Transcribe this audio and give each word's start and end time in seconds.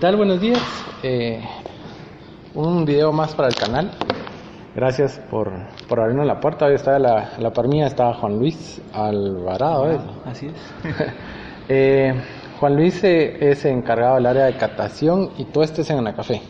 tal? 0.00 0.16
Buenos 0.16 0.40
días. 0.40 0.58
Eh, 1.02 1.44
un 2.54 2.86
video 2.86 3.12
más 3.12 3.34
para 3.34 3.48
el 3.48 3.54
canal. 3.54 3.90
Gracias 4.74 5.20
por, 5.30 5.52
por 5.88 6.00
abrirnos 6.00 6.26
la 6.26 6.40
puerta. 6.40 6.64
Hoy 6.64 6.74
está 6.74 6.98
la, 6.98 7.32
la 7.38 7.52
par 7.52 7.68
mía, 7.68 7.86
está 7.86 8.14
Juan 8.14 8.38
Luis 8.38 8.80
Alvarado. 8.94 9.92
¿eh? 9.92 9.98
Así 10.24 10.46
es. 10.46 10.54
Eh, 11.72 12.12
Juan 12.58 12.74
Luis 12.74 13.04
eh, 13.04 13.48
es 13.48 13.64
encargado 13.64 14.16
del 14.16 14.26
área 14.26 14.46
de 14.46 14.56
catación 14.56 15.30
y 15.38 15.44
todo 15.44 15.62
esto 15.62 15.82
es 15.82 15.90
en 15.90 15.98
Anacafé. 15.98 16.42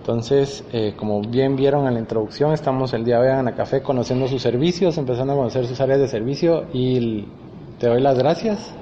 Entonces, 0.00 0.64
eh, 0.72 0.94
como 0.96 1.20
bien 1.20 1.54
vieron 1.54 1.86
en 1.86 1.94
la 1.94 2.00
introducción, 2.00 2.52
estamos 2.52 2.92
el 2.92 3.04
día 3.04 3.20
de 3.20 3.28
hoy 3.28 3.32
en 3.32 3.38
Anacafé 3.38 3.80
conociendo 3.80 4.26
sus 4.26 4.42
servicios, 4.42 4.98
empezando 4.98 5.34
a 5.34 5.36
conocer 5.36 5.68
sus 5.68 5.80
áreas 5.80 6.00
de 6.00 6.08
servicio 6.08 6.64
y 6.72 7.28
te 7.78 7.86
doy 7.86 8.00
las 8.00 8.18
gracias 8.18 8.74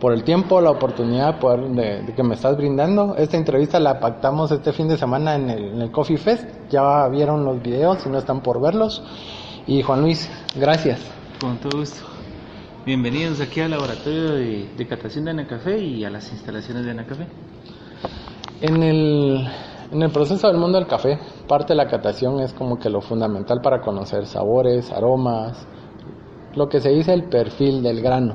por 0.00 0.12
el 0.12 0.22
tiempo, 0.22 0.60
la 0.60 0.70
oportunidad 0.70 1.34
de, 1.34 1.40
poder- 1.40 1.68
de- 1.70 2.02
de 2.02 2.14
que 2.14 2.22
me 2.22 2.34
estás 2.34 2.56
brindando. 2.56 3.16
Esta 3.16 3.36
entrevista 3.36 3.80
la 3.80 3.98
pactamos 3.98 4.50
este 4.52 4.72
fin 4.72 4.88
de 4.88 4.96
semana 4.96 5.34
en 5.34 5.50
el, 5.50 5.64
en 5.74 5.82
el 5.82 5.90
Coffee 5.90 6.16
Fest. 6.18 6.44
Ya 6.70 7.08
vieron 7.08 7.44
los 7.44 7.60
videos, 7.62 7.98
si 8.02 8.08
no 8.08 8.18
están 8.18 8.40
por 8.40 8.60
verlos. 8.60 9.02
Y 9.66 9.82
Juan 9.82 10.02
Luis, 10.02 10.30
gracias. 10.54 11.00
Con 11.40 11.56
todo 11.58 11.78
gusto. 11.80 12.02
Bienvenidos 12.86 13.40
aquí 13.40 13.60
al 13.60 13.72
laboratorio 13.72 14.32
de, 14.34 14.70
de 14.76 14.86
catación 14.86 15.24
de 15.24 15.32
Anacafé 15.32 15.78
y 15.78 16.04
a 16.04 16.10
las 16.10 16.30
instalaciones 16.32 16.84
de 16.84 16.90
Anacafé. 16.92 17.26
En 18.60 18.82
el, 18.82 19.46
en 19.92 20.02
el 20.02 20.10
proceso 20.10 20.46
del 20.48 20.56
mundo 20.56 20.78
del 20.78 20.86
café, 20.86 21.18
parte 21.46 21.74
de 21.74 21.76
la 21.76 21.86
catación 21.86 22.40
es 22.40 22.52
como 22.54 22.78
que 22.78 22.88
lo 22.88 23.00
fundamental 23.00 23.60
para 23.60 23.80
conocer 23.80 24.26
sabores, 24.26 24.90
aromas, 24.90 25.66
lo 26.54 26.68
que 26.68 26.80
se 26.80 26.88
dice 26.90 27.12
el 27.12 27.24
perfil 27.24 27.82
del 27.82 28.00
grano. 28.00 28.34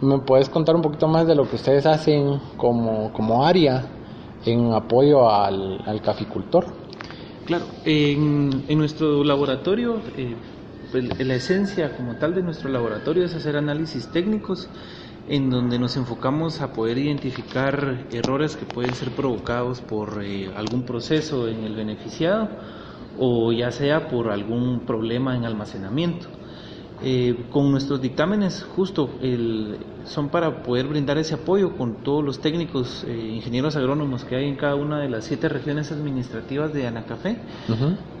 ¿Me 0.00 0.18
puedes 0.18 0.48
contar 0.48 0.74
un 0.76 0.82
poquito 0.82 1.08
más 1.08 1.26
de 1.26 1.34
lo 1.34 1.48
que 1.48 1.56
ustedes 1.56 1.86
hacen 1.86 2.40
como, 2.56 3.12
como 3.12 3.44
área 3.44 3.86
en 4.44 4.72
apoyo 4.72 5.30
al, 5.30 5.80
al 5.86 6.02
caficultor? 6.02 6.66
Claro, 7.46 7.66
en, 7.84 8.64
en 8.68 8.78
nuestro 8.78 9.22
laboratorio, 9.22 10.00
eh, 10.16 10.34
la 11.18 11.34
esencia 11.34 11.96
como 11.96 12.16
tal 12.16 12.34
de 12.34 12.42
nuestro 12.42 12.70
laboratorio 12.70 13.24
es 13.24 13.34
hacer 13.34 13.56
análisis 13.56 14.08
técnicos 14.08 14.68
en 15.28 15.50
donde 15.50 15.78
nos 15.78 15.96
enfocamos 15.96 16.60
a 16.60 16.72
poder 16.72 16.98
identificar 16.98 18.06
errores 18.12 18.56
que 18.56 18.66
pueden 18.66 18.94
ser 18.94 19.10
provocados 19.12 19.80
por 19.80 20.22
eh, 20.22 20.50
algún 20.54 20.82
proceso 20.82 21.48
en 21.48 21.64
el 21.64 21.74
beneficiado 21.74 22.48
o 23.18 23.52
ya 23.52 23.70
sea 23.70 24.08
por 24.08 24.30
algún 24.30 24.80
problema 24.80 25.36
en 25.36 25.44
almacenamiento. 25.44 26.28
Eh, 27.06 27.46
con 27.50 27.70
nuestros 27.70 28.00
dictámenes 28.00 28.62
justo 28.74 29.10
el- 29.20 29.76
son 30.06 30.30
para 30.30 30.62
poder 30.62 30.86
brindar 30.86 31.18
ese 31.18 31.34
apoyo 31.34 31.76
con 31.76 32.02
todos 32.02 32.24
los 32.24 32.40
técnicos, 32.40 33.04
eh, 33.06 33.32
ingenieros 33.36 33.76
agrónomos 33.76 34.24
que 34.24 34.36
hay 34.36 34.46
en 34.48 34.56
cada 34.56 34.74
una 34.74 35.00
de 35.00 35.08
las 35.10 35.24
siete 35.24 35.48
regiones 35.50 35.92
administrativas 35.92 36.72
de 36.72 36.86
Anacafé. 36.86 37.38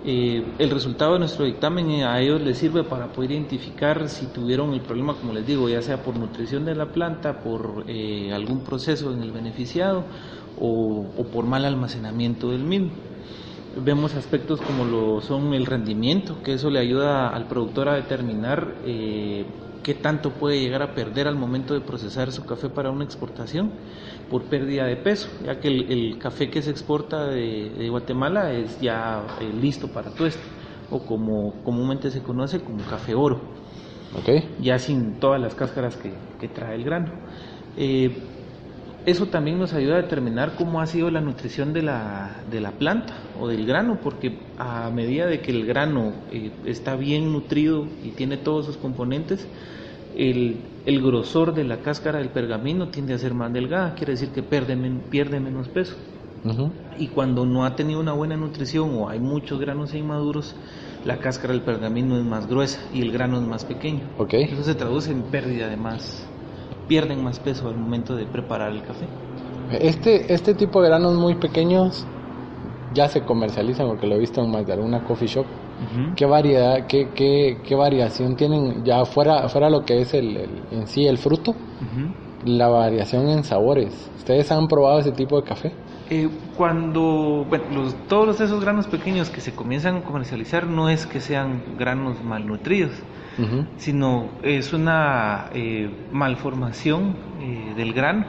Eh, 0.04 0.54
el 0.58 0.70
resultado 0.70 1.14
de 1.14 1.18
nuestro 1.20 1.46
dictamen 1.46 1.88
eh, 1.90 2.04
a 2.04 2.20
ellos 2.20 2.42
les 2.42 2.58
sirve 2.58 2.84
para 2.84 3.10
poder 3.12 3.30
identificar 3.32 4.06
si 4.10 4.26
tuvieron 4.26 4.74
el 4.74 4.82
problema, 4.82 5.14
como 5.14 5.32
les 5.32 5.46
digo, 5.46 5.66
ya 5.68 5.80
sea 5.80 6.02
por 6.02 6.14
nutrición 6.18 6.66
de 6.66 6.74
la 6.74 6.86
planta, 6.92 7.42
por 7.42 7.84
eh, 7.88 8.32
algún 8.34 8.60
proceso 8.64 9.12
en 9.14 9.22
el 9.22 9.32
beneficiado 9.32 10.04
o, 10.60 11.06
o 11.16 11.24
por 11.24 11.46
mal 11.46 11.64
almacenamiento 11.64 12.50
del 12.50 12.64
mismo. 12.64 12.90
Vemos 13.76 14.14
aspectos 14.14 14.60
como 14.60 14.84
lo 14.84 15.20
son 15.20 15.52
el 15.52 15.66
rendimiento, 15.66 16.42
que 16.42 16.54
eso 16.54 16.70
le 16.70 16.78
ayuda 16.78 17.28
al 17.28 17.48
productor 17.48 17.88
a 17.88 17.94
determinar 17.94 18.74
eh, 18.84 19.44
qué 19.82 19.94
tanto 19.94 20.30
puede 20.30 20.60
llegar 20.60 20.82
a 20.82 20.94
perder 20.94 21.26
al 21.26 21.36
momento 21.36 21.74
de 21.74 21.80
procesar 21.80 22.30
su 22.30 22.44
café 22.46 22.68
para 22.68 22.90
una 22.90 23.04
exportación 23.04 23.72
por 24.30 24.44
pérdida 24.44 24.86
de 24.86 24.96
peso, 24.96 25.28
ya 25.44 25.58
que 25.60 25.68
el, 25.68 25.90
el 25.90 26.18
café 26.18 26.50
que 26.50 26.62
se 26.62 26.70
exporta 26.70 27.26
de, 27.26 27.70
de 27.70 27.88
Guatemala 27.88 28.52
es 28.52 28.80
ya 28.80 29.22
eh, 29.40 29.52
listo 29.60 29.88
para 29.88 30.10
tueste, 30.10 30.42
o 30.90 31.00
como 31.00 31.54
comúnmente 31.64 32.10
se 32.10 32.22
conoce 32.22 32.60
como 32.60 32.78
café 32.84 33.14
oro 33.14 33.40
ya 34.60 34.78
sin 34.78 35.18
todas 35.18 35.40
las 35.40 35.54
cáscaras 35.54 35.96
que, 35.96 36.12
que 36.38 36.48
trae 36.48 36.76
el 36.76 36.84
grano. 36.84 37.10
Eh, 37.76 38.16
eso 39.06 39.26
también 39.26 39.58
nos 39.58 39.72
ayuda 39.74 39.96
a 39.96 40.02
determinar 40.02 40.54
cómo 40.56 40.80
ha 40.80 40.86
sido 40.86 41.10
la 41.10 41.20
nutrición 41.20 41.72
de 41.72 41.82
la, 41.82 42.42
de 42.50 42.60
la 42.60 42.72
planta 42.72 43.14
o 43.38 43.48
del 43.48 43.66
grano, 43.66 43.98
porque 44.02 44.38
a 44.58 44.90
medida 44.90 45.26
de 45.26 45.40
que 45.40 45.50
el 45.52 45.66
grano 45.66 46.12
eh, 46.32 46.50
está 46.64 46.96
bien 46.96 47.32
nutrido 47.32 47.86
y 48.02 48.10
tiene 48.10 48.36
todos 48.38 48.66
sus 48.66 48.76
componentes, 48.76 49.46
el, 50.16 50.56
el 50.86 51.02
grosor 51.02 51.54
de 51.54 51.64
la 51.64 51.78
cáscara 51.78 52.18
del 52.18 52.28
pergamino 52.30 52.88
tiende 52.88 53.14
a 53.14 53.18
ser 53.18 53.34
más 53.34 53.52
delgada, 53.52 53.94
quiere 53.94 54.12
decir 54.12 54.30
que 54.30 54.42
pierde, 54.42 54.76
men- 54.76 55.02
pierde 55.10 55.40
menos 55.40 55.68
peso. 55.68 55.94
Y 56.98 57.08
cuando 57.08 57.44
no 57.46 57.64
ha 57.64 57.74
tenido 57.74 58.00
una 58.00 58.12
buena 58.12 58.36
nutrición 58.36 58.90
o 58.94 59.08
hay 59.08 59.18
muchos 59.18 59.58
granos 59.58 59.94
inmaduros, 59.94 60.54
la 61.04 61.18
cáscara 61.18 61.52
del 61.52 61.62
pergamino 61.62 62.16
es 62.16 62.24
más 62.24 62.46
gruesa 62.46 62.80
y 62.92 63.00
el 63.02 63.10
grano 63.12 63.36
es 63.38 63.42
más 63.46 63.64
pequeño. 63.64 64.00
Eso 64.52 64.62
se 64.62 64.74
traduce 64.74 65.10
en 65.10 65.22
pérdida 65.24 65.68
de 65.68 65.76
más, 65.76 66.26
pierden 66.88 67.22
más 67.22 67.38
peso 67.40 67.68
al 67.68 67.76
momento 67.76 68.16
de 68.16 68.26
preparar 68.26 68.72
el 68.72 68.82
café. 68.82 69.06
Este, 69.80 70.32
este 70.32 70.54
tipo 70.54 70.82
de 70.82 70.88
granos 70.88 71.14
muy 71.14 71.34
pequeños 71.36 72.06
ya 72.92 73.08
se 73.08 73.22
comercializan 73.22 73.88
porque 73.88 74.06
lo 74.06 74.14
he 74.14 74.18
visto 74.18 74.42
en 74.42 74.50
más 74.50 74.66
de 74.66 74.72
alguna 74.74 75.02
coffee 75.04 75.28
shop. 75.28 75.46
¿Qué 76.16 76.24
variedad, 76.26 76.86
qué, 76.86 77.08
qué, 77.14 77.58
qué 77.66 77.74
variación 77.74 78.36
tienen 78.36 78.84
ya 78.84 79.04
fuera, 79.04 79.48
fuera 79.48 79.68
lo 79.68 79.84
que 79.84 80.00
es 80.00 80.14
el, 80.14 80.36
el- 80.36 80.50
en 80.70 80.86
sí 80.86 81.06
el 81.06 81.18
fruto? 81.18 81.50
Ujú. 81.52 82.46
La 82.46 82.68
variación 82.68 83.28
en 83.28 83.42
sabores. 83.42 84.10
¿Ustedes 84.18 84.50
han 84.52 84.68
probado 84.68 85.00
ese 85.00 85.12
tipo 85.12 85.36
de 85.40 85.46
café? 85.46 85.72
Eh, 86.10 86.28
cuando 86.56 87.44
bueno, 87.48 87.64
los, 87.74 87.94
todos 88.06 88.40
esos 88.40 88.60
granos 88.62 88.86
pequeños 88.86 89.30
que 89.30 89.40
se 89.40 89.52
comienzan 89.54 89.96
a 89.96 90.02
comercializar 90.02 90.66
no 90.66 90.88
es 90.88 91.06
que 91.06 91.20
sean 91.20 91.62
granos 91.78 92.22
malnutridos, 92.22 92.92
Sino 93.76 94.30
es 94.42 94.72
una 94.72 95.50
eh, 95.52 95.90
malformación 96.10 97.16
eh, 97.40 97.74
del 97.76 97.92
grano. 97.92 98.26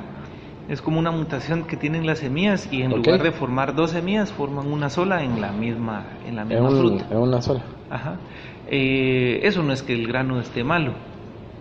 Es 0.68 0.82
como 0.82 0.98
una 1.00 1.12
mutación 1.12 1.66
que 1.66 1.78
tienen 1.78 2.08
las 2.08 2.20
semillas 2.20 2.68
y 2.72 2.82
en 2.82 2.92
lugar 2.92 3.22
de 3.22 3.32
formar 3.32 3.76
dos 3.76 3.92
semillas 3.92 4.32
forman 4.34 4.66
una 4.68 4.90
sola 4.90 5.24
en 5.24 5.40
la 5.40 5.52
misma 5.52 6.18
en 6.26 6.36
la 6.36 6.42
En, 6.42 6.48
misma 6.48 6.70
un- 6.70 6.78
fruta. 6.80 7.06
en 7.12 7.18
una 7.18 7.42
sola. 7.42 7.64
Ajá. 7.90 8.20
Eh, 8.66 9.42
eso 9.44 9.62
no 9.62 9.74
es 9.74 9.84
que 9.84 9.94
el 9.94 10.08
grano 10.08 10.40
esté 10.40 10.64
malo. 10.64 10.96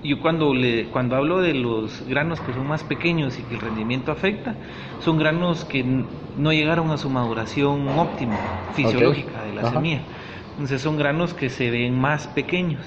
Yo 0.03 0.21
cuando 0.21 0.55
le 0.55 0.91
cuando 0.91 1.17
hablo 1.17 1.41
de 1.41 1.55
los 1.55 2.03
granos 2.07 2.41
que 2.41 2.53
son 2.55 2.67
más 2.67 2.85
pequeños 2.85 3.39
y 3.39 3.43
que 3.43 3.55
el 3.55 3.61
rendimiento 3.61 4.11
afecta, 4.13 4.57
son 4.99 5.19
granos 5.19 5.65
que 5.67 5.83
no 5.85 6.53
llegaron 6.53 6.91
a 6.91 6.97
su 6.99 7.11
maduración 7.11 7.99
óptima, 7.99 8.37
fisiológica 8.73 9.43
de 9.45 9.53
la 9.53 9.63
Ajá. 9.63 9.71
semilla. 9.73 10.03
Entonces 10.53 10.81
son 10.83 10.97
granos 10.97 11.35
que 11.35 11.51
se 11.51 11.71
ven 11.71 11.99
más 11.99 12.27
pequeños. 12.29 12.87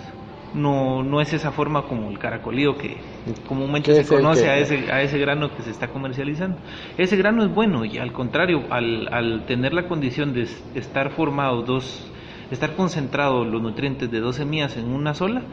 No, 0.53 1.03
no 1.03 1.21
es 1.21 1.33
esa 1.33 1.51
forma 1.51 1.83
como 1.83 2.09
el 2.09 2.17
caracolío 2.19 2.77
que 2.77 3.01
comúnmente 3.47 3.91
¿Qué 3.91 4.03
se 4.03 4.07
conoce 4.07 4.43
que- 4.43 4.49
a 4.49 4.57
ese, 4.57 4.91
a 4.91 5.01
ese 5.01 5.17
grano 5.19 5.53
que 5.55 5.61
se 5.61 5.71
está 5.71 5.89
comercializando. 5.89 6.57
Ese 6.97 7.17
grano 7.17 7.43
es 7.43 7.53
bueno 7.53 7.85
y 7.85 7.97
al 7.97 8.11
contrario, 8.13 8.63
al, 8.69 9.07
al 9.11 9.45
tener 9.45 9.73
la 9.73 9.87
condición 9.87 10.33
de 10.33 10.47
estar 10.73 11.11
formado 11.11 11.61
dos, 11.63 12.11
estar 12.49 12.75
concentrado 12.75 13.43
los 13.45 13.61
nutrientes 13.61 14.09
de 14.09 14.19
dos 14.19 14.37
semillas 14.37 14.77
en 14.77 14.87
una 14.87 15.13
sola, 15.13 15.43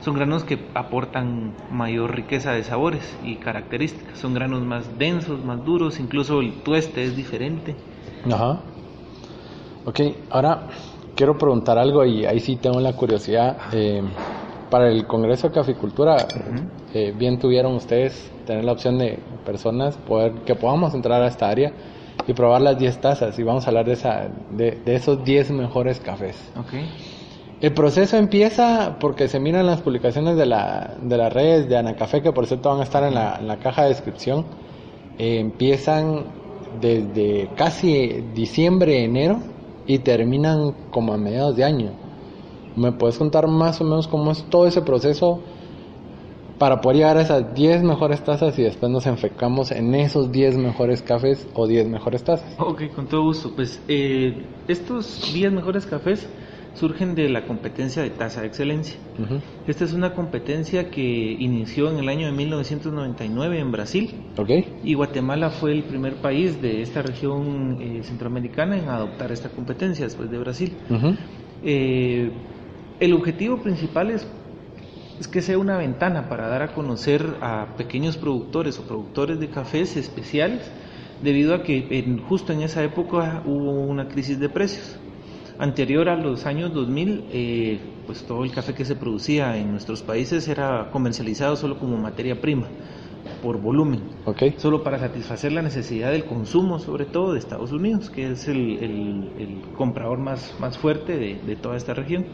son 0.00 0.14
granos 0.14 0.44
que 0.44 0.58
aportan 0.74 1.54
mayor 1.70 2.14
riqueza 2.14 2.52
de 2.52 2.62
sabores 2.64 3.18
y 3.22 3.36
características. 3.36 4.16
Son 4.18 4.32
granos 4.32 4.62
más 4.62 4.98
densos, 4.98 5.44
más 5.44 5.64
duros, 5.64 6.00
incluso 6.00 6.40
el 6.40 6.52
tueste 6.62 7.02
es 7.04 7.16
diferente. 7.16 7.74
Ajá. 8.32 8.62
Ok, 9.84 10.00
ahora 10.30 10.68
quiero 11.14 11.36
preguntar 11.38 11.78
algo 11.78 12.04
y 12.04 12.24
ahí 12.26 12.40
sí 12.40 12.56
tengo 12.56 12.80
la 12.80 12.92
curiosidad. 12.94 13.56
eh, 13.72 14.02
para 14.70 14.88
el 14.88 15.06
Congreso 15.06 15.48
de 15.48 15.54
Caficultura, 15.54 16.16
eh, 16.94 17.12
bien 17.16 17.38
tuvieron 17.38 17.74
ustedes 17.74 18.30
tener 18.46 18.64
la 18.64 18.72
opción 18.72 18.98
de 18.98 19.18
personas 19.44 19.96
poder 19.96 20.32
que 20.46 20.54
podamos 20.54 20.94
entrar 20.94 21.22
a 21.22 21.26
esta 21.26 21.48
área 21.48 21.72
y 22.26 22.32
probar 22.34 22.60
las 22.60 22.78
10 22.78 23.00
tazas 23.00 23.38
y 23.38 23.42
vamos 23.42 23.64
a 23.66 23.68
hablar 23.68 23.86
de, 23.86 23.92
esa, 23.92 24.28
de, 24.50 24.72
de 24.84 24.94
esos 24.94 25.24
10 25.24 25.50
mejores 25.52 26.00
cafés. 26.00 26.36
Okay. 26.56 26.88
El 27.60 27.72
proceso 27.72 28.16
empieza 28.16 28.98
porque 29.00 29.26
se 29.26 29.40
miran 29.40 29.66
las 29.66 29.80
publicaciones 29.80 30.36
de, 30.36 30.46
la, 30.46 30.94
de 31.02 31.16
las 31.16 31.32
redes 31.32 31.68
de 31.68 31.76
Anacafé, 31.76 32.22
que 32.22 32.30
por 32.30 32.46
cierto 32.46 32.68
van 32.70 32.80
a 32.80 32.84
estar 32.84 33.02
en 33.02 33.14
la, 33.14 33.36
en 33.40 33.48
la 33.48 33.56
caja 33.56 33.82
de 33.82 33.88
descripción. 33.88 34.44
Eh, 35.18 35.40
empiezan 35.40 36.24
desde 36.80 37.48
casi 37.56 38.24
diciembre, 38.32 39.02
enero 39.02 39.40
y 39.88 39.98
terminan 39.98 40.72
como 40.90 41.14
a 41.14 41.18
mediados 41.18 41.56
de 41.56 41.64
año. 41.64 41.90
¿Me 42.78 42.92
puedes 42.92 43.18
contar 43.18 43.48
más 43.48 43.80
o 43.80 43.84
menos 43.84 44.06
cómo 44.06 44.30
es 44.30 44.44
todo 44.44 44.66
ese 44.66 44.82
proceso 44.82 45.40
para 46.58 46.80
poder 46.80 46.98
llegar 46.98 47.16
a 47.18 47.22
esas 47.22 47.54
10 47.54 47.82
mejores 47.82 48.22
tazas 48.22 48.58
y 48.58 48.62
después 48.62 48.90
nos 48.90 49.06
enfocamos 49.06 49.70
en 49.70 49.94
esos 49.94 50.32
10 50.32 50.58
mejores 50.58 51.02
cafés 51.02 51.46
o 51.54 51.66
10 51.66 51.88
mejores 51.88 52.24
tazas? 52.24 52.54
Ok, 52.58 52.82
con 52.94 53.06
todo 53.06 53.22
gusto. 53.24 53.52
Pues 53.54 53.80
eh, 53.88 54.44
estos 54.66 55.32
10 55.32 55.52
mejores 55.52 55.86
cafés 55.86 56.28
surgen 56.74 57.14
de 57.14 57.28
la 57.28 57.44
competencia 57.44 58.02
de 58.02 58.10
tasa 58.10 58.42
de 58.42 58.46
excelencia. 58.46 58.96
Esta 59.66 59.84
es 59.84 59.92
una 59.92 60.14
competencia 60.14 60.90
que 60.90 61.36
inició 61.38 61.90
en 61.90 61.98
el 61.98 62.08
año 62.08 62.26
de 62.26 62.32
1999 62.32 63.58
en 63.58 63.72
Brasil 63.72 64.14
y 64.84 64.94
Guatemala 64.94 65.50
fue 65.50 65.72
el 65.72 65.82
primer 65.82 66.16
país 66.16 66.62
de 66.62 66.82
esta 66.82 67.02
región 67.02 67.78
eh, 67.80 68.02
centroamericana 68.04 68.78
en 68.78 68.88
adoptar 68.88 69.32
esta 69.32 69.48
competencia 69.48 70.04
después 70.04 70.30
de 70.30 70.38
Brasil. 70.38 70.76
Eh, 71.64 72.30
el 73.00 73.12
objetivo 73.12 73.58
principal 73.58 74.10
es, 74.10 74.26
es 75.20 75.28
que 75.28 75.42
sea 75.42 75.58
una 75.58 75.76
ventana 75.76 76.28
para 76.28 76.48
dar 76.48 76.62
a 76.62 76.74
conocer 76.74 77.36
a 77.40 77.74
pequeños 77.76 78.16
productores 78.16 78.78
o 78.78 78.82
productores 78.82 79.40
de 79.40 79.48
cafés 79.48 79.96
especiales 79.96 80.70
debido 81.22 81.54
a 81.54 81.62
que 81.62 82.20
justo 82.28 82.52
en 82.52 82.62
esa 82.62 82.82
época 82.84 83.42
hubo 83.44 83.72
una 83.72 84.08
crisis 84.08 84.38
de 84.38 84.48
precios 84.48 84.98
anterior 85.58 86.08
a 86.08 86.16
los 86.16 86.46
años 86.46 86.72
2000, 86.72 87.24
eh, 87.32 87.80
pues 88.06 88.22
todo 88.22 88.44
el 88.44 88.52
café 88.52 88.74
que 88.74 88.84
se 88.84 88.94
producía 88.94 89.56
en 89.56 89.72
nuestros 89.72 90.02
países 90.02 90.46
era 90.48 90.88
comercializado 90.92 91.56
solo 91.56 91.78
como 91.78 91.96
materia 91.96 92.40
prima, 92.40 92.68
por 93.42 93.60
volumen, 93.60 94.02
okay. 94.24 94.54
solo 94.56 94.82
para 94.82 94.98
satisfacer 94.98 95.52
la 95.52 95.62
necesidad 95.62 96.12
del 96.12 96.24
consumo, 96.24 96.78
sobre 96.78 97.04
todo 97.04 97.32
de 97.32 97.40
Estados 97.40 97.72
Unidos, 97.72 98.08
que 98.08 98.30
es 98.30 98.48
el, 98.48 99.62
comprador 99.76 100.18
más, 100.18 100.54
más 100.60 100.78
fuerte 100.78 101.18
de, 101.18 101.56
toda 101.56 101.76
esta 101.76 101.92
región. 101.92 102.26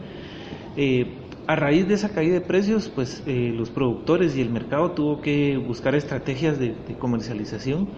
Eh, 0.76 1.06
a 1.46 1.56
raíz 1.56 1.86
de 1.86 1.94
esa 1.94 2.10
caída 2.10 2.34
de 2.34 2.40
precios, 2.40 2.90
pues 2.94 3.22
eh, 3.26 3.52
los 3.54 3.70
productores 3.70 4.36
y 4.36 4.40
el 4.40 4.50
mercado 4.50 4.92
tuvo 4.92 5.20
que 5.20 5.56
buscar 5.58 5.94
estrategias 5.94 6.58
de, 6.58 6.74
de 6.88 6.94
comercialización 6.98 7.88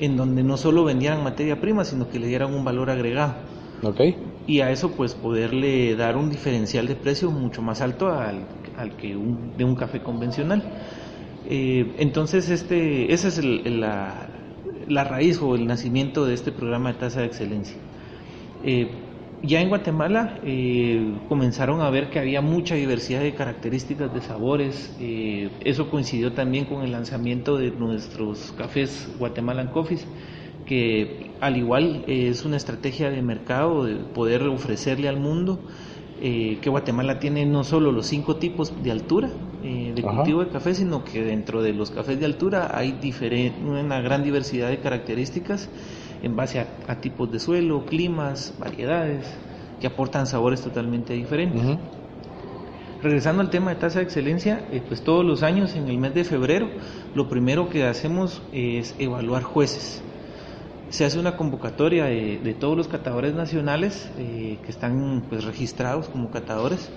en 0.00 0.16
donde 0.16 0.42
no 0.42 0.56
solo 0.56 0.84
vendieran 0.84 1.22
materia 1.22 1.60
prima, 1.60 1.84
sino 1.84 2.08
que 2.08 2.18
le 2.18 2.26
dieran 2.26 2.54
un 2.54 2.64
valor 2.64 2.90
agregado. 2.90 3.34
Okay. 3.82 4.16
Y 4.46 4.60
a 4.60 4.70
eso 4.70 4.92
pues 4.92 5.14
poderle 5.14 5.96
dar 5.96 6.16
un 6.16 6.30
diferencial 6.30 6.86
de 6.86 6.94
precio 6.94 7.30
mucho 7.30 7.62
más 7.62 7.80
alto 7.80 8.08
al, 8.08 8.46
al 8.76 8.96
que 8.96 9.16
un, 9.16 9.56
de 9.56 9.64
un 9.64 9.74
café 9.74 10.00
convencional. 10.00 10.62
Eh, 11.48 11.94
entonces 11.98 12.48
este, 12.50 13.12
esa 13.12 13.28
es 13.28 13.44
la, 13.44 14.28
la, 14.88 15.04
raíz 15.04 15.40
o 15.42 15.54
el 15.54 15.66
nacimiento 15.66 16.24
de 16.24 16.34
este 16.34 16.52
programa 16.52 16.92
de 16.92 16.98
tasa 16.98 17.20
de 17.20 17.26
excelencia. 17.26 17.76
Eh, 18.64 18.90
ya 19.42 19.60
en 19.60 19.68
Guatemala 19.68 20.38
eh, 20.44 21.14
comenzaron 21.28 21.80
a 21.80 21.90
ver 21.90 22.10
que 22.10 22.18
había 22.18 22.40
mucha 22.40 22.74
diversidad 22.74 23.20
de 23.20 23.34
características 23.34 24.12
de 24.14 24.20
sabores. 24.20 24.94
eso 24.98 25.90
coincidió 25.90 26.32
también 26.32 26.64
con 26.64 26.82
el 26.82 26.92
lanzamiento 26.92 27.56
de 27.56 27.70
nuestros 27.72 28.52
cafés 28.52 29.08
Guatemalan 29.18 29.68
Coffees 29.68 30.06
que 30.64 31.32
al 31.40 31.56
igual 31.56 32.04
eh, 32.06 32.28
es 32.28 32.44
una 32.44 32.56
estrategia 32.56 33.10
de 33.10 33.22
mercado 33.22 33.84
de 33.84 33.96
poder 33.96 34.42
ofrecerle 34.44 35.08
al 35.08 35.18
mundo 35.18 35.58
eh, 36.20 36.58
que 36.62 36.70
Guatemala 36.70 37.18
tiene 37.18 37.44
no 37.46 37.64
solo 37.64 37.90
los 37.90 38.06
cinco 38.06 38.36
tipos 38.36 38.82
de 38.82 38.92
altura 38.92 39.30
eh, 39.64 39.92
de 39.94 40.02
cultivo 40.02 40.44
de 40.44 40.50
café, 40.50 40.74
sino 40.74 41.04
que 41.04 41.22
dentro 41.24 41.62
de 41.62 41.72
los 41.72 41.90
cafés 41.90 42.18
de 42.20 42.26
altura 42.26 42.70
hay 42.76 42.94
una 43.64 44.00
gran 44.00 44.22
diversidad 44.22 44.68
de 44.68 44.78
características 44.78 45.68
en 46.22 46.36
base 46.36 46.60
a, 46.60 47.00
tipos 47.00 47.30
de 47.30 47.40
suelo, 47.40 47.84
climas, 47.84 48.54
variedades, 48.58 49.26
que 49.80 49.86
aportan 49.86 50.26
sabores 50.26 50.62
totalmente 50.62 51.12
diferentes. 51.12 51.78
Regresando 53.02 53.42
al 53.42 53.50
tema 53.50 53.70
de 53.70 53.80
tasa 53.80 53.98
de 53.98 54.04
excelencia, 54.04 54.64
pues 54.88 55.02
todos 55.02 55.24
los 55.24 55.42
años 55.42 55.74
en 55.74 55.88
el 55.88 55.98
mes 55.98 56.14
de 56.14 56.24
febrero, 56.24 56.68
lo 57.14 57.28
primero 57.28 57.68
que 57.68 57.84
hacemos 57.84 58.40
es 58.52 58.94
evaluar 58.98 59.42
jueces 59.42 60.02
se 60.92 61.06
hace 61.06 61.18
una 61.18 61.38
convocatoria 61.38 62.04
de, 62.04 62.54
todos 62.60 62.76
los 62.76 62.86
catadores 62.86 63.32
nacionales 63.34 64.10
eh, 64.18 64.58
que 64.62 64.70
están 64.70 65.24
pues, 65.26 65.42
registrados 65.44 66.10
como 66.10 66.30
catadores. 66.30 66.90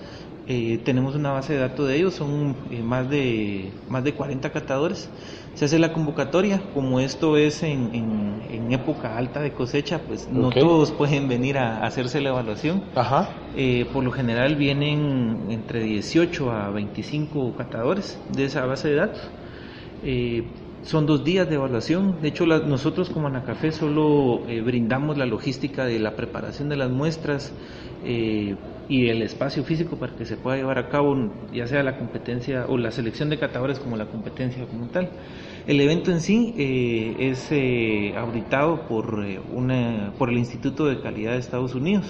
Eh, 0.47 0.79
tenemos 0.83 1.15
una 1.15 1.31
base 1.31 1.53
de 1.53 1.59
datos 1.59 1.87
de 1.87 1.95
ellos, 1.97 2.13
son 2.13 2.55
eh, 2.69 2.83
más, 2.83 3.09
de, 3.09 3.71
más 3.89 4.03
de 4.03 4.13
40 4.13 4.51
catadores. 4.51 5.09
Se 5.55 5.65
hace 5.65 5.79
la 5.79 5.93
convocatoria, 5.93 6.61
como 6.73 6.99
esto 6.99 7.37
es 7.37 7.63
en, 7.63 7.89
en, 7.93 8.71
época 8.71 9.17
alta 9.17 9.41
de 9.41 9.53
cosecha, 9.53 9.99
pues 9.99 10.27
no 10.29 10.49
todos 10.49 10.91
pueden 10.91 11.27
venir 11.27 11.57
a, 11.57 11.85
hacerse 11.85 12.19
la 12.19 12.29
evaluación. 12.29 12.83
Ajá. 12.95 13.29
por 13.93 14.03
lo 14.03 14.11
general 14.11 14.55
vienen 14.55 15.45
entre 15.49 15.83
18 15.83 16.51
a 16.51 16.71
25 16.71 17.55
catadores 17.55 18.19
de 18.33 18.45
esa 18.45 18.65
base 18.65 18.89
de 18.89 18.95
datos. 18.95 19.21
Son 20.85 21.07
dos 21.07 21.23
días 21.23 21.49
de 21.49 21.55
evaluación. 21.55 22.21
De 22.21 22.27
hecho, 22.27 22.45
nosotros 22.45 23.09
como 23.09 23.25
Anacafé 23.25 23.71
solo 23.71 24.43
eh, 24.47 24.61
brindamos 24.61 25.17
la 25.17 25.25
logística 25.25 25.83
de 25.85 25.97
la 25.97 26.15
preparación 26.15 26.69
de 26.69 26.75
las 26.75 26.91
muestras 26.91 27.51
eh, 28.03 28.55
y 28.87 29.09
el 29.09 29.21
espacio 29.21 29.63
físico 29.63 29.97
para 29.97 30.15
que 30.15 30.25
se 30.25 30.37
pueda 30.37 30.57
llevar 30.57 30.77
a 30.77 30.89
cabo 30.89 31.31
ya 31.53 31.67
sea 31.67 31.83
la 31.83 31.97
competencia 31.97 32.65
o 32.67 32.77
la 32.77 32.91
selección 32.91 33.29
de 33.29 33.37
catadores 33.37 33.79
como 33.79 33.97
la 33.97 34.05
competencia 34.05 34.65
como 34.65 34.87
tal. 34.87 35.09
El 35.67 35.81
evento 35.81 36.11
en 36.11 36.21
sí 36.21 36.53
eh, 36.57 37.15
es 37.19 37.51
auditado 38.17 38.87
por, 38.87 39.25
una, 39.51 40.13
por 40.17 40.29
el 40.29 40.37
Instituto 40.37 40.85
de 40.85 41.01
Calidad 41.01 41.31
de 41.31 41.39
Estados 41.39 41.73
Unidos 41.73 42.05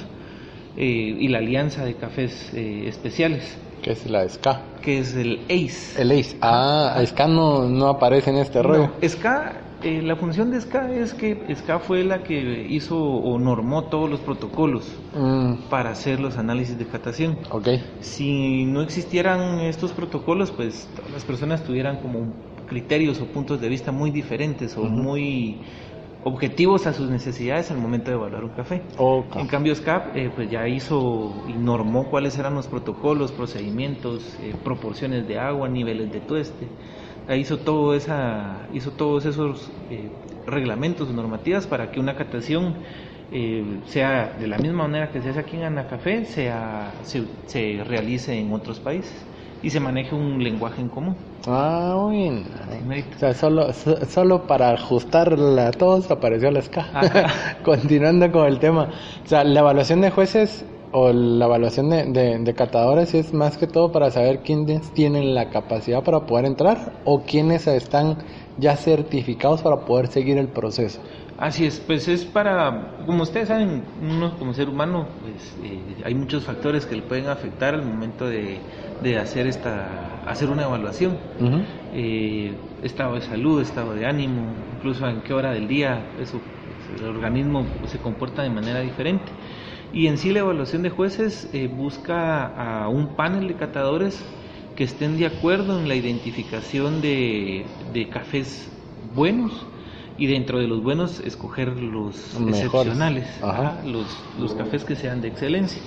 y 0.78 1.30
la 1.30 1.38
Alianza 1.38 1.86
de 1.86 1.96
Cafés 1.96 2.54
Especiales. 2.54 3.58
¿Qué 3.86 3.92
es 3.92 4.10
la 4.10 4.28
SCA? 4.28 4.62
Que 4.82 4.98
es 4.98 5.16
el 5.16 5.42
ACE. 5.46 6.02
El 6.02 6.12
ACE. 6.12 6.38
Ah, 6.42 7.00
SCA 7.06 7.28
no, 7.28 7.70
no 7.70 7.88
aparece 7.88 8.32
en 8.32 8.38
este 8.38 8.64
rollo. 8.64 8.90
SCA, 9.00 9.62
eh, 9.86 10.02
la 10.02 10.16
función 10.16 10.50
de 10.52 10.60
SCA 10.60 10.92
es 10.92 11.14
que 11.14 11.56
SCA 11.56 11.80
fue 11.80 12.04
la 12.04 12.24
que 12.24 12.66
hizo 12.68 12.98
o 12.98 13.38
normó 13.38 13.86
todos 13.86 14.10
los 14.10 14.20
protocolos 14.20 14.92
mm. 15.14 15.70
para 15.70 15.92
hacer 15.92 16.20
los 16.20 16.38
análisis 16.38 16.78
de 16.78 16.86
catación. 16.86 17.38
Ok. 17.52 17.68
Si 18.00 18.66
no 18.66 18.82
existieran 18.82 19.60
estos 19.60 19.94
protocolos, 19.94 20.52
pues 20.52 20.90
las 21.14 21.24
personas 21.24 21.64
tuvieran 21.64 22.02
como 22.02 22.34
criterios 22.68 23.22
o 23.22 23.28
puntos 23.28 23.62
de 23.62 23.70
vista 23.70 23.92
muy 23.92 24.10
diferentes 24.10 24.76
o 24.76 24.84
muy 24.86 25.60
objetivos 26.24 26.88
a 26.88 26.94
sus 26.94 27.08
necesidades 27.08 27.70
al 27.70 27.78
momento 27.78 28.10
de 28.10 28.18
evaluar 28.18 28.44
un 28.44 28.50
café. 28.50 28.82
En 29.36 29.48
cambio, 29.48 29.76
SCAP 29.76 30.16
eh, 30.16 30.32
pues 30.36 30.50
ya 30.50 30.68
hizo 30.68 31.32
y 31.48 31.54
normó 31.54 32.10
cuáles 32.10 32.40
eran 32.40 32.56
los 32.56 32.68
protocolos, 32.68 33.32
procedimientos, 33.32 34.36
eh, 34.42 34.56
proporciones 34.64 35.28
de 35.28 35.38
agua, 35.38 35.70
niveles 35.70 36.12
de 36.12 36.22
tueste. 36.22 36.68
Hizo, 37.34 37.58
todo 37.58 37.96
esa, 37.96 38.68
hizo 38.74 38.92
todos 38.92 39.26
esos 39.26 39.72
eh, 39.90 40.10
reglamentos 40.46 41.10
normativas 41.10 41.68
para 41.68 41.92
que 41.92 42.00
una 42.00 42.16
catación 42.16 42.76
sea 43.88 44.36
de 44.40 44.48
la 44.48 44.58
misma 44.60 44.84
manera 44.84 45.12
que 45.12 45.20
se 45.20 45.30
hace 45.30 45.40
aquí 45.40 45.58
en 45.58 45.64
Anacafé, 45.64 46.26
sea, 46.26 46.94
se 47.04 47.84
realice 47.84 48.40
en 48.40 48.54
otros 48.54 48.80
países 48.80 49.26
y 49.64 49.72
se 49.72 49.80
maneje 49.80 50.14
un 50.14 50.44
lenguaje 50.44 50.80
en 50.80 50.90
común. 50.90 51.16
Ah, 51.48 51.98
bueno. 52.00 52.44
O 53.16 53.20
sea, 53.20 53.34
solo, 53.34 53.74
solo 53.74 54.46
para 54.46 54.72
ajustarla 54.72 55.68
a 55.68 55.72
todos 55.72 56.10
apareció 56.12 56.52
la 56.52 56.62
SCA. 56.62 56.86
Continuando 57.64 58.32
con 58.32 58.46
el 58.46 58.60
tema. 58.60 58.90
O 59.24 59.28
sea, 59.28 59.44
la 59.44 59.62
evaluación 59.62 60.02
de 60.02 60.12
jueces 60.12 60.66
o 60.98 61.12
la 61.12 61.46
evaluación 61.46 61.90
de, 61.90 62.40
de, 62.40 62.54
catadores 62.54 63.14
es 63.14 63.34
más 63.34 63.58
que 63.58 63.68
todo 63.68 63.92
para 63.92 64.12
saber 64.12 64.40
quiénes 64.40 64.94
tienen 64.94 65.36
la 65.36 65.50
capacidad 65.50 66.02
para 66.02 66.22
poder 66.22 66.46
entrar 66.46 66.94
o 67.04 67.24
quiénes 67.24 67.68
están 67.68 68.20
ya 68.58 68.78
certificados 68.78 69.62
para 69.62 69.84
poder 69.84 70.08
seguir 70.08 70.38
el 70.38 70.48
proceso. 70.48 71.02
Así 71.38 71.66
es, 71.66 71.82
pues 71.82 72.08
es 72.08 72.24
para, 72.24 72.96
como 73.06 73.24
ustedes 73.24 73.50
saben, 73.50 73.84
uno 74.02 74.38
como 74.40 74.54
ser 74.54 74.70
humano, 74.70 75.06
pues 75.22 75.58
eh, 75.70 75.82
hay 76.06 76.16
muchos 76.16 76.46
factores 76.46 76.86
que 76.86 76.96
le 76.96 77.02
pueden 77.02 77.28
afectar 77.28 77.74
al 77.74 77.84
momento 77.86 78.26
de, 78.30 78.60
de 79.04 79.18
hacer 79.18 79.48
esta, 79.48 80.22
hacer 80.26 80.50
una 80.50 80.64
evaluación. 80.64 81.18
Eh, 81.94 82.54
estado 82.84 83.16
de 83.16 83.22
salud, 83.22 83.62
estado 83.62 83.94
de 83.96 84.06
ánimo, 84.06 84.44
incluso 84.78 85.06
en 85.10 85.20
qué 85.24 85.34
hora 85.34 85.52
del 85.52 85.68
día, 85.68 86.06
eso, 86.22 86.40
pues, 86.88 87.02
el 87.02 87.08
organismo 87.08 87.66
se 87.86 87.98
comporta 87.98 88.42
de 88.42 88.50
manera 88.50 88.80
diferente. 88.80 89.30
Y 89.96 90.08
en 90.08 90.18
sí 90.18 90.34
la 90.34 90.40
evaluación 90.40 90.84
de 90.84 90.90
jueces 90.90 91.50
eh, 91.54 91.68
busca 91.68 92.48
a 92.84 92.90
un 92.90 93.16
panel 93.16 93.48
de 93.48 93.54
catadores 93.56 94.22
que 94.76 94.84
estén 94.84 95.18
de 95.18 95.26
acuerdo 95.26 95.80
en 95.80 95.88
la 95.88 95.96
identificación 95.96 97.02
de, 97.02 97.66
de 97.94 98.10
cafés 98.10 98.70
buenos 99.16 99.54
y 100.18 100.28
dentro 100.28 100.60
de 100.60 100.68
los 100.68 100.84
buenos 100.84 101.22
escoger 101.22 101.78
los 101.78 102.36
excepcionales, 102.50 103.26
los, 103.86 104.06
los 104.38 104.54
cafés 104.54 104.84
que 104.84 104.98
sean 104.98 105.22
de 105.22 105.30
excelencia. 105.30 105.82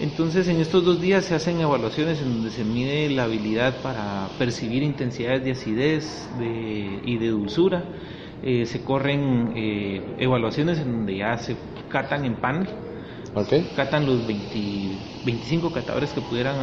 Entonces 0.00 0.48
en 0.48 0.56
estos 0.56 0.82
dos 0.86 1.02
días 1.02 1.26
se 1.26 1.34
hacen 1.34 1.60
evaluaciones 1.60 2.22
en 2.22 2.32
donde 2.32 2.50
se 2.50 2.64
mide 2.64 3.10
la 3.10 3.24
habilidad 3.24 3.82
para 3.82 4.28
percibir 4.38 4.82
intensidades 4.82 5.44
de 5.44 5.50
acidez 5.50 6.26
y 7.04 7.18
de 7.18 7.28
dulzura. 7.28 7.84
Eh, 8.42 8.64
se 8.64 8.82
corren 8.82 9.52
eh, 9.56 10.00
evaluaciones 10.18 10.78
en 10.78 10.92
donde 10.92 11.16
ya 11.16 11.36
se 11.36 11.54
catan 11.90 12.24
en 12.24 12.36
panel. 12.36 12.66
Okay. 13.36 13.66
Catan 13.76 14.06
los 14.06 14.26
25 14.26 15.70
catadores 15.70 16.12
que 16.12 16.22
pudieran 16.22 16.56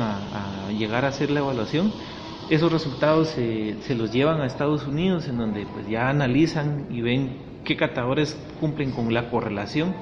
llegar 0.77 1.05
a 1.05 1.09
hacer 1.09 1.29
la 1.29 1.39
evaluación 1.39 1.93
esos 2.49 2.71
resultados 2.71 3.29
se, 3.29 3.95
los 3.95 4.11
llevan 4.11 4.41
a 4.41 4.45
Estados 4.45 4.85
Unidos, 4.85 5.27
en 5.27 5.37
donde 5.37 5.65
pues 5.65 5.87
ya 5.87 6.09
analizan 6.09 6.87
y 6.91 7.01
ven 7.01 7.29
qué 7.63 7.77
catadores 7.77 8.37
cumplen 8.59 8.91
con 8.91 9.13
la 9.13 9.29
correlación 9.29 9.93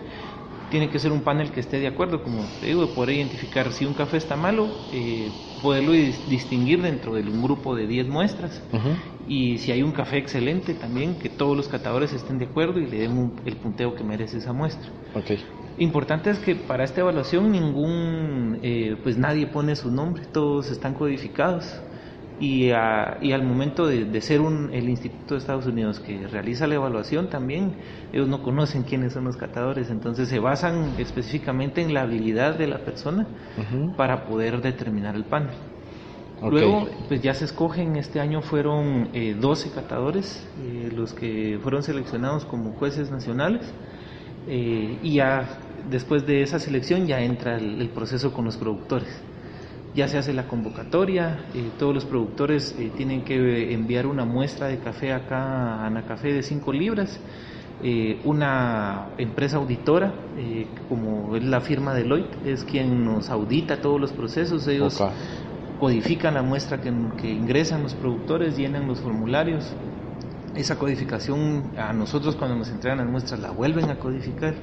tiene 0.71 0.89
que 0.89 0.99
ser 0.99 1.11
un 1.11 1.21
panel 1.21 1.51
que 1.51 1.59
esté 1.59 1.79
de 1.79 1.87
acuerdo, 1.87 2.23
como 2.23 2.45
te 2.61 2.67
digo, 2.67 2.87
de 2.87 2.93
poder 2.93 3.17
identificar 3.17 3.73
si 3.73 3.85
un 3.85 3.93
café 3.93 4.15
está 4.15 4.37
malo, 4.37 4.69
eh, 4.93 5.29
poderlo 5.61 5.91
distinguir 5.91 6.81
dentro 6.81 7.13
de 7.13 7.23
un 7.23 7.43
grupo 7.43 7.75
de 7.75 7.87
10 7.87 8.07
muestras. 8.07 8.63
Y 9.27 9.57
si 9.57 9.73
hay 9.73 9.83
un 9.83 9.91
café 9.91 10.17
excelente, 10.17 10.73
también 10.73 11.15
que 11.15 11.27
todos 11.27 11.57
los 11.57 11.67
catadores 11.67 12.13
estén 12.13 12.39
de 12.39 12.45
acuerdo 12.45 12.79
y 12.79 12.87
le 12.87 12.99
den 12.99 13.33
el 13.45 13.57
punteo 13.57 13.95
que 13.95 14.05
merece 14.05 14.37
esa 14.37 14.53
muestra. 14.53 14.89
Okay. 15.13 15.39
Importante 15.81 16.29
es 16.29 16.38
que 16.38 16.55
para 16.55 16.83
esta 16.83 17.01
evaluación 17.01 17.51
ningún, 17.51 18.59
eh, 18.61 18.95
pues 19.01 19.17
nadie 19.17 19.47
pone 19.47 19.75
su 19.75 19.89
nombre, 19.89 20.21
todos 20.31 20.69
están 20.69 20.93
codificados. 20.93 21.81
Y, 22.39 22.69
al 22.69 23.43
momento 23.43 23.88
de, 23.88 24.21
ser 24.21 24.41
un, 24.41 24.69
el 24.73 24.89
Instituto 24.89 25.33
de 25.33 25.39
Estados 25.39 25.65
Unidos 25.65 26.00
que 26.00 26.27
realiza 26.27 26.67
la 26.67 26.75
evaluación 26.75 27.31
también, 27.31 27.73
ellos 28.13 28.27
no 28.27 28.43
conocen 28.43 28.83
quiénes 28.83 29.13
son 29.13 29.23
los 29.23 29.38
catadores, 29.38 29.89
entonces 29.89 30.29
se 30.29 30.38
basan 30.38 30.93
específicamente 31.00 31.81
en 31.81 31.95
la 31.95 32.03
habilidad 32.03 32.59
de 32.59 32.67
la 32.67 32.77
persona 32.85 33.25
para 33.97 34.25
poder 34.25 34.61
determinar 34.61 35.15
el 35.15 35.23
panel. 35.23 35.55
Luego, 36.47 36.89
pues 37.07 37.23
ya 37.23 37.33
se 37.33 37.45
escogen, 37.45 37.95
este 37.95 38.19
año 38.19 38.43
fueron 38.43 39.09
12 39.39 39.67
eh, 39.67 39.71
catadores 39.73 40.47
eh, 40.59 40.91
los 40.95 41.13
que 41.13 41.59
fueron 41.63 41.81
seleccionados 41.81 42.45
como 42.45 42.73
jueces 42.73 43.09
nacionales 43.09 43.73
eh, 44.47 44.97
y 45.03 45.15
ya 45.15 45.61
después 45.89 46.25
de 46.25 46.41
esa 46.41 46.59
selección 46.59 47.07
ya 47.07 47.21
entra 47.21 47.57
el 47.57 47.89
proceso 47.89 48.33
con 48.33 48.45
los 48.45 48.57
productores. 48.57 49.23
Ya 49.93 50.07
se 50.07 50.17
hace 50.17 50.31
la 50.31 50.47
convocatoria, 50.47 51.47
eh, 51.53 51.69
todos 51.77 51.93
los 51.93 52.05
productores 52.05 52.73
eh, 52.79 52.91
tienen 52.95 53.25
que 53.25 53.73
enviar 53.73 54.07
una 54.07 54.23
muestra 54.23 54.67
de 54.67 54.79
café 54.79 55.11
acá 55.11 55.81
a 55.81 55.85
Anacafé 55.85 56.31
de 56.31 56.43
5 56.43 56.71
libras, 56.71 57.19
eh, 57.83 58.21
una 58.23 59.09
empresa 59.17 59.57
auditora, 59.57 60.13
como 60.88 61.35
es 61.35 61.43
la 61.43 61.59
firma 61.59 61.93
Deloitte, 61.93 62.38
es 62.45 62.63
quien 62.63 63.03
nos 63.03 63.29
audita 63.29 63.81
todos 63.81 64.00
los 64.00 64.13
procesos, 64.13 64.65
ellos 64.67 65.03
codifican 65.77 66.35
la 66.35 66.43
muestra 66.43 66.79
que, 66.79 66.93
que 67.17 67.29
ingresan 67.29 67.83
los 67.83 67.93
productores, 67.95 68.55
llenan 68.55 68.88
los 68.88 69.01
formularios, 69.01 69.73
esa 70.55 70.77
codificación 70.77 71.71
a 71.77 71.91
nosotros 71.91 72.38
cuando 72.38 72.55
nos 72.55 72.69
entregan 72.69 73.00
las 73.00 73.09
muestras 73.09 73.41
la 73.41 73.51
vuelven 73.51 73.89
a 73.89 74.00
codificar 74.00 74.53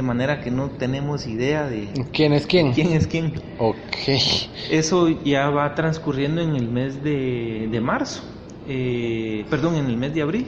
de 0.00 0.06
manera 0.06 0.40
que 0.40 0.50
no 0.50 0.70
tenemos 0.70 1.26
idea 1.26 1.68
de 1.68 1.88
quién 2.10 2.32
es 2.32 2.46
quién. 2.46 2.72
¿Quién 2.72 2.92
es 2.94 3.06
quién? 3.06 3.34
Ok. 3.58 4.08
Eso 4.70 5.10
ya 5.22 5.50
va 5.50 5.74
transcurriendo 5.74 6.40
en 6.40 6.56
el 6.56 6.68
mes 6.70 7.04
de, 7.04 7.68
de 7.70 7.80
marzo, 7.82 8.22
eh, 8.66 9.44
perdón, 9.50 9.74
en 9.76 9.86
el 9.86 9.98
mes 9.98 10.14
de 10.14 10.22
abril, 10.22 10.46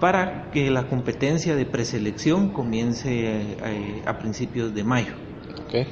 para 0.00 0.50
que 0.52 0.70
la 0.70 0.88
competencia 0.88 1.54
de 1.54 1.66
preselección 1.66 2.48
comience 2.48 3.10
eh, 3.10 4.02
a, 4.06 4.18
principios 4.18 4.74
de 4.74 4.84
mayo. 4.84 5.12
Okay. 5.66 5.86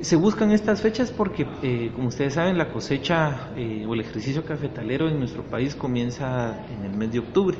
Se 0.00 0.16
buscan 0.16 0.50
estas 0.50 0.80
fechas 0.80 1.10
porque, 1.10 1.46
eh, 1.62 1.90
como 1.94 2.08
ustedes 2.08 2.34
saben, 2.34 2.56
la 2.56 2.72
cosecha 2.72 3.50
o 3.86 3.94
el 3.94 4.00
ejercicio 4.00 4.46
cafetalero 4.46 5.08
en 5.08 5.18
nuestro 5.18 5.42
país 5.42 5.74
comienza 5.74 6.56
en 6.74 6.90
el 6.90 6.96
mes 6.96 7.12
de 7.12 7.18
octubre 7.18 7.58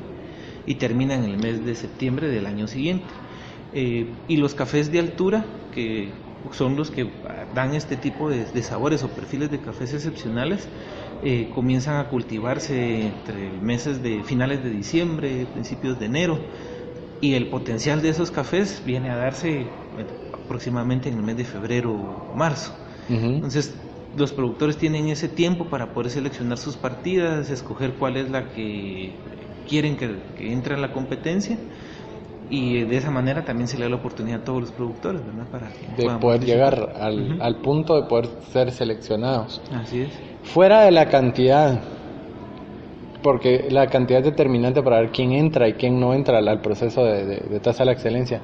y 0.65 0.73
termina 0.75 1.13
en 1.13 1.25
el 1.25 1.37
mes 1.37 1.63
de 1.63 1.75
septiembre 1.75 2.29
del 2.29 2.47
año 2.47 2.67
siguiente. 2.67 3.05
Eh, 3.73 4.13
y 4.27 4.37
los 4.37 4.55
cafés 4.55 4.91
de 4.91 4.99
altura, 4.99 5.45
que 5.73 6.11
son 6.51 6.75
los 6.75 6.91
que 6.91 7.09
dan 7.53 7.73
este 7.73 7.97
tipo 7.97 8.29
de, 8.29 8.45
sabores 8.63 9.03
o 9.03 9.09
perfiles 9.09 9.49
de 9.51 9.59
cafés 9.59 9.93
excepcionales, 9.93 10.67
eh, 11.23 11.49
comienzan 11.53 11.97
a 11.97 12.09
cultivarse 12.09 13.07
entre 13.07 13.49
meses 13.61 14.01
de 14.03 14.23
finales 14.23 14.63
de 14.63 14.69
diciembre, 14.69 15.47
principios 15.51 15.99
de 15.99 16.05
enero, 16.05 16.39
y 17.21 17.33
el 17.33 17.47
potencial 17.47 18.01
de 18.01 18.09
esos 18.09 18.31
cafés 18.31 18.83
viene 18.85 19.09
a 19.09 19.15
darse 19.15 19.65
aproximadamente 20.33 21.09
en 21.09 21.15
el 21.17 21.23
mes 21.23 21.37
de 21.37 21.45
febrero 21.45 21.91
o 21.93 22.35
marzo. 22.35 22.73
Entonces, 23.09 23.73
los 24.17 24.31
productores 24.31 24.77
tienen 24.77 25.09
ese 25.09 25.27
tiempo 25.27 25.65
para 25.65 25.93
poder 25.93 26.11
seleccionar 26.11 26.57
sus 26.57 26.75
partidas, 26.75 27.49
escoger 27.49 27.93
cuál 27.93 28.17
es 28.17 28.29
la 28.29 28.49
que 28.49 29.13
quieren 29.67 29.97
que, 29.97 30.15
que 30.37 30.51
entre 30.51 30.75
en 30.75 30.81
la 30.81 30.91
competencia 30.91 31.57
y 32.49 32.81
de 32.81 32.97
esa 32.97 33.11
manera 33.11 33.43
también 33.43 33.67
se 33.67 33.77
le 33.77 33.83
da 33.83 33.89
la 33.89 33.95
oportunidad 33.95 34.41
a 34.41 34.43
todos 34.43 34.61
los 34.61 34.71
productores, 34.71 35.21
¿verdad? 35.25 35.45
Para 35.51 35.69
de 35.97 36.19
poder 36.19 36.43
llegar 36.45 36.93
al, 36.99 37.41
al, 37.41 37.55
punto 37.57 37.99
de 37.99 38.07
poder 38.07 38.27
ser 38.51 38.71
seleccionados. 38.71 39.61
Así 39.73 40.01
es. 40.01 40.09
Fuera 40.43 40.81
de 40.81 40.91
la 40.91 41.07
cantidad, 41.09 41.79
porque 43.23 43.67
la 43.69 43.87
cantidad 43.87 44.19
es 44.19 44.25
determinante 44.25 44.83
para 44.83 44.99
ver 44.99 45.09
quién 45.09 45.31
entra 45.31 45.67
y 45.67 45.73
quién 45.73 45.99
no 45.99 46.13
entra 46.13 46.37
al, 46.37 46.61
proceso 46.61 47.03
de, 47.03 47.25
de, 47.25 47.59
tasa 47.59 47.79
de 47.79 47.85
la 47.87 47.91
excelencia. 47.93 48.41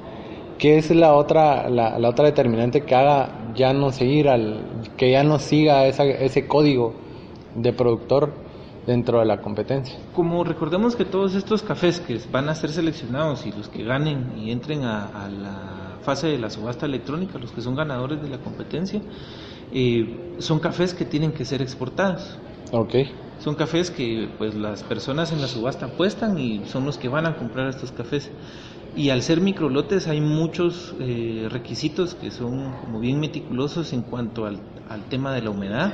¿Qué 0.58 0.78
es 0.78 0.90
la 0.90 1.14
otra, 1.14 1.68
la, 1.68 1.98
la, 1.98 2.08
otra 2.08 2.26
determinante 2.26 2.82
que 2.82 2.94
haga 2.94 3.52
ya 3.54 3.72
no 3.72 3.90
seguir 3.92 4.28
al, 4.28 4.64
que 4.96 5.10
ya 5.10 5.22
no 5.22 5.38
siga 5.38 5.86
esa, 5.86 6.04
ese 6.04 6.46
código 6.46 6.94
de 7.54 7.72
productor 7.72 8.41
dentro 8.86 9.20
de 9.20 9.26
la 9.26 9.40
competencia. 9.40 9.98
Como 10.14 10.44
recordemos 10.44 10.96
que 10.96 11.04
todos 11.04 11.34
estos 11.34 11.62
cafés 11.62 12.00
que 12.00 12.18
van 12.30 12.48
a 12.48 12.54
ser 12.54 12.70
seleccionados 12.70 13.46
y 13.46 13.52
los 13.52 13.68
que 13.68 13.84
ganen 13.84 14.32
y 14.36 14.50
entren 14.50 14.84
a, 14.84 15.28
la 15.28 15.98
fase 16.02 16.26
de 16.28 16.38
la 16.38 16.50
subasta 16.50 16.86
electrónica, 16.86 17.38
los 17.38 17.52
que 17.52 17.60
son 17.60 17.76
ganadores 17.76 18.20
de 18.20 18.28
la 18.28 18.38
competencia, 18.38 19.00
eh, 19.72 20.34
son 20.38 20.58
cafés 20.58 20.94
que 20.94 21.04
tienen 21.04 21.32
que 21.32 21.44
ser 21.44 21.62
exportados. 21.62 22.38
Ok. 22.72 22.94
Son 23.38 23.54
cafés 23.54 23.90
que 23.90 24.28
pues 24.38 24.54
las 24.54 24.82
personas 24.82 25.32
en 25.32 25.40
la 25.40 25.48
subasta 25.48 25.86
apuestan 25.86 26.38
y 26.38 26.64
son 26.66 26.84
los 26.84 26.98
que 26.98 27.08
van 27.08 27.26
a 27.26 27.36
comprar 27.36 27.68
estos 27.68 27.92
cafés. 27.92 28.30
Y 28.94 29.08
al 29.08 29.22
ser 29.22 29.40
microlotes 29.40 30.06
hay 30.06 30.20
muchos 30.20 30.94
eh, 31.00 31.48
requisitos 31.50 32.14
que 32.14 32.30
son 32.30 32.72
como 32.82 33.00
bien 33.00 33.20
meticulosos 33.20 33.92
en 33.92 34.02
cuanto 34.02 34.44
al, 34.44 34.60
tema 35.08 35.32
de 35.32 35.40
la 35.40 35.48
humedad, 35.48 35.90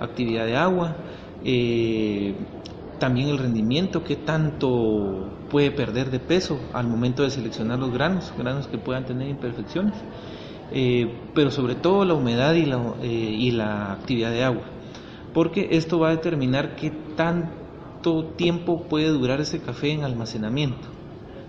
actividad 0.00 0.46
de 0.46 0.56
agua, 0.56 0.96
eh, 1.44 2.34
también 2.98 3.28
el 3.28 3.38
rendimiento, 3.38 4.04
qué 4.04 4.14
tanto 4.14 5.28
puede 5.50 5.70
perder 5.70 6.10
de 6.10 6.20
peso 6.20 6.58
al 6.72 6.86
momento 6.86 7.24
de 7.24 7.30
seleccionar 7.30 7.78
los 7.78 7.92
granos, 7.92 8.32
granos 8.38 8.68
que 8.68 8.78
puedan 8.78 9.04
tener 9.04 9.28
imperfecciones, 9.28 9.94
eh, 10.70 11.12
pero 11.34 11.50
sobre 11.50 11.74
todo 11.74 12.04
la 12.04 12.14
humedad 12.14 12.54
y 12.54 12.64
la, 12.64 12.94
eh, 13.02 13.06
y 13.08 13.50
la 13.50 13.92
actividad 13.92 14.30
de 14.30 14.44
agua, 14.44 14.62
porque 15.34 15.68
esto 15.72 15.98
va 15.98 16.08
a 16.08 16.12
determinar 16.12 16.76
qué 16.76 16.92
tanto 17.16 18.26
tiempo 18.36 18.84
puede 18.84 19.08
durar 19.08 19.40
ese 19.40 19.60
café 19.60 19.90
en 19.90 20.04
almacenamiento, 20.04 20.88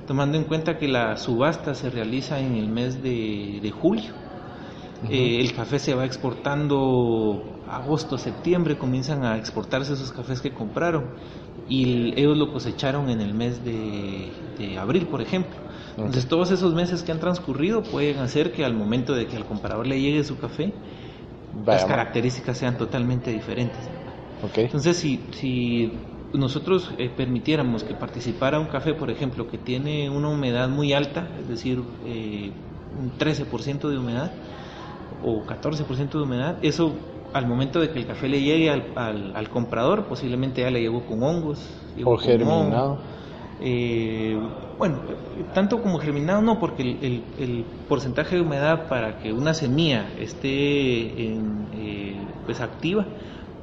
tomando 0.08 0.38
en 0.38 0.44
cuenta 0.46 0.78
que 0.78 0.88
la 0.88 1.16
subasta 1.18 1.76
se 1.76 1.90
realiza 1.90 2.40
en 2.40 2.56
el 2.56 2.68
mes 2.68 3.02
de, 3.02 3.72
julio. 3.72 4.12
El 5.10 5.54
café 5.54 5.80
se 5.80 5.94
va 5.94 6.06
exportando 6.06 7.44
agosto, 7.70 8.18
septiembre 8.18 8.78
comienzan 8.78 9.26
a 9.26 9.38
exportarse 9.38 9.94
esos 9.94 10.12
cafés 10.12 10.42
que 10.42 10.52
compraron 10.52 11.06
y 11.68 12.14
ellos 12.20 12.38
lo 12.38 12.52
cosecharon 12.52 13.10
en 13.10 13.22
el 13.22 13.34
mes 13.34 13.64
de, 13.64 14.32
abril, 14.78 15.08
por 15.08 15.22
ejemplo. 15.22 15.56
Entonces 15.98 16.28
todos 16.28 16.52
esos 16.52 16.74
meses 16.74 17.04
que 17.04 17.12
han 17.12 17.20
transcurrido 17.20 17.84
pueden 17.84 18.20
hacer 18.20 18.52
que 18.52 18.66
al 18.66 18.74
momento 18.74 19.14
de 19.14 19.28
que 19.28 19.38
al 19.38 19.46
comprador 19.46 19.86
le 19.86 20.00
llegue 20.02 20.24
su 20.24 20.38
café, 20.38 20.74
las 21.66 21.86
características 21.86 22.58
sean 22.58 22.78
totalmente 22.78 23.32
diferentes. 23.32 23.80
Entonces 24.56 24.98
si, 24.98 25.22
si 25.32 25.94
nosotros 26.34 26.92
eh, 26.98 27.10
permitiéramos 27.16 27.84
que 27.84 27.94
participara 27.94 28.60
un 28.60 28.68
café, 28.68 28.94
por 28.94 29.12
ejemplo, 29.12 29.48
que 29.48 29.58
tiene 29.58 30.10
una 30.10 30.30
humedad 30.30 30.68
muy 30.68 30.94
alta, 30.94 31.30
es 31.40 31.48
decir, 31.48 31.82
eh, 32.06 32.52
un 33.00 33.18
13% 33.18 33.90
de 33.90 33.98
humedad 33.98 34.32
o 35.24 35.44
14% 35.46 36.10
de 36.10 36.22
humedad, 36.22 36.58
eso 36.62 36.94
al 37.34 37.48
momento 37.48 37.80
de 37.80 37.90
que 37.90 38.00
el 38.00 38.06
café 38.06 38.30
le 38.30 38.42
llegue 38.42 38.70
al, 38.70 38.84
al, 39.36 39.50
comprador, 39.50 40.06
posiblemente 40.06 40.62
ya 40.62 40.70
le 40.70 40.82
llegó 40.82 41.06
con 41.06 41.24
hongos. 41.24 41.68
o 42.04 42.18
germinado. 42.18 43.00
Eh, 43.66 44.38
bueno, 44.78 44.98
tanto 45.54 45.82
como 45.82 45.98
germinado 45.98 46.42
no, 46.42 46.60
porque 46.60 46.82
el, 46.84 47.24
el, 47.40 47.66
porcentaje 47.88 48.36
de 48.36 48.42
humedad 48.42 48.88
para 48.88 49.20
que 49.20 49.32
una 49.32 49.54
semilla 49.54 50.10
esté 50.20 51.28
en, 51.28 51.68
eh, 51.76 52.18
pues 52.46 52.60
activa 52.62 53.06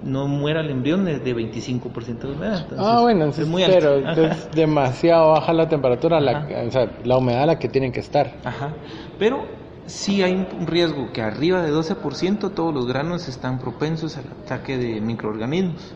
no 0.03 0.27
muera 0.27 0.61
el 0.61 0.71
embrión 0.71 1.07
es 1.09 1.23
de 1.23 1.37
25% 1.37 2.19
de 2.21 2.33
humedad. 2.33 2.67
ah, 2.79 3.01
bueno, 3.03 3.27
es 3.27 3.47
muy 3.47 3.63
pero 3.65 3.97
es 3.97 4.51
demasiado 4.53 5.33
baja 5.33 5.53
la 5.53 5.69
temperatura, 5.69 6.21
la, 6.21 6.49
o 6.67 6.71
sea, 6.71 6.91
la 7.05 7.19
humedad 7.19 7.43
a 7.43 7.47
la 7.47 7.59
que 7.59 7.69
tienen 7.69 7.93
que 7.93 8.01
estar. 8.01 8.33
Ajá, 8.45 8.73
pero 9.19 9.45
sí 9.87 10.23
hay 10.23 10.35
un 10.35 10.67
riesgo 10.67 11.13
que 11.13 11.23
arriba 11.23 11.63
de 11.63 11.73
12% 11.73 12.53
todos 12.55 12.73
los 12.75 12.87
granos 12.87 13.29
están 13.29 13.59
propensos 13.59 14.17
al 14.17 14.27
ataque 14.27 14.79
de 14.79 15.01
microorganismos, 15.01 15.95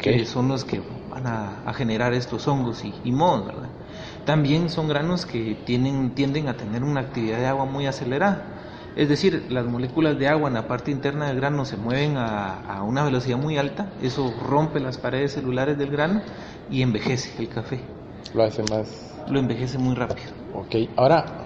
que 0.00 0.24
son 0.24 0.48
los 0.48 0.64
que 0.64 0.80
van 1.10 1.26
a, 1.26 1.72
generar 1.74 2.14
estos 2.14 2.46
hongos 2.48 2.84
y, 2.84 2.94
y 3.04 3.12
mohos, 3.12 3.46
¿verdad? 3.46 3.68
También 4.24 4.70
son 4.70 4.88
granos 4.88 5.24
que 5.24 5.56
tienen, 5.64 6.14
tienden 6.14 6.48
a 6.48 6.56
tener 6.56 6.82
una 6.82 7.00
actividad 7.00 7.38
de 7.38 7.46
agua 7.46 7.64
muy 7.64 7.86
acelerada. 7.86 8.42
Es 8.96 9.08
decir, 9.08 9.46
las 9.50 9.66
moléculas 9.66 10.18
de 10.18 10.26
agua 10.26 10.48
en 10.48 10.54
la 10.54 10.66
parte 10.66 10.90
interna 10.90 11.28
del 11.28 11.36
grano 11.36 11.64
se 11.66 11.76
mueven 11.76 12.16
a, 12.16 12.60
a, 12.62 12.82
una 12.82 13.04
velocidad 13.04 13.36
muy 13.36 13.58
alta, 13.58 13.90
eso 14.02 14.32
rompe 14.42 14.80
las 14.80 14.96
paredes 14.96 15.34
celulares 15.34 15.76
del 15.76 15.90
grano 15.90 16.22
y 16.70 16.82
envejece 16.82 17.40
el 17.40 17.48
café. 17.48 17.80
Lo 18.34 18.42
hace 18.42 18.62
más. 18.70 19.14
Lo 19.28 19.38
envejece 19.38 19.78
muy 19.78 19.94
rápido. 19.94 20.30
Ok, 20.54 20.74
ahora 20.96 21.45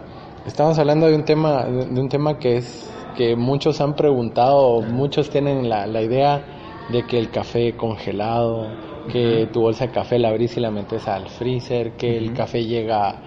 Estamos 0.50 0.80
hablando 0.80 1.07
de 1.07 1.14
un 1.14 1.25
tema, 1.25 1.64
de 1.64 2.00
un 2.00 2.09
tema 2.09 2.40
que 2.40 2.57
es 2.57 2.90
que 3.16 3.37
muchos 3.37 3.80
han 3.80 3.95
preguntado, 3.95 4.83
muchos 4.83 5.30
tienen 5.30 5.69
la, 5.69 5.87
la 5.87 6.02
idea 6.02 6.42
de 6.90 7.07
que 7.07 7.21
el 7.21 7.30
café 7.30 7.76
congelado, 7.76 8.66
que 9.12 9.49
tu 9.52 9.61
bolsa 9.61 9.87
de 9.87 9.92
café 9.92 10.19
la 10.19 10.30
abrís 10.30 10.57
y 10.57 10.61
la 10.61 10.73
metes 10.73 11.07
al 11.07 11.28
freezer, 11.28 11.92
que 11.92 12.19
el 12.19 12.35
café 12.35 12.64
llega, 12.64 13.23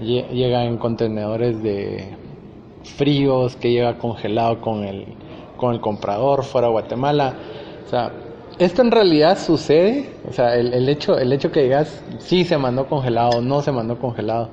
llega 0.00 0.64
en 0.64 0.76
contenedores 0.78 1.62
de 1.62 2.16
fríos, 2.82 3.54
que 3.54 3.70
llega 3.70 3.96
congelado 3.96 4.60
con 4.60 4.82
el, 4.82 5.06
con 5.56 5.74
el 5.74 5.80
comprador 5.80 6.42
fuera 6.42 6.66
de 6.66 6.72
Guatemala. 6.72 7.34
O 7.86 7.88
sea, 7.88 8.10
esto 8.58 8.82
en 8.82 8.90
realidad 8.90 9.38
sucede, 9.38 10.10
o 10.28 10.32
sea, 10.32 10.56
el, 10.56 10.74
el, 10.74 10.88
hecho, 10.88 11.16
el 11.18 11.32
hecho 11.32 11.52
que 11.52 11.62
digas, 11.62 12.02
sí 12.18 12.44
se 12.44 12.58
mandó 12.58 12.88
congelado, 12.88 13.40
no 13.40 13.62
se 13.62 13.70
mandó 13.70 13.96
congelado. 13.96 14.48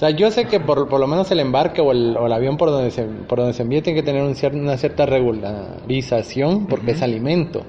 O 0.00 0.02
sea, 0.02 0.08
yo 0.12 0.30
sé 0.30 0.46
que 0.46 0.60
por, 0.60 0.88
por 0.88 0.98
lo 0.98 1.06
menos 1.06 1.30
el 1.30 1.40
embarque 1.40 1.82
o 1.82 1.92
el, 1.92 2.16
o 2.16 2.24
el, 2.24 2.32
avión 2.32 2.56
por 2.56 2.70
donde 2.70 2.90
se, 2.90 3.04
por 3.04 3.38
donde 3.38 3.52
se 3.52 3.64
envía 3.64 3.82
tiene 3.82 4.00
que 4.00 4.02
tener 4.02 4.22
un 4.22 4.34
una 4.58 4.78
cierta 4.78 5.04
regularización 5.04 6.68
porque 6.68 6.92
es 6.92 7.02
alimento. 7.02 7.66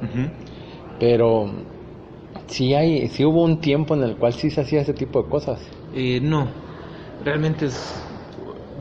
Pero 0.97 1.51
sí 2.47 2.73
hay, 2.73 3.09
sí 3.09 3.25
hubo 3.25 3.43
un 3.43 3.59
tiempo 3.59 3.95
en 3.95 4.03
el 4.03 4.15
cual 4.15 4.31
sí 4.31 4.49
se 4.49 4.61
hacía 4.61 4.79
ese 4.79 4.93
tipo 4.93 5.21
de 5.23 5.29
cosas. 5.29 5.59
Eh, 5.93 6.21
no, 6.21 6.47
realmente 7.25 7.65
es 7.65 8.01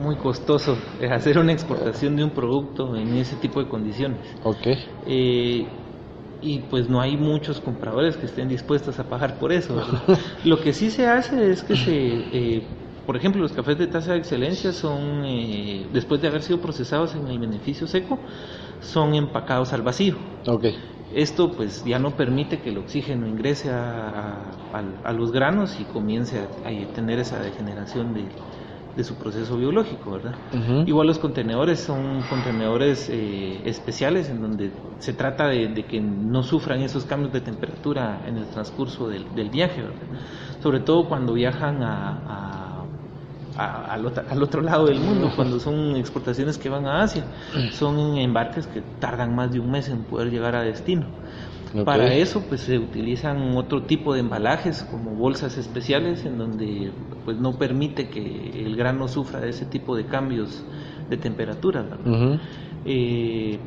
muy 0.01 0.15
costoso 0.15 0.77
hacer 1.11 1.37
una 1.37 1.51
exportación 1.51 2.15
de 2.15 2.23
un 2.23 2.29
producto 2.29 2.95
en 2.95 3.17
ese 3.17 3.35
tipo 3.35 3.61
de 3.61 3.67
condiciones. 3.67 4.19
Ok. 4.45 4.65
Eh, 5.07 5.65
y 6.41 6.59
pues 6.69 6.87
no 6.87 7.01
hay 7.01 7.17
muchos 7.17 7.59
compradores 7.59 8.15
que 8.15 8.27
estén 8.27 8.47
dispuestos 8.47 8.97
a 8.97 9.03
pagar 9.03 9.39
por 9.39 9.51
eso. 9.51 9.75
Lo 10.45 10.61
que 10.61 10.71
sí 10.71 10.89
se 10.89 11.05
hace 11.05 11.51
es 11.51 11.63
que 11.63 11.75
se, 11.75 11.91
eh, 11.91 12.63
por 13.05 13.15
ejemplo, 13.17 13.41
los 13.41 13.51
cafés 13.51 13.77
de 13.77 13.87
tasa 13.87 14.13
de 14.13 14.19
excelencia 14.19 14.71
son, 14.71 15.23
eh, 15.25 15.87
después 15.93 16.21
de 16.21 16.27
haber 16.27 16.41
sido 16.41 16.59
procesados 16.59 17.15
en 17.15 17.27
el 17.27 17.39
beneficio 17.39 17.87
seco, 17.87 18.19
son 18.79 19.13
empacados 19.15 19.73
al 19.73 19.81
vacío. 19.81 20.15
Okay. 20.45 20.75
Esto 21.13 21.51
pues 21.51 21.83
ya 21.85 21.99
no 21.99 22.11
permite 22.11 22.61
que 22.61 22.69
el 22.69 22.77
oxígeno 22.77 23.27
ingrese 23.27 23.69
a, 23.69 24.53
a, 24.73 24.83
a 25.03 25.13
los 25.13 25.31
granos 25.31 25.77
y 25.79 25.83
comience 25.83 26.39
a, 26.39 26.67
a 26.67 26.93
tener 26.93 27.19
esa 27.19 27.39
degeneración 27.39 28.13
de, 28.13 28.23
de 28.95 29.03
su 29.03 29.15
proceso 29.15 29.57
biológico, 29.57 30.11
¿verdad? 30.11 30.35
Uh 30.53 30.57
-huh. 30.57 30.87
Igual 30.87 31.07
los 31.07 31.19
contenedores 31.19 31.79
son 31.81 32.21
contenedores 32.29 33.09
eh, 33.09 33.61
especiales 33.65 34.29
en 34.29 34.41
donde 34.41 34.71
se 34.99 35.13
trata 35.13 35.47
de, 35.47 35.67
de, 35.69 35.83
que 35.83 35.99
no 35.99 36.43
sufran 36.43 36.81
esos 36.81 37.05
cambios 37.05 37.33
de 37.33 37.41
temperatura 37.41 38.21
en 38.25 38.37
el 38.37 38.45
transcurso 38.47 39.07
del, 39.09 39.33
del 39.35 39.49
viaje, 39.49 39.81
¿verdad? 39.81 40.19
Sobre 40.61 40.79
todo 40.79 41.07
cuando 41.07 41.33
viajan 41.33 41.83
a, 41.83 41.93
a, 42.27 42.70
al, 43.65 44.05
otro, 44.05 44.23
al, 44.29 44.43
otro, 44.43 44.61
lado 44.61 44.85
del 44.85 44.99
mundo, 44.99 45.31
cuando 45.35 45.59
son 45.59 45.95
exportaciones 45.95 46.57
que 46.57 46.69
van 46.69 46.85
a 46.85 47.03
Asia, 47.03 47.23
son 47.71 48.17
embarques 48.17 48.67
que 48.67 48.81
tardan 48.99 49.35
más 49.35 49.51
de 49.51 49.59
un 49.59 49.71
mes 49.71 49.89
en 49.89 50.03
poder 50.03 50.29
llegar 50.31 50.55
a 50.55 50.61
destino. 50.61 51.07
Okay. 51.71 51.85
Para 51.85 52.13
eso 52.13 52.43
pues 52.49 52.61
se 52.61 52.77
utilizan 52.77 53.55
otro 53.55 53.83
tipo 53.83 54.13
de 54.13 54.19
embalajes 54.19 54.83
como 54.83 55.11
bolsas 55.11 55.57
especiales 55.57 56.25
en 56.25 56.37
donde 56.37 56.91
pues 57.23 57.37
no 57.37 57.57
permite 57.57 58.09
que 58.09 58.65
el 58.65 58.75
grano 58.75 59.07
sufra 59.07 59.39
de 59.39 59.51
ese 59.51 59.65
tipo 59.65 59.95
de 59.95 60.05
cambios 60.05 60.65
de 61.09 61.17
temperatura. 61.17 61.85
Uh 62.05 62.09
-huh. 62.09 62.39
eh, 62.85 63.59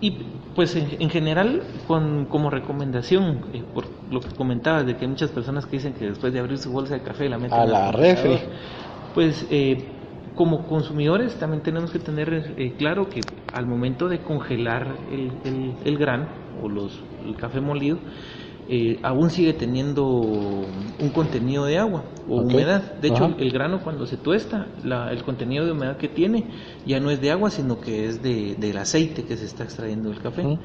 y 0.00 0.14
pues 0.58 0.74
en, 0.74 0.88
en 0.98 1.08
general 1.08 1.62
con, 1.86 2.26
como 2.26 2.50
recomendación, 2.50 3.42
eh, 3.52 3.62
por 3.72 3.84
lo 4.10 4.18
que 4.18 4.30
comentabas 4.30 4.84
de 4.84 4.96
que 4.96 5.04
hay 5.04 5.08
muchas 5.08 5.30
personas 5.30 5.66
que 5.66 5.76
dicen 5.76 5.92
que 5.92 6.06
después 6.08 6.32
de 6.32 6.40
abrir 6.40 6.58
su 6.58 6.72
bolsa 6.72 6.94
de 6.94 7.02
café 7.02 7.28
la 7.28 7.38
meten 7.38 7.60
a 7.60 7.64
la 7.64 7.92
refri, 7.92 8.40
pues 9.14 9.46
eh, 9.52 9.84
como 10.34 10.66
consumidores 10.66 11.36
también 11.36 11.62
tenemos 11.62 11.92
que 11.92 12.00
tener 12.00 12.54
eh, 12.56 12.74
claro 12.76 13.08
que 13.08 13.20
al 13.52 13.66
momento 13.66 14.08
de 14.08 14.18
congelar 14.18 14.96
el, 15.12 15.30
el, 15.44 15.74
el 15.84 15.96
grano 15.96 16.26
o 16.60 16.68
los, 16.68 17.04
el 17.24 17.36
café 17.36 17.60
molido, 17.60 17.98
eh, 18.68 18.98
aún 19.02 19.30
sigue 19.30 19.54
teniendo 19.54 20.06
un 20.06 21.08
contenido 21.14 21.64
de 21.64 21.78
agua 21.78 22.04
o 22.28 22.40
okay. 22.40 22.54
humedad. 22.54 22.82
De 23.00 23.08
hecho, 23.08 23.24
Ajá. 23.24 23.36
el 23.38 23.50
grano 23.50 23.80
cuando 23.82 24.06
se 24.06 24.16
tuesta, 24.16 24.66
la, 24.84 25.10
el 25.10 25.22
contenido 25.24 25.64
de 25.64 25.72
humedad 25.72 25.96
que 25.96 26.08
tiene 26.08 26.46
ya 26.86 27.00
no 27.00 27.10
es 27.10 27.20
de 27.20 27.30
agua, 27.30 27.50
sino 27.50 27.80
que 27.80 28.06
es 28.06 28.22
de, 28.22 28.56
del 28.56 28.76
aceite 28.76 29.24
que 29.24 29.36
se 29.36 29.46
está 29.46 29.64
extrayendo 29.64 30.10
del 30.10 30.20
café. 30.20 30.42
Ajá. 30.42 30.58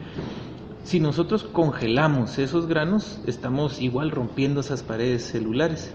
Si 0.83 0.99
nosotros 0.99 1.45
congelamos 1.45 2.37
esos 2.39 2.67
granos, 2.67 3.21
estamos 3.25 3.81
igual 3.81 4.11
rompiendo 4.11 4.59
esas 4.59 4.83
paredes 4.83 5.23
celulares, 5.23 5.93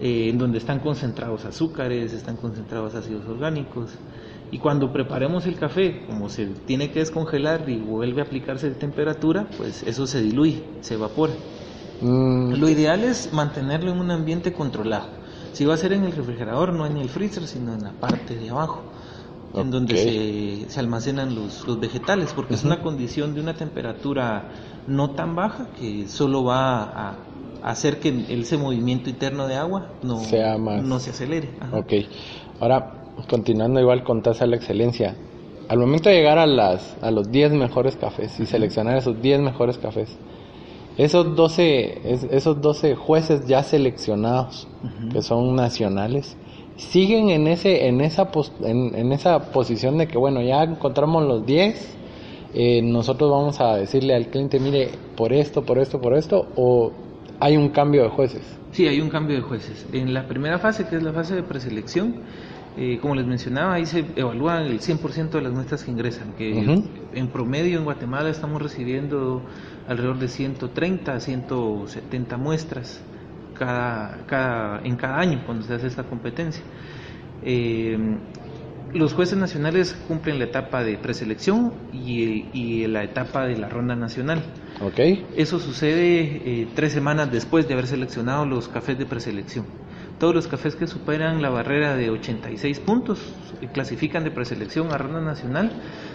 eh, 0.00 0.30
en 0.30 0.38
donde 0.38 0.56
están 0.56 0.80
concentrados 0.80 1.44
azúcares, 1.44 2.14
están 2.14 2.36
concentrados 2.36 2.94
ácidos 2.94 3.26
orgánicos. 3.26 3.90
Y 4.50 4.58
cuando 4.58 4.92
preparemos 4.92 5.46
el 5.46 5.56
café, 5.56 6.02
como 6.06 6.28
se 6.28 6.46
tiene 6.46 6.90
que 6.90 7.00
descongelar 7.00 7.68
y 7.68 7.76
vuelve 7.76 8.20
a 8.20 8.24
aplicarse 8.24 8.68
de 8.68 8.76
temperatura, 8.76 9.48
pues 9.56 9.82
eso 9.82 10.06
se 10.06 10.22
diluye, 10.22 10.62
se 10.80 10.94
evapora. 10.94 11.32
Mm. 12.00 12.54
Lo 12.54 12.68
ideal 12.68 13.04
es 13.04 13.32
mantenerlo 13.32 13.90
en 13.90 13.98
un 13.98 14.10
ambiente 14.10 14.52
controlado. 14.52 15.08
Si 15.52 15.64
va 15.64 15.74
a 15.74 15.76
ser 15.76 15.92
en 15.92 16.04
el 16.04 16.12
refrigerador, 16.12 16.72
no 16.72 16.86
en 16.86 16.96
el 16.96 17.08
freezer, 17.08 17.46
sino 17.46 17.74
en 17.74 17.82
la 17.82 17.92
parte 17.92 18.36
de 18.36 18.50
abajo, 18.50 18.82
okay. 19.50 19.62
en 19.62 19.70
donde 19.70 19.96
se, 20.66 20.70
se 20.70 20.80
almacenan 20.80 21.34
los, 21.34 21.66
los, 21.66 21.78
vegetales, 21.78 22.32
porque 22.34 22.54
uh 22.54 22.56
-huh. 22.56 22.60
es 22.60 22.64
una 22.64 22.82
condición 22.82 23.34
de 23.34 23.40
una 23.40 23.54
temperatura 23.54 24.50
no 24.86 25.10
tan 25.10 25.34
baja 25.34 25.68
que 25.78 26.06
solo 26.08 26.44
va 26.44 26.82
a 26.82 27.16
hacer 27.62 27.98
que 27.98 28.26
ese 28.28 28.58
movimiento 28.58 29.08
interno 29.08 29.46
de 29.46 29.56
agua 29.56 29.92
no, 30.02 30.20
no 30.82 31.00
se 31.00 31.10
acelere. 31.10 31.50
Ajá. 31.60 31.78
Ok, 31.78 31.92
ahora 32.60 33.03
continuando 33.28 33.80
igual 33.80 34.04
con 34.04 34.22
tasa 34.22 34.44
de 34.44 34.50
la 34.50 34.56
excelencia, 34.56 35.16
al 35.68 35.78
momento 35.78 36.08
de 36.08 36.16
llegar 36.16 36.38
a, 36.38 36.46
las, 36.46 36.96
a 37.02 37.10
los 37.10 37.30
10 37.30 37.52
mejores 37.52 37.96
cafés 37.96 38.38
y 38.38 38.46
seleccionar 38.46 38.96
esos 38.96 39.20
10 39.20 39.40
mejores 39.40 39.78
cafés, 39.78 40.16
esos 40.96 41.34
12, 41.34 42.28
esos 42.30 42.60
12 42.60 42.94
jueces 42.94 43.46
ya 43.46 43.62
seleccionados, 43.62 44.68
uh 44.82 44.86
-huh. 44.86 45.12
que 45.12 45.22
son 45.22 45.56
nacionales, 45.56 46.36
siguen 46.76 47.30
en, 47.30 47.46
ese, 47.46 47.86
en, 47.88 48.00
esa 48.00 48.30
en, 48.62 48.94
en, 48.94 49.12
esa 49.12 49.52
posición 49.52 49.98
de 49.98 50.06
que, 50.06 50.18
bueno, 50.18 50.42
ya 50.42 50.62
encontramos 50.62 51.24
los 51.24 51.46
10, 51.46 51.96
eh, 52.54 52.82
nosotros 52.82 53.30
vamos 53.30 53.60
a 53.60 53.76
decirle 53.76 54.14
al 54.14 54.28
cliente, 54.28 54.60
mire, 54.60 54.90
por 55.16 55.32
esto, 55.32 55.64
por 55.64 55.78
esto, 55.78 56.00
por 56.00 56.14
esto, 56.14 56.46
o 56.56 56.92
hay 57.40 57.56
un 57.56 57.70
cambio 57.70 58.02
de 58.04 58.08
jueces. 58.10 58.42
Sí, 58.70 58.86
hay 58.86 59.00
un 59.00 59.08
cambio 59.08 59.36
de 59.36 59.42
jueces. 59.42 59.86
En 59.92 60.14
la 60.14 60.26
primera 60.26 60.58
fase, 60.58 60.86
que 60.86 60.96
es 60.96 61.02
la 61.02 61.12
fase 61.12 61.34
de 61.34 61.42
preselección, 61.42 62.22
eh, 62.76 62.98
como 63.00 63.14
les 63.14 63.26
mencionaba, 63.26 63.74
ahí 63.74 63.86
se 63.86 64.04
evalúan 64.16 64.64
el 64.64 64.80
100% 64.80 65.30
de 65.30 65.42
las 65.42 65.52
muestras 65.52 65.84
que 65.84 65.90
ingresan, 65.92 66.32
que 66.32 66.52
uh 66.52 66.62
-huh. 66.62 66.84
en 67.14 67.28
promedio 67.28 67.78
en 67.78 67.84
Guatemala 67.84 68.30
estamos 68.30 68.60
recibiendo 68.60 69.42
alrededor 69.86 70.18
de 70.18 70.28
130 70.28 71.14
a 71.14 71.20
170 71.20 72.36
muestras 72.36 73.00
cada, 73.54 74.24
cada, 74.26 74.80
en 74.82 74.96
cada 74.96 75.20
año 75.20 75.42
cuando 75.46 75.64
se 75.64 75.74
hace 75.74 75.86
esta 75.86 76.02
competencia. 76.04 76.64
Eh, 77.42 77.96
los 78.92 79.12
jueces 79.12 79.36
nacionales 79.36 79.96
cumplen 80.06 80.38
la 80.38 80.44
etapa 80.44 80.84
de 80.84 80.96
preselección 80.98 81.72
y, 81.92 82.46
y 82.52 82.86
la 82.86 83.02
etapa 83.02 83.44
de 83.46 83.56
la 83.56 83.68
ronda 83.68 83.96
nacional. 83.96 84.42
Okay. 84.80 85.26
Eso 85.36 85.58
sucede 85.58 86.20
eh, 86.44 86.68
tres 86.74 86.92
semanas 86.92 87.30
después 87.30 87.66
de 87.66 87.74
haber 87.74 87.86
seleccionado 87.86 88.46
los 88.46 88.68
cafés 88.68 88.96
de 88.98 89.06
preselección. 89.06 89.66
Todos 90.18 90.34
los 90.34 90.46
cafés 90.46 90.76
que 90.76 90.86
superan 90.86 91.42
la 91.42 91.50
barrera 91.50 91.96
de 91.96 92.08
86 92.08 92.78
puntos 92.80 93.18
clasifican 93.72 94.22
de 94.22 94.30
preselección 94.30 94.92
a 94.92 94.98
ronda 94.98 95.20
nacional. 95.20 95.72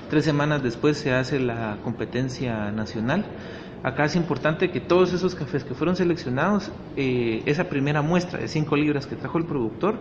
Tres 0.09 0.23
semanas 0.23 0.63
después 0.63 0.97
se 0.97 1.11
hace 1.13 1.39
la 1.39 1.77
competencia 1.83 2.71
nacional. 2.71 3.25
Acá 3.83 4.05
es 4.05 4.15
importante 4.15 4.71
que 4.71 4.79
todos 4.79 5.13
esos 5.13 5.35
cafés 5.35 5.63
que 5.63 5.73
fueron 5.73 5.95
seleccionados, 5.95 6.71
eh, 6.95 7.43
esa 7.45 7.65
primera 7.65 8.01
muestra 8.01 8.39
de 8.39 8.47
5 8.47 8.75
libras 8.75 9.05
que 9.05 9.15
trajo 9.15 9.37
el 9.37 9.45
productor, 9.45 9.95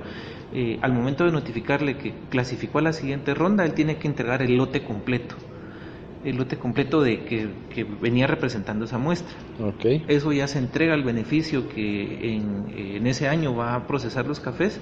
eh, 0.53 0.79
al 0.83 0.93
momento 0.93 1.25
de 1.25 1.33
notificarle 1.33 1.97
que 1.97 2.15
clasificó 2.29 2.79
a 2.79 2.83
la 2.83 2.93
siguiente 2.93 3.35
ronda, 3.35 3.65
él 3.65 3.75
tiene 3.75 3.97
que 3.97 4.09
entregar 4.09 4.43
el 4.43 4.57
lote 4.57 4.85
completo 4.85 5.37
el 6.25 6.37
lote 6.37 6.57
completo 6.57 7.01
de 7.01 7.25
que, 7.25 7.49
que, 7.71 7.85
venía 7.85 8.27
representando 8.27 8.85
esa 8.85 8.99
muestra. 8.99 9.35
Okay. 9.61 10.05
Eso 10.09 10.33
ya 10.33 10.47
se 10.49 10.59
entrega 10.59 10.95
al 10.95 11.05
beneficio 11.05 11.69
que 11.69 12.35
en, 12.35 12.67
en, 12.77 13.07
ese 13.07 13.29
año 13.29 13.55
va 13.55 13.75
a 13.75 13.87
procesar 13.87 14.27
los 14.27 14.41
cafés 14.41 14.81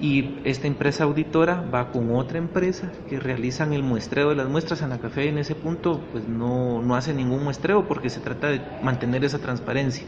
y 0.00 0.38
esta 0.44 0.66
empresa 0.66 1.04
auditora 1.04 1.60
va 1.72 1.92
con 1.92 2.14
otra 2.14 2.38
empresa 2.38 2.90
que 3.08 3.20
realizan 3.20 3.72
el 3.72 3.82
muestreo 3.82 4.30
de 4.30 4.36
las 4.36 4.48
muestras. 4.48 4.82
en 4.82 4.90
la 4.90 4.98
Café 4.98 5.28
en 5.28 5.38
ese 5.38 5.54
punto 5.54 6.00
pues 6.10 6.26
no, 6.26 6.82
no 6.82 6.96
hace 6.96 7.14
ningún 7.14 7.44
muestreo 7.44 7.86
porque 7.86 8.10
se 8.10 8.20
trata 8.20 8.48
de 8.48 8.60
mantener 8.82 9.24
esa 9.24 9.38
transparencia, 9.38 10.04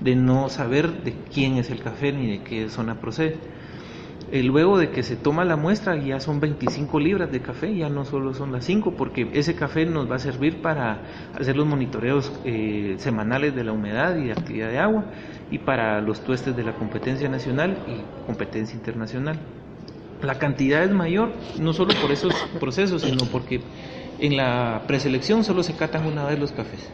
de 0.00 0.14
no 0.14 0.48
saber 0.48 1.02
de 1.02 1.14
quién 1.32 1.56
es 1.56 1.70
el 1.70 1.80
café 1.80 2.12
ni 2.12 2.30
de 2.30 2.42
qué 2.44 2.68
zona 2.68 3.00
procede. 3.00 3.38
Eh, 4.32 4.42
luego 4.42 4.78
de 4.78 4.88
que 4.88 5.02
se 5.02 5.16
toma 5.16 5.44
la 5.44 5.56
muestra 5.56 5.94
ya 6.02 6.18
son 6.18 6.40
25 6.40 6.98
libras 6.98 7.30
de 7.30 7.42
café, 7.42 7.76
ya 7.76 7.90
no 7.90 8.06
solo 8.06 8.32
son 8.32 8.50
las 8.50 8.64
5, 8.64 8.94
porque 8.96 9.28
ese 9.34 9.54
café 9.54 9.84
nos 9.84 10.10
va 10.10 10.16
a 10.16 10.18
servir 10.18 10.62
para 10.62 11.02
hacer 11.38 11.54
los 11.54 11.66
monitoreos 11.66 12.32
eh, 12.46 12.94
semanales 12.96 13.54
de 13.54 13.62
la 13.62 13.72
humedad 13.72 14.16
y 14.16 14.28
de 14.28 14.32
actividad 14.32 14.70
de 14.70 14.78
agua 14.78 15.04
y 15.50 15.58
para 15.58 16.00
los 16.00 16.24
tuestes 16.24 16.56
de 16.56 16.64
la 16.64 16.72
competencia 16.72 17.28
nacional 17.28 17.76
y 17.86 18.24
competencia 18.26 18.74
internacional. 18.74 19.38
La 20.22 20.38
cantidad 20.38 20.82
es 20.82 20.92
mayor, 20.92 21.32
no 21.60 21.74
solo 21.74 21.92
por 22.00 22.10
esos 22.10 22.34
procesos, 22.58 23.02
sino 23.02 23.26
porque 23.26 23.60
en 24.18 24.38
la 24.38 24.84
preselección 24.86 25.44
solo 25.44 25.62
se 25.62 25.76
catan 25.76 26.06
una 26.06 26.24
vez 26.24 26.38
los 26.38 26.52
cafés. 26.52 26.88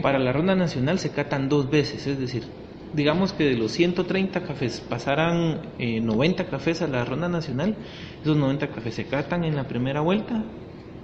Para 0.00 0.20
la 0.20 0.32
ronda 0.32 0.54
nacional 0.54 1.00
se 1.00 1.10
catan 1.10 1.48
dos 1.48 1.68
veces, 1.70 2.06
es 2.06 2.20
decir, 2.20 2.44
digamos 2.92 3.32
que 3.32 3.44
de 3.44 3.56
los 3.56 3.72
130 3.72 4.42
cafés 4.44 4.80
pasaran 4.80 5.74
eh, 5.78 6.00
90 6.00 6.48
cafés 6.48 6.82
a 6.82 6.88
la 6.88 7.04
ronda 7.04 7.28
nacional, 7.28 7.76
esos 8.22 8.36
90 8.36 8.70
cafés 8.70 8.94
se 8.94 9.06
catan 9.08 9.44
en 9.44 9.56
la 9.56 9.68
primera 9.68 10.00
vuelta. 10.00 10.44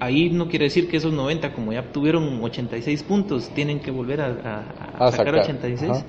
Ahí 0.00 0.30
no 0.30 0.48
quiere 0.48 0.64
decir 0.66 0.88
que 0.88 0.96
esos 0.96 1.12
90, 1.12 1.52
como 1.52 1.72
ya 1.72 1.92
tuvieron 1.92 2.42
86 2.42 3.02
puntos, 3.04 3.54
tienen 3.54 3.80
que 3.80 3.90
volver 3.90 4.20
a, 4.20 4.26
a- 4.26 4.98
a 5.00 5.06
A 5.06 5.06
sacar, 5.06 5.34
sacar, 5.34 5.36
86, 5.36 5.78
ajá. 5.78 6.06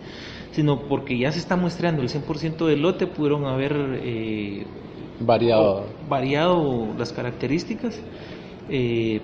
sino 0.51 0.87
porque 0.87 1.17
ya 1.17 1.31
se 1.31 1.39
está 1.39 1.55
muestreando 1.55 2.01
el 2.01 2.09
100% 2.09 2.65
del 2.67 2.81
lote, 2.81 3.07
pudieron 3.07 3.45
haber 3.45 3.73
eh, 4.03 4.67
Variado. 5.19 5.99
variado 5.99 6.93
las 6.97 7.13
características. 7.13 8.03
eh, 8.67 9.21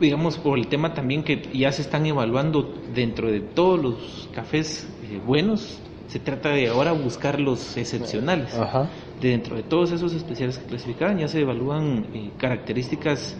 digamos 0.00 0.38
por 0.38 0.58
el 0.58 0.68
tema 0.68 0.92
también 0.94 1.22
que 1.24 1.50
ya 1.54 1.70
se 1.72 1.82
están 1.82 2.04
evaluando 2.06 2.82
dentro 2.94 3.30
de 3.30 3.40
todos 3.40 3.80
los 3.80 4.28
cafés 4.32 4.93
eh, 5.10 5.20
buenos, 5.24 5.80
se 6.08 6.18
trata 6.18 6.50
de 6.50 6.68
ahora 6.68 6.92
buscar 6.92 7.40
los 7.40 7.76
excepcionales. 7.76 8.54
Ajá. 8.54 8.88
De 9.20 9.28
dentro 9.28 9.56
de 9.56 9.62
todos 9.62 9.92
esos 9.92 10.12
especiales 10.12 10.58
que 10.58 10.66
clasificaban 10.66 11.18
ya 11.18 11.28
se 11.28 11.40
evalúan 11.40 12.06
eh, 12.12 12.30
características 12.36 13.36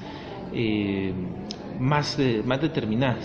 eh, 0.53 1.13
más, 1.79 2.17
más 2.45 2.61
determinadas. 2.61 3.25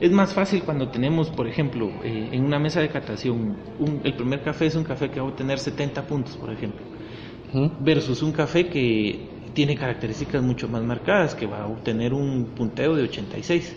Es 0.00 0.10
más 0.10 0.34
fácil 0.34 0.62
cuando 0.64 0.88
tenemos, 0.88 1.30
por 1.30 1.46
ejemplo, 1.46 1.88
eh, 2.04 2.30
en 2.32 2.44
una 2.44 2.58
mesa 2.58 2.80
de 2.80 2.88
catación, 2.88 3.56
un- 3.78 4.00
el 4.04 4.14
primer 4.14 4.42
café 4.42 4.66
es 4.66 4.74
un 4.74 4.84
café 4.84 5.08
que 5.10 5.20
va 5.20 5.26
a 5.26 5.30
obtener 5.30 5.58
70 5.58 6.02
puntos, 6.06 6.36
por 6.36 6.50
ejemplo 6.52 6.82
versus 7.78 8.22
un 8.22 8.32
café 8.32 8.68
que 8.68 9.28
tiene 9.54 9.76
características 9.76 10.42
mucho 10.42 10.68
más 10.68 10.82
marcadas, 10.82 11.34
que 11.34 11.46
va 11.46 11.62
a 11.62 11.66
obtener 11.66 12.12
un 12.12 12.46
punteo 12.46 12.96
de 12.96 13.04
86. 13.04 13.76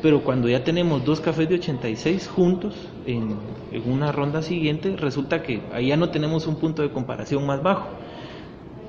Pero 0.00 0.22
cuando 0.24 0.48
ya 0.48 0.64
tenemos 0.64 1.04
dos 1.04 1.20
cafés 1.20 1.48
de 1.48 1.56
86 1.56 2.28
juntos 2.28 2.94
en, 3.04 3.66
en 3.70 3.90
una 3.90 4.12
ronda 4.12 4.42
siguiente, 4.42 4.96
resulta 4.96 5.42
que 5.42 5.68
ahí 5.72 5.88
ya 5.88 5.96
no 5.96 6.10
tenemos 6.10 6.46
un 6.46 6.58
punto 6.58 6.82
de 6.82 6.92
comparación 6.92 7.46
más 7.46 7.62
bajo. 7.62 7.98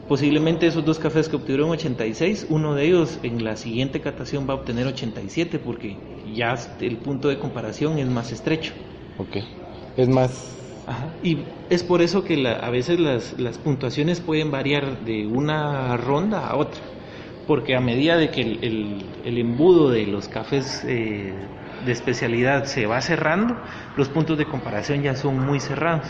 Posiblemente 0.08 0.68
esos 0.68 0.84
dos 0.84 1.00
cafés 1.00 1.30
que 1.30 1.38
obtuvieron 1.38 1.70
86, 1.70 2.48
uno 2.50 2.76
de 2.76 2.86
ellos 2.86 3.20
en 3.24 3.44
la 3.46 3.56
siguiente 3.56 4.02
catación 4.02 4.46
va 4.50 4.54
a 4.54 4.58
obtener 4.58 4.88
87 4.88 5.60
porque 5.60 6.22
ya 6.22 6.56
el 6.80 7.02
punto 7.02 7.30
de 7.30 7.40
comparación 7.40 7.98
es 8.00 8.08
más 8.10 8.32
estrecho. 8.34 8.74
Ok. 9.18 9.38
Es 9.96 10.08
más. 10.10 10.56
Ajá. 10.86 11.20
Y 11.22 11.46
es 11.70 11.84
por 11.84 12.02
eso 12.02 12.24
que 12.24 12.36
la- 12.38 12.54
a 12.56 12.70
veces 12.70 13.00
las, 13.00 13.34
las 13.40 13.60
puntuaciones 13.60 14.22
pueden 14.22 14.52
variar 14.52 15.02
de 15.02 15.28
una 15.28 15.96
ronda 15.98 16.48
a 16.48 16.56
otra, 16.58 16.82
porque 17.50 17.76
a 17.76 17.82
medida 17.82 18.16
de 18.18 18.30
que 18.34 18.42
el, 18.48 18.54
el- 18.70 19.06
el 19.30 19.38
embudo 19.46 19.90
de 19.90 20.06
los 20.06 20.28
cafés 20.38 20.84
eh, 20.88 21.34
de 21.86 21.92
especialidad 21.92 22.66
se 22.66 22.86
va 22.86 23.02
cerrando, 23.02 23.56
los 23.96 24.10
puntos 24.10 24.38
de 24.38 24.46
comparación 24.46 25.02
ya 25.02 25.16
son 25.16 25.36
muy 25.50 25.60
cerrados. 25.60 26.08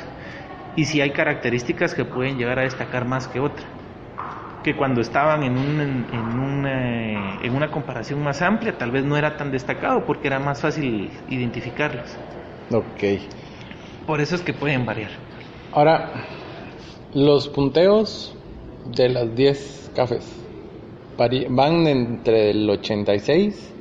Y 0.75 0.85
si 0.85 1.01
hay 1.01 1.11
características 1.11 1.95
que 1.95 2.05
pueden 2.05 2.37
llegar 2.37 2.59
a 2.59 2.63
destacar 2.63 3.05
más 3.05 3.27
que 3.29 3.39
otra, 3.39 3.65
que 4.63 4.75
cuando 4.75 5.01
estaban 5.01 5.43
en, 5.43 5.57
un, 5.57 5.79
en, 5.81 6.07
en 6.13 6.39
un, 6.39 6.65
eh, 6.67 7.39
en 7.41 7.55
una 7.55 7.71
comparación 7.71 8.21
más 8.21 8.41
amplia 8.41 8.77
tal 8.77 8.91
vez 8.91 9.05
no 9.05 9.17
era 9.17 9.37
tan 9.37 9.51
destacado 9.51 10.05
porque 10.05 10.27
era 10.27 10.39
más 10.39 10.61
fácil 10.61 11.11
identificarlos. 11.27 12.09
Ok. 12.71 13.03
Por 14.05 14.19
eso 14.21 14.35
es 14.35 14.41
que 14.41 14.53
pueden 14.53 14.85
variar. 14.85 15.11
Ahora, 15.71 16.25
los 17.13 17.47
punteos 17.49 18.35
de 18.85 19.09
las 19.09 19.35
10 19.35 19.91
cafés 19.95 20.25
van 21.49 21.87
entre 21.87 22.51
el 22.51 22.69
86 22.69 23.73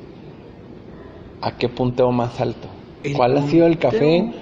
a 1.41 1.53
qué 1.53 1.69
punteo 1.69 2.11
más 2.11 2.41
alto. 2.41 2.69
¿Cuál 3.15 3.39
ha 3.39 3.43
sido 3.43 3.67
el 3.67 3.79
café 3.79 4.33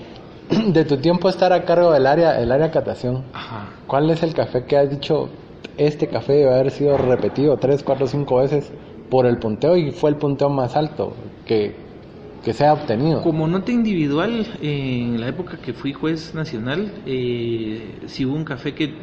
de 0.68 0.84
tu 0.84 0.96
tiempo 0.98 1.28
estar 1.28 1.52
a 1.52 1.64
cargo 1.64 1.92
del 1.92 2.06
área, 2.06 2.40
el 2.40 2.50
área 2.50 2.70
catación? 2.70 3.24
Ajá. 3.32 3.68
¿Cuál 3.86 4.10
es 4.10 4.22
el 4.22 4.34
café 4.34 4.64
que 4.64 4.76
has 4.76 4.90
dicho 4.90 5.28
este 5.76 6.08
café 6.08 6.32
debe 6.32 6.54
haber 6.54 6.70
sido 6.70 6.96
repetido 6.96 7.56
3, 7.58 7.82
4, 7.82 8.06
5 8.06 8.36
veces 8.36 8.72
por 9.10 9.26
el 9.26 9.38
punteo 9.38 9.76
y 9.76 9.90
fue 9.90 10.10
el 10.10 10.16
punteo 10.16 10.48
más 10.48 10.74
alto 10.74 11.12
que, 11.44 11.74
que 12.42 12.52
se 12.54 12.64
ha 12.64 12.72
obtenido? 12.72 13.22
Como 13.22 13.46
nota 13.46 13.72
individual, 13.72 14.46
eh, 14.62 15.00
en 15.02 15.20
la 15.20 15.28
época 15.28 15.58
que 15.58 15.74
fui 15.74 15.92
juez 15.92 16.34
nacional, 16.34 16.92
eh, 17.04 17.98
si 18.06 18.24
hubo 18.24 18.34
un 18.34 18.44
café 18.44 18.74
que, 18.74 18.94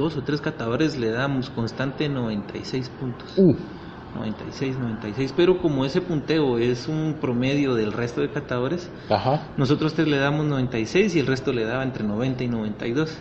dos 0.00 0.16
o 0.16 0.22
tres 0.22 0.40
catadores 0.40 0.98
le 0.98 1.10
damos 1.10 1.50
constante 1.50 2.08
96 2.08 2.88
puntos. 2.88 3.34
Uh, 3.36 3.54
96, 4.16 4.76
96, 4.78 5.34
pero 5.36 5.58
como 5.58 5.84
ese 5.84 6.00
punteo 6.00 6.58
es 6.58 6.88
un 6.88 7.18
promedio 7.20 7.74
del 7.74 7.92
resto 7.92 8.20
de 8.22 8.30
catadores, 8.30 8.90
ajá. 9.08 9.46
nosotros 9.56 9.94
tres 9.94 10.08
le 10.08 10.16
damos 10.16 10.46
96 10.46 11.14
y 11.14 11.20
el 11.20 11.26
resto 11.26 11.52
le 11.52 11.64
daba 11.64 11.84
entre 11.84 12.02
90 12.02 12.42
y 12.42 12.48
92. 12.48 13.16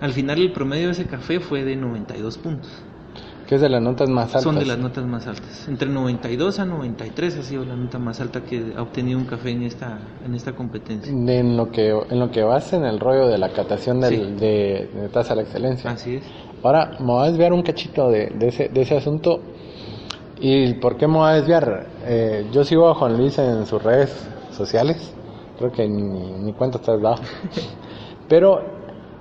Al 0.00 0.12
final 0.12 0.38
el 0.40 0.52
promedio 0.52 0.86
de 0.86 0.92
ese 0.92 1.06
café 1.06 1.40
fue 1.40 1.64
de 1.64 1.76
92 1.76 2.36
puntos. 2.38 2.70
Que 3.48 3.54
es 3.54 3.60
de 3.62 3.70
las 3.70 3.80
notas 3.80 4.10
más 4.10 4.26
altas. 4.26 4.42
Son 4.42 4.58
de 4.58 4.66
las 4.66 4.78
notas 4.78 5.04
más 5.06 5.26
altas. 5.26 5.66
Entre 5.68 5.88
92 5.88 6.58
a 6.58 6.66
93 6.66 7.38
ha 7.38 7.42
sido 7.42 7.64
la 7.64 7.76
nota 7.76 7.98
más 7.98 8.20
alta 8.20 8.42
que 8.42 8.74
ha 8.76 8.82
obtenido 8.82 9.18
un 9.18 9.24
café 9.24 9.50
en 9.50 9.62
esta, 9.62 9.98
en 10.24 10.34
esta 10.34 10.52
competencia. 10.52 11.10
De 11.12 11.38
en 11.38 11.56
lo 11.56 11.70
que 11.70 11.88
en 12.10 12.20
lo 12.20 12.30
que 12.30 12.42
vas 12.42 12.72
en 12.74 12.84
el 12.84 13.00
rollo 13.00 13.26
de 13.26 13.38
la 13.38 13.48
catación 13.54 14.00
del, 14.00 14.10
Sí. 14.14 14.20
de, 14.38 14.90
de 14.94 15.08
tasa 15.08 15.32
a 15.32 15.36
la 15.36 15.42
excelencia. 15.42 15.90
Así 15.90 16.16
es. 16.16 16.24
Ahora 16.62 16.96
me 17.00 17.06
voy 17.06 17.24
a 17.26 17.30
desviar 17.30 17.54
un 17.54 17.62
cachito 17.62 18.10
de, 18.10 18.26
de 18.26 18.48
ese, 18.48 18.68
de 18.68 18.82
ese 18.82 18.96
asunto. 18.98 19.40
¿Y 20.40 20.74
por 20.74 20.98
qué 20.98 21.06
me 21.08 21.14
voy 21.16 21.30
a 21.30 21.32
desviar? 21.34 21.86
Eh, 22.04 22.46
yo 22.52 22.64
sigo 22.64 22.88
a 22.90 22.94
Juan 22.94 23.16
Luis 23.16 23.38
en 23.38 23.64
sus 23.64 23.82
redes 23.82 24.28
sociales. 24.52 25.14
Creo 25.58 25.72
que 25.72 25.88
ni, 25.88 26.02
ni 26.44 26.52
cuenta 26.52 26.76
estás 26.78 27.00
dado. 27.00 27.16
Pero 28.28 28.60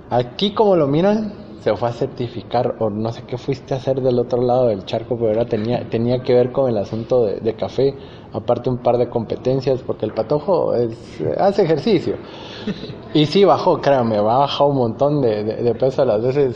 aquí 0.10 0.54
como 0.54 0.76
lo 0.76 0.86
miran, 0.88 1.34
se 1.68 1.76
fue 1.76 1.90
a 1.90 1.92
certificar 1.92 2.76
o 2.80 2.90
no 2.90 3.12
sé 3.12 3.24
qué 3.28 3.38
fuiste 3.38 3.74
a 3.74 3.78
hacer 3.78 4.00
del 4.00 4.18
otro 4.20 4.42
lado 4.42 4.68
del 4.68 4.86
charco, 4.86 5.18
pero 5.18 5.32
era, 5.32 5.46
tenía, 5.46 5.90
tenía 5.90 6.24
que 6.24 6.34
ver 6.34 6.54
con 6.54 6.70
el 6.70 6.78
asunto 6.78 7.26
de, 7.26 7.54
café. 7.56 7.94
Aparte 8.32 8.70
un 8.70 8.78
par 8.78 8.98
de 8.98 9.10
competencias, 9.10 9.82
porque 9.82 10.06
el 10.06 10.14
patojo 10.14 10.74
es, 10.76 10.98
hace 11.38 11.64
ejercicio. 11.64 12.16
Y 13.14 13.26
sí 13.26 13.44
bajó, 13.44 13.82
créanme, 13.82 14.18
va 14.20 14.36
a 14.36 14.40
bajar 14.40 14.68
un 14.68 14.78
montón 14.78 15.22
de, 15.22 15.44
de, 15.44 15.76
peso 15.76 16.04
a 16.04 16.06
las 16.06 16.22
veces. 16.22 16.56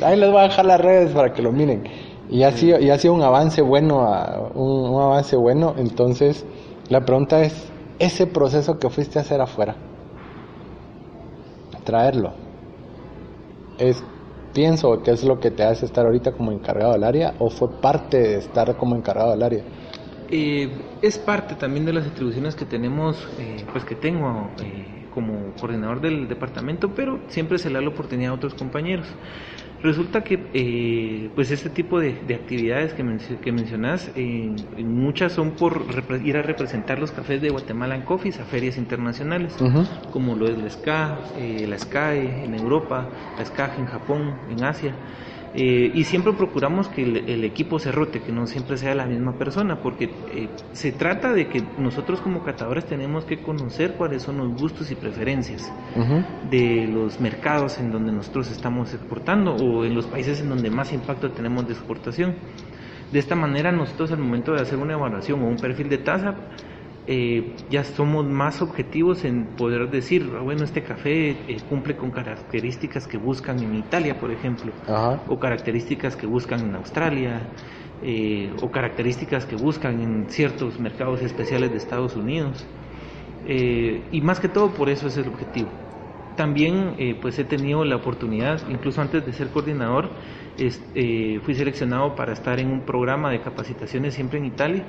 Ahí 0.00 0.16
les 0.16 0.30
voy 0.30 0.38
a 0.38 0.42
dejar 0.44 0.64
las 0.64 0.80
redes 0.80 1.10
para 1.10 1.32
que 1.32 1.42
lo 1.42 1.50
miren. 1.50 1.82
Y 2.30 2.44
ha 2.44 2.52
sido, 2.52 2.78
y 2.78 2.90
ha 2.90 2.98
sido 2.98 3.14
un 3.14 3.22
avance 3.22 3.62
bueno, 3.62 3.98
un 4.54 5.02
avance 5.02 5.34
bueno. 5.34 5.74
Entonces, 5.76 6.46
la 6.88 7.04
pregunta 7.04 7.42
es, 7.42 7.68
ese 7.98 8.28
proceso 8.28 8.78
que 8.78 8.90
fuiste 8.90 9.18
a 9.18 9.22
hacer 9.22 9.40
afuera, 9.40 9.74
traerlo, 11.82 12.32
es, 13.78 14.02
pienso 14.56 15.02
que 15.02 15.10
es 15.10 15.22
lo 15.22 15.38
que 15.38 15.50
te 15.50 15.62
hace 15.64 15.84
estar 15.84 16.06
ahorita 16.06 16.32
como 16.32 16.50
encargado 16.50 16.94
del 16.94 17.04
área 17.04 17.34
o 17.38 17.50
fue 17.50 17.68
parte 17.82 18.16
de 18.16 18.38
estar 18.38 18.74
como 18.78 18.96
encargado 18.96 19.32
del 19.32 19.42
área. 19.42 19.62
Eh, 20.30 20.70
es 21.02 21.18
parte 21.18 21.54
también 21.56 21.84
de 21.84 21.92
las 21.92 22.06
atribuciones 22.06 22.56
que 22.56 22.64
tenemos, 22.64 23.22
eh, 23.38 23.66
pues 23.70 23.84
que 23.84 23.94
tengo 23.94 24.48
eh, 24.62 25.08
como 25.12 25.52
coordinador 25.60 26.00
del 26.00 26.26
departamento, 26.26 26.88
pero 26.96 27.20
siempre 27.28 27.58
se 27.58 27.68
le 27.68 27.74
da 27.74 27.82
la 27.82 27.90
oportunidad 27.90 28.30
a 28.30 28.34
otros 28.34 28.54
compañeros. 28.54 29.06
Resulta 29.78 30.24
que 30.24 30.50
eh, 30.54 31.32
pues 31.34 31.50
este 31.50 31.68
tipo 31.68 32.00
de, 32.00 32.14
de 32.22 32.34
actividades 32.34 32.94
que, 32.94 33.04
menc- 33.04 33.40
que 33.40 33.52
mencionas, 33.52 34.10
eh, 34.16 34.50
muchas 34.84 35.32
son 35.34 35.58
por 35.58 35.86
ir 36.24 36.36
a 36.38 36.42
representar 36.42 36.98
los 36.98 37.12
cafés 37.12 37.42
de 37.42 37.50
Guatemala 37.50 37.94
en 37.94 38.02
Coffees 38.02 38.40
a 38.40 38.46
ferias 38.46 38.78
internacionales, 38.78 39.60
como 40.10 40.34
lo 40.34 40.48
es 40.48 40.56
la 40.56 40.66
SCA, 40.68 41.30
eh, 41.36 41.66
la 41.68 41.76
SCAE 41.76 42.44
en 42.44 42.54
Europa, 42.54 43.12
la 43.36 43.44
SCAG 43.44 43.78
en 43.78 43.86
Japón, 43.86 44.40
en 44.48 44.64
Asia. 44.64 44.96
Eh, 45.58 45.90
y 45.94 46.04
siempre 46.04 46.34
procuramos 46.34 46.88
que 46.88 47.02
el, 47.02 47.28
el 47.30 47.42
equipo 47.42 47.78
se 47.78 47.90
rote, 47.90 48.20
que 48.20 48.30
no 48.30 48.46
siempre 48.46 48.76
sea 48.76 48.94
la 48.94 49.06
misma 49.06 49.38
persona, 49.38 49.80
porque 49.80 50.04
eh, 50.04 50.48
se 50.72 50.92
trata 50.92 51.32
de 51.32 51.48
que 51.48 51.62
nosotros 51.78 52.20
como 52.20 52.44
catadores 52.44 52.84
tenemos 52.84 53.24
que 53.24 53.38
conocer 53.38 53.94
cuáles 53.94 54.22
son 54.22 54.36
los 54.36 54.60
gustos 54.60 54.90
y 54.90 54.94
preferencias 54.96 55.72
de 56.50 56.86
los 56.86 57.20
mercados 57.20 57.78
en 57.78 57.90
donde 57.90 58.12
nosotros 58.12 58.50
estamos 58.50 58.92
exportando 58.92 59.54
o 59.54 59.84
en 59.84 59.94
los 59.94 60.06
países 60.06 60.40
en 60.40 60.50
donde 60.50 60.70
más 60.70 60.92
impacto 60.92 61.30
tenemos 61.30 61.66
de 61.66 61.72
exportación. 61.72 62.34
De 63.10 63.18
esta 63.18 63.34
manera 63.34 63.72
nosotros 63.72 64.12
al 64.12 64.18
momento 64.18 64.52
de 64.52 64.60
hacer 64.60 64.78
una 64.78 64.92
evaluación 64.92 65.42
o 65.42 65.46
un 65.46 65.56
perfil 65.56 65.88
de 65.88 65.98
tasa, 65.98 66.34
eh, 67.06 67.56
ya 67.68 67.84
somos 67.84 68.26
más 68.26 68.62
objetivos 68.62 69.24
en 69.24 69.54
poder 69.56 69.90
decir, 69.90 70.30
"Ah, 70.36 70.40
bueno, 70.42 70.64
este 70.64 70.82
café 70.82 71.30
eh, 71.52 71.60
cumple 71.68 71.96
con 71.96 72.10
características 72.10 73.06
que 73.06 73.16
buscan 73.18 73.62
en 73.62 73.74
Italia, 73.74 74.18
por 74.18 74.32
ejemplo, 74.32 74.72
Ajá. 74.86 75.24
o 75.28 75.38
características 75.38 76.16
que 76.16 76.26
buscan 76.26 76.60
en 76.68 76.74
Australia, 76.74 77.52
eh, 78.00 78.52
o 78.60 78.70
características 78.70 79.46
que 79.46 79.56
buscan 79.56 80.00
en 80.00 80.28
ciertos 80.30 80.78
mercados 80.80 81.22
especiales 81.22 81.70
de 81.70 81.78
Estados 81.78 82.16
Unidos. 82.16 82.66
Eh, 83.44 84.08
y 84.10 84.20
más 84.22 84.40
que 84.40 84.48
todo 84.48 84.74
por 84.74 84.88
eso 84.90 85.06
es 85.08 85.16
el 85.16 85.28
objetivo. 85.28 85.70
también 86.34 86.94
eh, 86.98 87.14
pues 87.14 87.38
he 87.38 87.44
tenido 87.46 87.82
la 87.86 87.96
oportunidad, 87.96 88.68
incluso 88.68 89.00
antes 89.00 89.24
de 89.24 89.32
ser 89.32 89.50
coordinador, 89.50 90.10
fui 91.42 91.54
seleccionado 91.54 92.14
para 92.14 92.32
estar 92.32 92.58
en 92.60 92.68
un 92.70 92.84
programa 92.84 93.30
de 93.30 93.40
capacitaciones 93.40 94.14
siempre 94.14 94.38
en 94.38 94.44
Italia, 94.46 94.86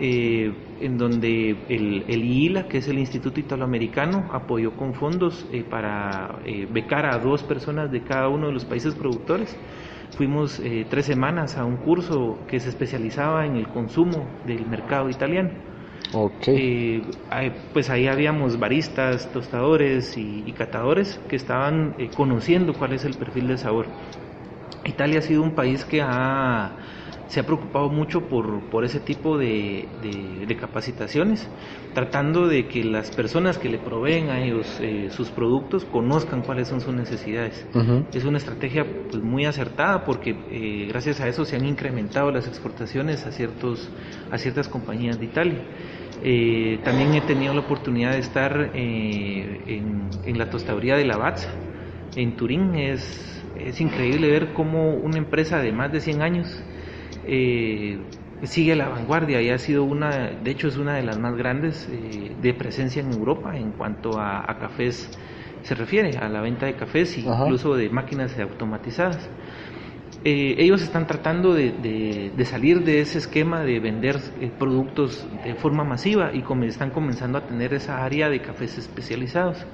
eh, 0.00 0.52
en 0.80 0.98
donde 0.98 1.50
el, 1.68 2.04
el, 2.08 2.24
IILA, 2.24 2.68
que 2.68 2.78
es 2.78 2.88
el 2.88 2.98
Instituto 2.98 3.38
Italoamericano, 3.38 4.28
apoyó 4.32 4.72
con 4.76 4.94
fondos 4.94 5.46
para 5.68 6.40
becar 6.70 7.06
a 7.06 7.18
dos 7.18 7.42
personas 7.42 7.90
de 7.90 8.02
cada 8.02 8.28
uno 8.28 8.46
de 8.46 8.52
los 8.52 8.64
países 8.64 8.94
productores. 8.94 9.56
Fuimos 10.16 10.60
tres 10.88 11.06
semanas 11.06 11.56
a 11.56 11.64
un 11.64 11.76
curso 11.76 12.38
que 12.48 12.58
se 12.58 12.70
especializaba 12.70 13.46
en 13.46 13.56
el 13.56 13.68
consumo 13.68 14.26
del 14.46 14.66
mercado 14.66 15.08
italiano. 15.08 15.50
Okay. 16.12 17.00
Eh, 17.30 17.52
pues 17.72 17.88
ahí 17.88 18.08
habíamos 18.08 18.58
baristas, 18.58 19.30
tostadores 19.32 20.16
y, 20.16 20.52
catadores 20.52 21.20
que 21.28 21.36
estaban 21.36 21.94
eh, 21.98 22.10
conociendo 22.14 22.74
cuál 22.74 22.92
es 22.92 23.04
el 23.04 23.14
perfil 23.14 23.46
de 23.48 23.58
sabor. 23.58 23.86
Italia 24.84 25.20
ha 25.20 25.22
sido 25.22 25.42
un 25.42 25.54
país 25.54 25.84
que 25.84 26.02
ha, 26.02 26.72
se 27.30 27.38
ha 27.38 27.46
preocupado 27.46 27.88
mucho 27.88 28.22
por, 28.22 28.68
por 28.70 28.84
ese 28.84 28.98
tipo 28.98 29.38
de, 29.38 29.88
de, 30.02 30.56
capacitaciones, 30.56 31.48
tratando 31.94 32.48
de 32.48 32.66
que 32.66 32.82
las 32.82 33.12
personas 33.12 33.56
que 33.56 33.68
le 33.68 33.78
proveen 33.78 34.30
a 34.30 34.42
ellos 34.42 34.66
eh, 34.80 35.08
sus 35.10 35.30
productos 35.30 35.84
conozcan 35.84 36.42
cuáles 36.42 36.66
son 36.66 36.80
sus 36.80 36.92
necesidades. 36.92 37.64
Es 38.12 38.24
una 38.24 38.38
estrategia 38.38 38.84
pues, 38.84 39.22
muy 39.22 39.44
acertada 39.44 40.04
porque 40.04 40.86
gracias 40.88 41.20
a 41.20 41.28
eso 41.28 41.44
se 41.44 41.54
han 41.54 41.64
incrementado 41.64 42.32
las 42.32 42.48
exportaciones 42.48 43.24
a, 43.24 43.30
ciertos, 43.30 43.88
a 44.32 44.36
ciertas 44.36 44.68
compañías 44.68 45.20
de 45.20 45.26
Italia. 45.26 45.64
Eh, 46.22 46.80
también 46.82 47.14
he 47.14 47.20
tenido 47.20 47.54
la 47.54 47.60
oportunidad 47.60 48.12
de 48.12 48.18
estar 48.18 48.72
eh, 48.74 49.80
en, 50.26 50.38
la 50.38 50.50
tostaduría 50.50 50.96
de 50.96 51.04
Lavazza, 51.04 51.48
en 52.16 52.34
Turín. 52.36 52.74
Es, 52.74 53.40
es, 53.56 53.80
increíble 53.80 54.28
ver 54.28 54.52
cómo 54.52 54.94
una 54.94 55.16
empresa 55.16 55.58
de 55.60 55.70
más 55.70 55.92
de 55.92 56.00
100 56.00 56.22
años 56.22 56.62
eh, 57.30 57.98
sigue 58.42 58.72
a 58.72 58.76
la 58.76 58.88
vanguardia 58.88 59.40
y 59.40 59.50
ha 59.50 59.58
sido 59.58 59.84
una, 59.84 60.30
de 60.30 60.50
hecho 60.50 60.68
es 60.68 60.76
una 60.76 60.96
de 60.96 61.02
las 61.02 61.18
más 61.18 61.36
grandes 61.36 61.88
de 61.88 62.54
presencia 62.54 63.00
en 63.00 63.12
Europa 63.12 63.56
en 63.56 63.72
cuanto 63.72 64.18
a, 64.18 64.44
cafés 64.58 65.10
se 65.62 65.74
refiere, 65.74 66.16
a 66.18 66.28
la 66.28 66.40
venta 66.40 66.66
de 66.66 66.74
cafés 66.74 67.16
e 67.16 67.20
incluso 67.20 67.74
de 67.76 67.88
máquinas 67.90 68.38
automatizadas. 68.38 69.30
Eh, 70.22 70.56
ellos 70.58 70.82
están 70.82 71.06
tratando 71.06 71.54
de, 71.54 72.32
salir 72.44 72.84
de 72.84 73.00
ese 73.00 73.16
esquema 73.16 73.60
de 73.62 73.80
vender 73.80 74.20
eh, 74.40 74.50
productos 74.58 75.26
de 75.44 75.54
forma 75.54 75.82
masiva 75.82 76.30
y 76.34 76.42
como 76.42 76.64
están 76.64 76.90
comenzando 76.90 77.38
a 77.38 77.46
tener 77.46 77.72
esa 77.72 78.04
área 78.04 78.28
de 78.28 78.40
cafés 78.40 78.76
especializados. 78.76 79.64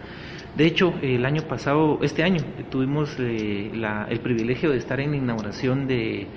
De 0.57 0.64
hecho, 0.64 0.95
el 1.03 1.27
año 1.27 1.42
pasado, 1.42 1.99
este 2.03 2.23
año, 2.23 2.42
tuvimos 2.71 3.16
eh, 3.19 3.73
el 4.09 4.21
privilegio 4.21 4.71
de 4.71 4.79
estar 4.79 5.01
en 5.01 5.11
la 5.11 5.16
inauguración 5.16 5.88
de, 5.88 6.29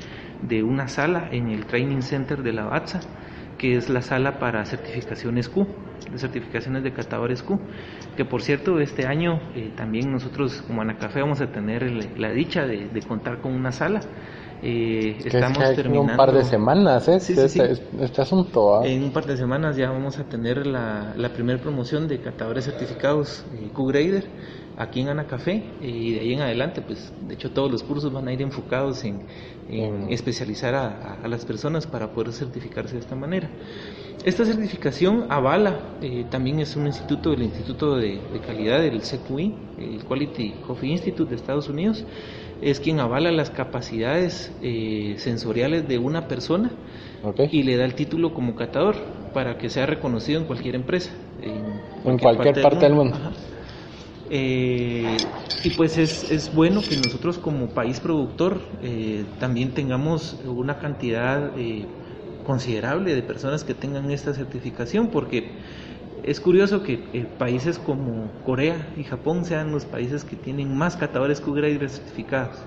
una 0.64 0.88
sala 0.88 1.30
en 1.32 1.50
el 1.50 1.66
Training 1.66 2.02
Center 2.02 2.44
de 2.44 2.54
la 2.54 2.66
BATSA, 2.66 3.02
que 3.58 3.76
es 3.76 3.90
la 3.90 4.02
sala 4.02 4.40
para 4.40 4.66
certificaciones 4.66 5.50
Q, 5.50 5.68
de 6.12 6.18
certificaciones 6.18 6.84
de 6.84 6.94
catadores 6.94 7.44
Q 7.44 7.60
que 8.20 8.26
por 8.26 8.42
cierto 8.42 8.82
este 8.82 9.06
año 9.06 9.40
eh, 9.56 9.72
también 9.78 10.12
nosotros 10.12 10.62
como 10.68 10.82
Anacafé 10.82 11.22
vamos 11.22 11.40
a 11.40 11.48
tener 11.48 11.84
la 12.18 12.32
dicha 12.32 12.66
de, 12.66 13.02
contar 13.08 13.40
con 13.40 13.54
una 13.54 13.72
sala. 13.72 14.02
Eh, 14.62 15.16
estamos 15.24 15.58
terminando 15.74 16.12
un 16.12 16.18
par 16.18 16.34
de 16.34 16.44
semanas, 16.44 17.08
¿eh? 17.08 17.16
este, 17.16 17.72
este, 18.02 18.22
asunto. 18.22 18.76
¿ah? 18.76 18.86
En 18.86 19.04
un 19.04 19.14
par 19.14 19.26
de 19.26 19.38
semanas 19.38 19.78
ya 19.78 19.90
vamos 19.90 20.20
a 20.20 20.26
tener 20.26 20.68
la, 20.68 21.14
la 21.16 21.30
primera 21.30 21.62
promoción 21.62 22.10
de 22.10 22.20
catadores 22.20 22.66
certificados 22.66 23.46
eh, 23.54 23.70
Q-Grader 23.74 24.26
aquí 24.78 25.00
en 25.00 25.10
Anacafé 25.10 25.64
y 25.80 26.14
de 26.14 26.20
ahí 26.20 26.34
en 26.34 26.42
adelante, 26.42 26.82
pues 26.82 27.14
de 27.26 27.36
hecho 27.36 27.52
todos 27.52 27.72
los 27.72 27.84
cursos 27.84 28.12
van 28.12 28.28
a 28.28 28.34
ir 28.34 28.42
enfocados 28.42 29.04
en, 29.06 29.22
especializar 30.10 30.74
a, 30.74 31.20
a, 31.24 31.28
las 31.28 31.46
personas 31.46 31.86
para 31.86 32.12
poder 32.12 32.34
certificarse 32.34 32.96
de 32.96 33.02
esta 33.02 33.16
manera. 33.16 33.50
Esta 34.26 34.44
certificación 34.44 35.28
avala, 35.30 35.80
eh, 36.02 36.26
también 36.30 36.60
es 36.60 36.76
un 36.76 36.88
instituto 36.88 37.32
del 37.32 37.44
Instituto 37.44 37.96
de, 37.96 38.20
Calidad 38.46 38.82
del 38.82 39.02
CQI, 39.02 39.56
el 39.78 40.04
Quality 40.04 40.56
Coffee 40.68 40.90
Institute 40.90 41.30
de 41.30 41.38
Estados 41.38 41.70
Unidos, 41.70 42.04
es 42.62 42.82
quien 42.82 43.00
avala 43.00 43.32
las 43.32 43.50
capacidades 43.50 44.52
eh, 44.62 45.16
sensoriales 45.20 45.88
de 45.88 45.98
una 45.98 46.28
persona 46.28 46.72
y 47.50 47.64
le 47.64 47.78
da 47.78 47.86
el 47.86 47.96
título 47.96 48.34
como 48.34 48.56
catador 48.56 48.96
para 49.34 49.58
que 49.58 49.70
sea 49.70 49.86
reconocido 49.86 50.42
en 50.42 50.48
cualquier 50.48 50.76
empresa. 50.76 51.12
En 51.42 52.18
cualquier, 52.18 52.62
parte, 52.62 52.86
del 52.86 52.96
mundo. 52.96 53.16
Eh, 54.30 55.18
y 55.64 55.72
pues 55.72 55.98
es, 55.98 56.32
es, 56.32 56.54
bueno 56.54 56.82
que 56.82 56.96
nosotros 56.96 57.38
como 57.40 57.68
país 57.68 58.00
productor 58.00 58.62
también 59.40 59.74
tengamos 59.74 60.38
una 60.46 60.78
cantidad 60.78 61.52
considerable 62.44 63.14
de 63.14 63.22
personas 63.22 63.64
que 63.64 63.74
tengan 63.74 64.12
esta 64.12 64.34
certificación, 64.34 65.08
porque 65.08 65.52
es 66.24 66.40
curioso 66.40 66.84
que 66.84 66.94
eh, 67.14 67.26
países 67.38 67.80
como 67.80 68.30
Corea 68.44 68.94
y 68.98 69.04
Japón 69.04 69.46
sean 69.46 69.72
los 69.72 69.86
países 69.86 70.24
que 70.24 70.36
tienen 70.36 70.76
más 70.76 70.98
catadores 70.98 71.40
Q-Grade 71.42 71.88
certificados. 71.88 72.58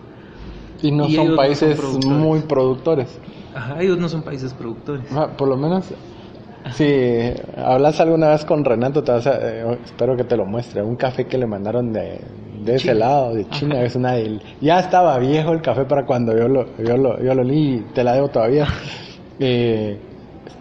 Y 0.81 0.90
no 0.90 1.09
son 1.09 1.37
países 1.37 1.81
muy 2.07 2.40
productores. 2.40 3.18
Ajá, 3.55 3.83
ellos 3.83 3.98
no 3.98 4.09
son 4.09 4.22
países 4.22 4.55
productores. 4.55 5.07
Ah, 5.12 5.29
por 5.37 5.48
lo 5.48 5.57
menos, 5.57 5.92
si 6.72 7.33
hablas 7.57 8.01
alguna 8.01 8.31
vez 8.31 8.44
con 8.44 8.64
Renato, 8.64 9.03
te 9.03 9.12
vas 9.12 9.27
eh, 9.27 9.79
espero 9.85 10.16
que 10.16 10.25
te 10.25 10.37
lo 10.37 10.46
muestre. 10.46 10.83
Un 10.83 10.96
café 10.96 11.27
que 11.27 11.37
le 11.38 11.46
mandaron 11.46 11.92
de, 11.92 12.20
de 12.64 12.75
ese 12.77 12.94
lado, 12.94 13.35
de 13.35 13.48
China, 13.51 13.83
es 13.83 13.96
una. 13.96 14.14
Ya 14.61 14.79
estaba 14.79 15.18
viejo 15.18 15.53
el 15.53 15.61
café 15.61 15.85
para 15.85 16.07
cuando 16.07 16.37
yo 16.37 16.48
lo, 16.48 16.77
yo 16.79 16.96
lo, 16.96 17.22
yo 17.22 17.35
lo 17.35 17.42
li 17.42 17.75
y 17.75 17.81
te 17.94 18.05
la 18.05 18.14
debo 18.14 18.29
todavía. 18.29 18.66
Eh, 19.44 19.98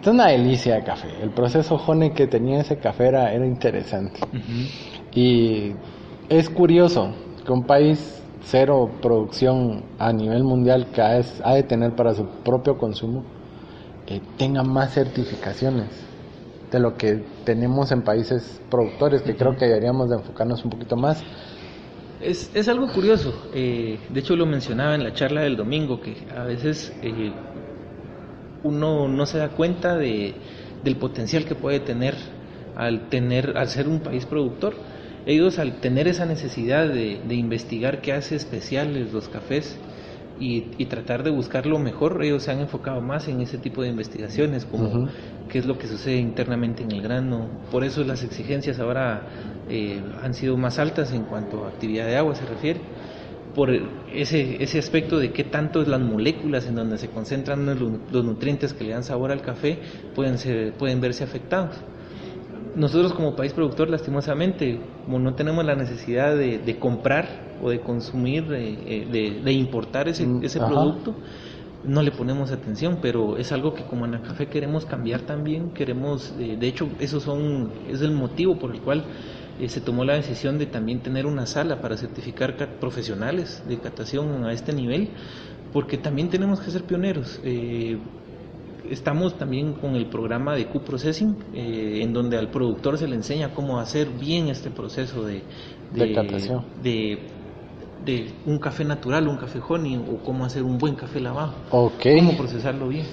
es 0.00 0.08
una 0.08 0.28
delicia 0.28 0.74
de 0.74 0.82
café. 0.82 1.06
El 1.22 1.30
proceso 1.30 1.78
Jone 1.78 2.12
que 2.12 2.26
tenía 2.26 2.62
ese 2.62 2.78
café 2.78 3.06
era, 3.06 3.32
interesante. 3.32 4.18
Y 5.14 5.72
es 6.28 6.50
curioso 6.50 7.12
que 7.44 7.52
un 7.52 7.62
país 7.62 8.20
cero 8.42 8.90
producción 9.00 9.84
a 9.98 10.12
nivel 10.12 10.42
mundial 10.42 10.88
que 10.92 11.00
ha, 11.00 11.54
de 11.54 11.62
tener 11.62 11.94
para 11.94 12.14
su 12.14 12.26
propio 12.26 12.76
consumo 12.76 13.22
eh, 14.06 14.20
tenga 14.36 14.62
más 14.62 14.94
certificaciones 14.94 15.88
de 16.70 16.80
lo 16.80 16.96
que 16.96 17.22
tenemos 17.44 17.92
en 17.92 18.02
países 18.02 18.60
productores, 18.70 19.22
que 19.22 19.36
creo 19.36 19.56
que 19.56 19.66
deberíamos 19.66 20.08
de 20.08 20.16
enfocarnos 20.16 20.64
un 20.64 20.70
poquito 20.70 20.96
más. 20.96 21.22
Es, 22.20 22.50
es 22.54 22.68
algo 22.68 22.90
curioso, 22.92 23.34
eh, 23.52 23.98
de 24.08 24.20
hecho 24.20 24.36
lo 24.36 24.46
mencionaba 24.46 24.94
en 24.94 25.02
la 25.02 25.12
charla 25.12 25.42
del 25.42 25.56
domingo, 25.56 26.00
que 26.00 26.16
a 26.36 26.44
veces 26.44 26.92
eh, 27.02 27.32
uno 28.62 29.08
no 29.08 29.26
se 29.26 29.38
da 29.38 29.48
cuenta 29.48 29.96
de, 29.96 30.34
del 30.84 30.96
potencial 30.96 31.44
que 31.44 31.54
puede 31.54 31.80
tener 31.80 32.14
al 32.76 33.08
tener 33.10 33.58
al 33.58 33.68
ser 33.68 33.86
un 33.86 34.00
país 34.00 34.24
productor 34.24 34.74
ellos 35.26 35.58
al 35.58 35.80
tener 35.80 36.08
esa 36.08 36.26
necesidad 36.26 36.88
de, 36.88 37.34
investigar 37.34 38.00
qué 38.00 38.12
hace 38.12 38.34
especiales 38.34 39.12
los 39.12 39.28
cafés 39.28 39.76
y, 40.38 40.84
tratar 40.86 41.22
de 41.22 41.30
buscar 41.30 41.66
lo 41.66 41.78
mejor, 41.78 42.22
ellos 42.22 42.42
se 42.42 42.50
han 42.50 42.60
enfocado 42.60 43.00
más 43.00 43.28
en 43.28 43.40
ese 43.40 43.58
tipo 43.58 43.82
de 43.82 43.88
investigaciones, 43.88 44.64
como 44.64 45.08
qué 45.48 45.58
es 45.58 45.66
lo 45.66 45.78
que 45.78 45.86
sucede 45.86 46.16
internamente 46.16 46.82
en 46.82 46.92
el 46.92 47.02
grano. 47.02 47.48
Por 47.70 47.84
eso 47.84 48.04
las 48.04 48.22
exigencias 48.24 48.78
ahora 48.78 49.22
eh, 49.68 50.02
han 50.22 50.34
sido 50.34 50.56
más 50.56 50.78
altas 50.78 51.12
en 51.12 51.24
cuanto 51.24 51.64
a 51.64 51.68
actividad 51.68 52.06
de 52.06 52.16
agua 52.16 52.34
se 52.34 52.44
refiere 52.46 52.80
por 53.54 53.70
ese, 54.12 54.62
ese 54.62 54.78
aspecto 54.78 55.18
de 55.18 55.32
qué 55.32 55.44
tanto 55.44 55.82
las 55.84 56.00
moléculas 56.00 56.66
en 56.66 56.74
donde 56.74 56.98
se 56.98 57.08
concentran 57.08 57.66
los, 57.66 58.24
nutrientes 58.24 58.72
que 58.72 58.84
le 58.84 58.92
dan 58.92 59.04
sabor 59.04 59.30
al 59.30 59.42
café 59.42 59.78
pueden, 60.14 60.38
ser, 60.38 60.72
pueden 60.74 61.00
verse 61.00 61.24
afectados. 61.24 61.76
Nosotros 62.74 63.12
como 63.12 63.36
país 63.36 63.52
productor, 63.52 63.90
lastimosamente, 63.90 64.80
no 65.06 65.34
tenemos 65.34 65.64
la 65.64 65.74
necesidad 65.74 66.34
de, 66.34 66.76
comprar 66.78 67.51
o 67.62 67.70
de 67.70 67.80
consumir, 67.80 68.46
de, 68.46 69.40
de, 69.42 69.52
importar 69.52 70.08
ese, 70.08 70.26
mm, 70.26 70.44
ese 70.44 70.58
producto, 70.58 71.14
no 71.84 72.02
le 72.02 72.10
ponemos 72.10 72.50
atención, 72.50 72.98
pero 73.00 73.36
es 73.36 73.52
algo 73.52 73.74
que 73.74 73.84
como 73.84 74.04
en 74.06 74.14
el 74.14 74.22
café 74.22 74.46
queremos 74.46 74.84
cambiar 74.84 75.22
también, 75.22 75.70
queremos, 75.70 76.34
eh, 76.38 76.56
de 76.58 76.68
hecho, 76.68 76.88
eso 77.00 77.20
son, 77.20 77.70
es 77.88 78.00
el 78.02 78.12
motivo 78.12 78.58
por 78.58 78.74
el 78.74 78.80
cual 78.80 79.04
eh, 79.60 79.68
se 79.68 79.80
tomó 79.80 80.04
la 80.04 80.14
decisión 80.14 80.58
de 80.58 80.66
también 80.66 81.00
tener 81.00 81.26
una 81.26 81.46
sala 81.46 81.80
para 81.80 81.96
certificar 81.96 82.56
profesionales 82.80 83.62
de 83.68 83.78
catación 83.78 84.44
a 84.44 84.52
este 84.52 84.72
nivel, 84.72 85.10
porque 85.72 85.98
también 85.98 86.30
tenemos 86.30 86.60
que 86.60 86.70
ser 86.70 86.84
pioneros. 86.84 87.40
Eh, 87.44 87.98
estamos 88.90 89.38
también 89.38 89.74
con 89.74 89.94
el 89.94 90.06
programa 90.06 90.54
de 90.54 90.66
Q-Processing, 90.66 91.36
eh, 91.54 92.00
en 92.02 92.12
donde 92.12 92.38
al 92.38 92.50
productor 92.50 92.98
se 92.98 93.06
le 93.06 93.16
enseña 93.16 93.54
cómo 93.54 93.78
hacer 93.78 94.08
bien 94.08 94.48
este 94.48 94.70
proceso 94.70 95.24
de, 95.24 95.42
de, 95.94 96.12
catación. 96.12 96.64
De, 98.04 98.32
un 98.46 98.58
café 98.58 98.84
natural, 98.84 99.28
un 99.28 99.36
café 99.36 99.60
honey, 99.66 99.96
o 99.96 100.24
cómo 100.24 100.44
hacer 100.44 100.62
un 100.62 100.78
buen 100.78 100.94
café 100.94 101.20
lavado, 101.20 101.54
okay. 101.70 102.18
cómo 102.18 102.36
procesarlo 102.36 102.88
bien 102.88 103.06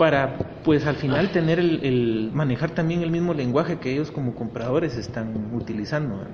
para 0.00 0.38
pues 0.64 0.86
al 0.86 0.96
final 0.96 1.30
tener 1.30 1.58
el, 1.58 2.30
manejar 2.32 2.70
también 2.70 3.02
el 3.02 3.10
mismo 3.10 3.34
lenguaje 3.34 3.78
que 3.80 3.92
ellos 3.92 4.10
como 4.10 4.34
compradores 4.34 4.96
están 4.96 5.50
utilizando. 5.52 6.24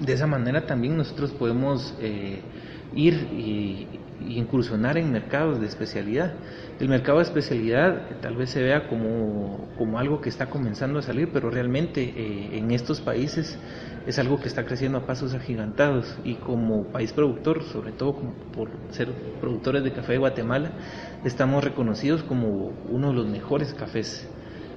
de 0.00 0.12
esa 0.12 0.26
manera 0.26 0.66
también 0.66 0.96
nosotros 0.96 1.30
podemos 1.30 1.94
eh, 2.00 2.40
ir 2.94 3.14
y, 3.32 3.86
incursionar 4.28 4.98
en 4.98 5.10
mercados 5.10 5.60
de 5.60 5.66
especialidad. 5.66 6.34
El 6.78 6.88
mercado 6.88 7.18
de 7.18 7.24
especialidad 7.24 8.10
eh, 8.10 8.16
tal 8.20 8.36
vez 8.36 8.50
se 8.50 8.62
vea 8.62 8.86
como, 8.86 9.68
como, 9.78 9.98
algo 9.98 10.20
que 10.20 10.28
está 10.28 10.46
comenzando 10.46 10.98
a 10.98 11.02
salir, 11.02 11.30
pero 11.32 11.50
realmente 11.50 12.02
eh, 12.02 12.58
en 12.58 12.70
estos 12.70 13.00
países 13.00 13.58
es 14.06 14.18
algo 14.18 14.38
que 14.38 14.48
está 14.48 14.64
creciendo 14.66 14.98
a 14.98 15.06
pasos 15.06 15.34
agigantados 15.34 16.18
y 16.22 16.34
como 16.34 16.84
país 16.84 17.12
productor, 17.14 17.62
sobre 17.64 17.92
todo 17.92 18.16
por 18.54 18.68
ser 18.90 19.08
productores 19.40 19.84
de 19.84 19.92
café 19.92 20.12
de 20.12 20.18
Guatemala, 20.18 20.72
estamos 21.24 21.64
reconocidos 21.64 22.22
como 22.22 22.72
uno 22.90 23.08
de 23.08 23.14
los 23.14 23.26
mejores 23.26 23.72
cafés 23.72 24.28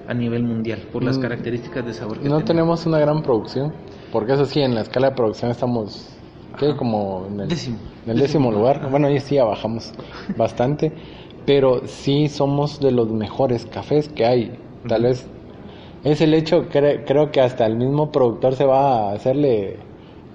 a 0.08 0.14
nivel 0.14 0.42
mundial 0.42 0.88
por 0.92 1.02
las 1.02 1.18
mm, 1.18 1.22
características 1.22 1.84
de 1.84 1.94
sabor 1.94 2.18
que 2.18 2.28
no 2.28 2.42
tenemos. 2.44 2.84
una 2.86 2.98
gran 2.98 3.22
producción, 3.22 3.72
porque 4.12 4.32
eso 4.32 4.44
sí, 4.46 4.60
en 4.60 4.74
la 4.74 4.82
escala 4.82 5.10
de 5.10 5.16
producción 5.16 5.50
estamos 5.50 6.13
¿qué? 6.58 6.76
como 6.76 7.26
en 7.30 7.40
el 7.40 7.48
décimo, 7.48 7.78
en 8.04 8.10
el 8.10 8.18
décimo, 8.18 8.50
lugar. 8.52 8.88
Bueno, 8.90 9.08
ahí 9.08 9.20
sí 9.20 9.38
bajamos 9.38 9.92
bastante, 10.36 10.92
pero 11.46 11.86
sí 11.86 12.28
somos 12.28 12.80
de 12.80 12.90
los 12.90 13.10
mejores 13.10 13.66
cafés 13.66 14.08
que 14.08 14.24
hay. 14.24 14.58
Tal 14.88 15.02
vez 15.02 15.26
es 16.04 16.20
el 16.20 16.34
hecho, 16.34 16.66
creo 16.68 17.30
que 17.30 17.40
hasta 17.40 17.66
el 17.66 17.76
mismo 17.76 18.10
productor 18.10 18.54
se 18.54 18.64
va 18.64 19.10
a 19.10 19.12
hacerle 19.12 19.78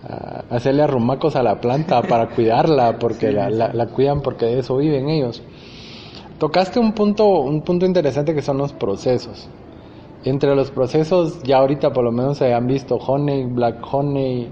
a 0.01 0.43
hacerle 0.49 0.83
arrumacos 0.83 1.35
a 1.35 1.43
la 1.43 1.59
planta 1.59 2.01
para 2.09 2.29
cuidarla, 2.29 2.97
porque 2.99 3.31
la, 3.31 3.49
la, 3.49 3.87
cuidan 3.87 4.21
porque 4.21 4.45
de 4.45 4.59
eso 4.59 4.77
viven 4.77 5.09
ellos. 5.09 5.43
Tocaste 6.37 6.79
un 6.79 6.93
punto, 6.93 7.27
un 7.41 7.61
punto 7.61 7.85
interesante 7.85 8.33
que 8.33 8.41
son 8.41 8.57
los 8.57 8.71
procesos. 8.71 9.49
Entre 10.25 10.53
los 10.53 10.71
procesos, 10.71 11.41
ya 11.43 11.59
ahorita 11.59 11.93
por 11.93 12.03
lo 12.03 12.11
menos 12.11 12.37
se 12.37 12.53
han 12.53 12.67
visto 12.67 12.97
honey, 12.97 13.45
black 13.45 13.77
honey, 13.89 14.49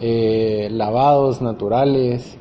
eh, 0.00 0.68
lavados 0.70 1.42
naturales. 1.42 2.38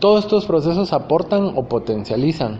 Todos 0.00 0.24
estos 0.24 0.46
procesos 0.46 0.92
aportan 0.92 1.52
o 1.54 1.64
potencializan, 1.64 2.58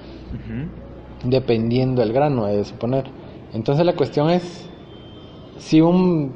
dependiendo 1.24 2.02
del 2.02 2.12
grano, 2.12 2.46
de 2.46 2.64
suponer. 2.64 3.04
Entonces 3.52 3.84
la 3.84 3.96
cuestión 3.96 4.30
es 4.30 4.68
si 5.58 5.80
un 5.80 6.32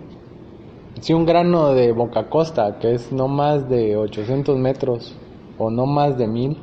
si 1.01 1.13
un 1.15 1.25
grano 1.25 1.73
de 1.73 1.91
Boca 1.93 2.29
Costa, 2.29 2.79
que 2.79 2.95
es 2.95 3.13
no 3.13 3.27
más 3.27 3.69
de 3.69 3.97
800 3.97 4.57
metros 4.59 5.17
o 5.59 5.71
no 5.71 5.87
más 5.87 6.17
de 6.19 6.29
1000, 6.29 6.57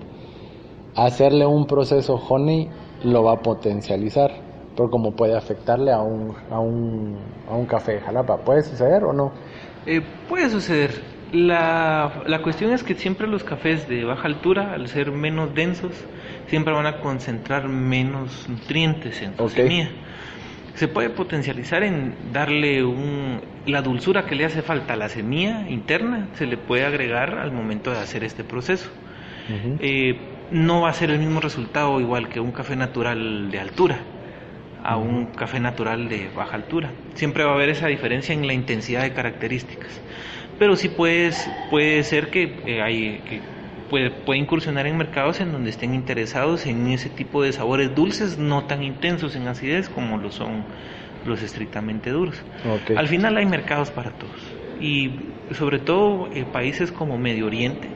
hacerle 0.96 1.46
un 1.46 1.66
proceso 1.66 2.16
honey 2.30 2.70
lo 3.04 3.24
va 3.24 3.34
a 3.34 3.42
potencializar, 3.42 4.32
pero 4.80 4.90
como 4.90 5.12
puede 5.12 5.36
afectarle 5.36 5.92
a 5.92 6.00
un, 6.00 6.34
a 6.50 6.58
un, 6.58 7.18
a 7.50 7.54
un 7.54 7.66
café 7.66 7.96
de 7.96 8.00
Jalapa, 8.00 8.38
¿puede 8.38 8.64
suceder 8.64 9.04
o 9.04 9.12
no? 9.12 9.34
Eh, 9.86 10.00
puede 10.30 10.50
suceder. 10.50 10.92
La, 11.34 12.24
la 12.26 12.42
cuestión 12.42 12.72
es 12.72 12.82
que 12.82 12.96
siempre 12.96 13.28
los 13.28 13.44
cafés 13.44 13.90
de 13.90 14.06
baja 14.06 14.26
altura, 14.26 14.72
al 14.74 14.88
ser 14.88 15.12
menos 15.12 15.54
densos, 15.54 15.92
siempre 16.48 16.74
van 16.74 16.86
a 16.86 17.02
concentrar 17.02 17.68
menos 17.68 18.48
nutrientes 18.48 19.22
en 19.22 19.36
su 19.36 19.50
semilla 19.50 19.90
se 20.76 20.88
puede 20.88 21.10
potencializar 21.10 21.84
en 21.84 22.16
darle 22.32 22.86
un, 22.86 23.42
la 23.66 23.82
dulzura 23.82 24.26
que 24.26 24.36
le 24.36 24.46
hace 24.46 24.62
falta 24.62 24.94
a 24.94 24.96
la 24.96 25.10
semilla 25.10 25.68
interna, 25.68 26.30
se 26.36 26.46
le 26.46 26.56
puede 26.56 26.86
agregar 26.86 27.38
al 27.38 27.52
momento 27.52 27.92
de 27.92 27.98
hacer 27.98 28.24
este 28.24 28.46
proceso. 28.46 28.90
Eh, 29.82 30.18
no 30.52 30.84
va 30.84 30.92
a 30.92 30.94
ser 30.94 31.12
el 31.12 31.20
mismo 31.20 31.42
resultado 31.42 32.00
igual 32.00 32.30
que 32.30 32.40
un 32.40 32.54
café 32.54 32.78
natural 32.78 33.52
de 33.52 33.60
altura 33.60 34.00
a 34.84 34.98
un 34.98 35.28
café 35.28 35.60
natural 35.60 36.10
de 36.10 36.30
baja 36.36 36.56
altura. 36.56 36.92
Siempre 37.14 37.44
va 37.44 37.52
a 37.52 37.56
haber 37.56 37.70
esa 37.70 37.88
diferencia 37.88 38.34
en 38.34 38.48
la 38.48 38.54
intensidad 38.54 39.04
de 39.04 39.14
características. 39.14 40.02
Pero 40.58 40.76
sí 40.76 40.90
puedes, 40.90 41.50
puede 41.70 42.04
ser 42.04 42.30
que, 42.30 42.56
eh, 42.66 42.82
hay, 42.82 43.22
que 43.26 43.42
puede, 43.90 44.12
puede 44.12 44.40
incursionar 44.40 44.88
en 44.88 44.98
mercados 44.98 45.40
en 45.40 45.52
donde 45.52 45.70
estén 45.70 45.94
interesados 45.94 46.66
en 46.66 46.88
ese 46.88 47.10
tipo 47.10 47.42
de 47.42 47.54
sabores 47.54 47.96
dulces, 47.96 48.38
no 48.38 48.66
tan 48.66 48.84
intensos 48.84 49.36
en 49.36 49.48
acidez 49.48 49.90
como 49.90 50.18
lo 50.18 50.32
son 50.32 50.64
los 51.26 51.42
estrictamente 51.42 52.10
duros. 52.12 52.42
Al 52.96 53.08
final 53.08 53.38
hay 53.38 53.46
mercados 53.46 53.92
para 53.92 54.12
todos 54.12 54.60
y 54.80 55.12
sobre 55.52 55.80
todo 55.80 56.30
en 56.34 56.46
países 56.46 56.92
como 56.92 57.18
Medio 57.18 57.48
Oriente, 57.48 57.90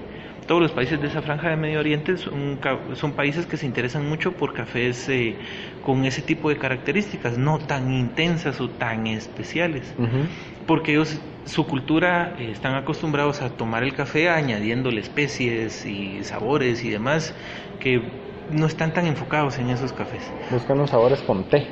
todos 0.45 0.61
los 0.61 0.71
países 0.71 0.99
de 1.01 1.07
esa 1.07 1.21
franja 1.21 1.49
de 1.49 1.55
Medio 1.55 1.79
Oriente 1.79 2.17
son, 2.17 2.59
son 2.93 3.13
países 3.13 3.45
que 3.45 3.57
se 3.57 3.65
interesan 3.65 4.07
mucho 4.07 4.33
por 4.33 4.53
cafés 4.53 5.07
eh, 5.09 5.35
con 5.83 6.05
ese 6.05 6.21
tipo 6.21 6.49
de 6.49 6.57
características, 6.57 7.37
no 7.37 7.59
tan 7.59 7.91
intensas 7.93 8.59
o 8.61 8.69
tan 8.69 9.07
especiales, 9.07 9.93
porque 10.65 10.93
ellos, 10.93 11.19
su 11.45 11.65
cultura, 11.65 12.35
eh, 12.39 12.51
están 12.51 12.75
acostumbrados 12.75 13.41
a 13.41 13.49
tomar 13.49 13.83
el 13.83 13.93
café 13.93 14.29
añadiéndole 14.29 15.01
especies 15.01 15.85
y 15.85 16.23
sabores 16.23 16.83
y 16.83 16.89
demás 16.89 17.33
que 17.79 18.01
no 18.49 18.65
están 18.65 18.93
tan 18.93 19.07
enfocados 19.07 19.57
en 19.59 19.69
esos 19.69 19.93
cafés. 19.93 20.29
Buscan 20.51 20.77
los 20.77 20.89
sabores 20.89 21.21
con 21.21 21.43
té, 21.45 21.67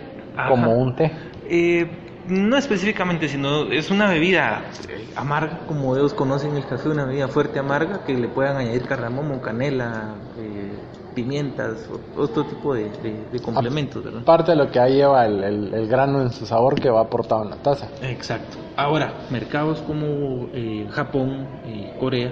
como 0.47 0.73
un 0.73 0.95
té. 0.95 1.12
Eh, 1.49 1.88
no 2.31 2.57
específicamente, 2.57 3.27
sino 3.27 3.71
es 3.71 3.91
una 3.91 4.09
bebida 4.09 4.63
amarga, 5.15 5.59
como 5.67 5.95
ellos 5.95 6.13
conocen 6.13 6.55
el 6.55 6.65
café, 6.65 6.89
una 6.89 7.05
bebida 7.05 7.27
fuerte 7.27 7.59
amarga 7.59 8.03
que 8.05 8.13
le 8.13 8.29
puedan 8.29 8.55
añadir 8.57 8.83
cardamomo, 8.83 9.41
canela, 9.41 10.15
eh, 10.37 10.71
pimientas, 11.13 11.89
otro 12.15 12.45
tipo 12.45 12.73
de, 12.73 12.89
complementos. 13.43 14.03
¿verdad? 14.03 14.23
Parte 14.23 14.51
de 14.51 14.57
lo 14.57 14.71
que 14.71 14.79
ahí 14.79 14.95
lleva 14.95 15.25
el, 15.25 15.87
grano 15.87 16.21
en 16.21 16.31
su 16.31 16.45
sabor 16.45 16.79
que 16.79 16.89
va 16.89 17.01
aportado 17.01 17.43
en 17.43 17.49
la 17.49 17.57
taza. 17.57 17.89
Exacto. 18.01 18.57
Ahora, 18.77 19.13
mercados 19.29 19.81
como 19.81 20.47
eh, 20.53 20.87
Japón, 20.91 21.47
eh, 21.65 21.93
Corea, 21.99 22.31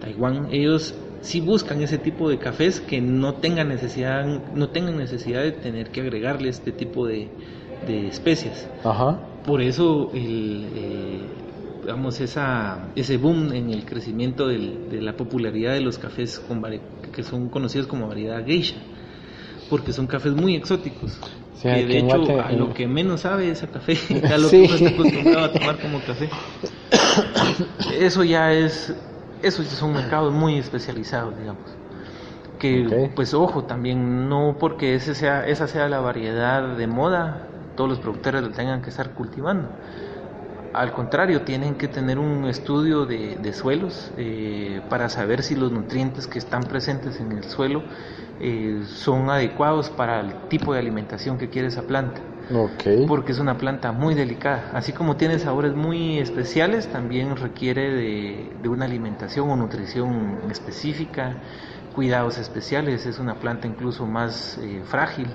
Taiwán, 0.00 0.48
ellos 0.50 0.94
sí 1.20 1.40
buscan 1.40 1.82
ese 1.82 1.98
tipo 1.98 2.30
de 2.30 2.38
cafés 2.38 2.80
que 2.80 3.00
no 3.02 3.34
tengan 3.34 3.68
necesidad, 3.68 4.24
no 4.24 4.70
tengan 4.70 4.96
necesidad 4.96 5.42
de 5.42 5.52
tener 5.52 5.90
que 5.90 6.00
agregarle 6.00 6.48
este 6.48 6.72
tipo 6.72 7.06
de 7.06 7.28
de 7.86 8.08
especias. 8.08 8.68
Por 9.44 9.62
eso 9.62 10.10
el, 10.12 10.68
eh, 10.74 11.20
digamos, 11.82 12.20
esa, 12.20 12.88
ese 12.96 13.16
boom 13.16 13.52
en 13.52 13.70
el 13.70 13.84
crecimiento 13.84 14.46
de 14.46 15.00
la 15.00 15.16
popularidad 15.16 15.72
de 15.72 15.80
los 15.80 15.98
cafés 15.98 16.38
con 16.38 16.62
que 17.12 17.22
son 17.22 17.48
conocidos 17.48 17.86
como 17.86 18.08
variedad 18.08 18.44
geisha, 18.44 18.76
porque 19.70 19.92
son 19.92 20.06
cafés 20.06 20.34
muy 20.34 20.54
exóticos. 20.54 21.18
que 21.62 21.86
de 21.86 21.98
hecho 21.98 22.40
a 22.42 22.52
lo 22.52 22.74
que 22.74 22.86
menos 22.86 23.22
sabe 23.22 23.50
es 23.50 23.62
a 23.62 23.68
café, 23.68 23.96
a 24.32 24.38
lo 24.38 24.50
que 24.50 24.62
uno 24.62 24.74
está 24.74 24.88
acostumbrado 24.90 25.44
a 25.46 25.52
tomar 25.52 25.78
como 25.80 26.00
café. 26.00 26.28
Eso 27.98 28.22
ya 28.24 28.52
es, 28.52 28.94
esos 29.42 29.66
son 29.68 29.94
mercados 29.94 30.32
muy 30.32 30.58
especializados, 30.58 31.38
digamos 31.38 31.78
que 32.58 33.10
pues 33.14 33.34
ojo 33.34 33.64
también 33.64 34.28
no 34.28 34.56
porque 34.58 34.96
ese 34.96 35.14
sea 35.14 35.46
esa 35.46 35.68
sea 35.68 35.88
la 35.88 36.00
variedad 36.00 36.76
de 36.76 36.88
moda 36.88 37.46
todos 37.78 37.90
los 37.90 38.00
productores 38.00 38.42
lo 38.42 38.50
tengan 38.50 38.82
que 38.82 38.90
estar 38.90 39.14
cultivando. 39.14 39.68
Al 40.74 40.92
contrario, 40.92 41.42
tienen 41.42 41.76
que 41.76 41.86
tener 41.86 42.18
un 42.18 42.44
estudio 42.46 43.06
de, 43.06 43.52
suelos 43.52 44.10
eh, 44.16 44.82
para 44.90 45.08
saber 45.08 45.44
si 45.44 45.54
los 45.54 45.70
nutrientes 45.70 46.26
que 46.26 46.40
están 46.40 46.64
presentes 46.64 47.20
en 47.20 47.30
el 47.30 47.44
suelo 47.44 47.84
eh, 48.40 48.82
son 48.84 49.30
adecuados 49.30 49.90
para 49.90 50.18
el 50.20 50.48
tipo 50.48 50.72
de 50.72 50.80
alimentación 50.80 51.38
que 51.38 51.48
quiere 51.48 51.68
esa 51.68 51.82
planta. 51.82 52.20
Porque 53.06 53.30
es 53.30 53.38
una 53.38 53.58
planta 53.58 53.92
muy 53.92 54.14
delicada. 54.14 54.70
Así 54.74 54.92
como 54.92 55.16
tiene 55.16 55.38
sabores 55.38 55.74
muy 55.74 56.18
especiales, 56.18 56.88
también 56.88 57.36
requiere 57.36 57.92
de, 58.60 58.68
una 58.68 58.86
alimentación 58.86 59.50
o 59.50 59.56
nutrición 59.56 60.38
específica, 60.50 61.36
cuidados 61.94 62.38
especiales. 62.38 63.06
Es 63.06 63.20
una 63.20 63.36
planta 63.36 63.68
incluso 63.68 64.04
más 64.04 64.58
eh, 64.60 64.82
frágil 64.84 65.28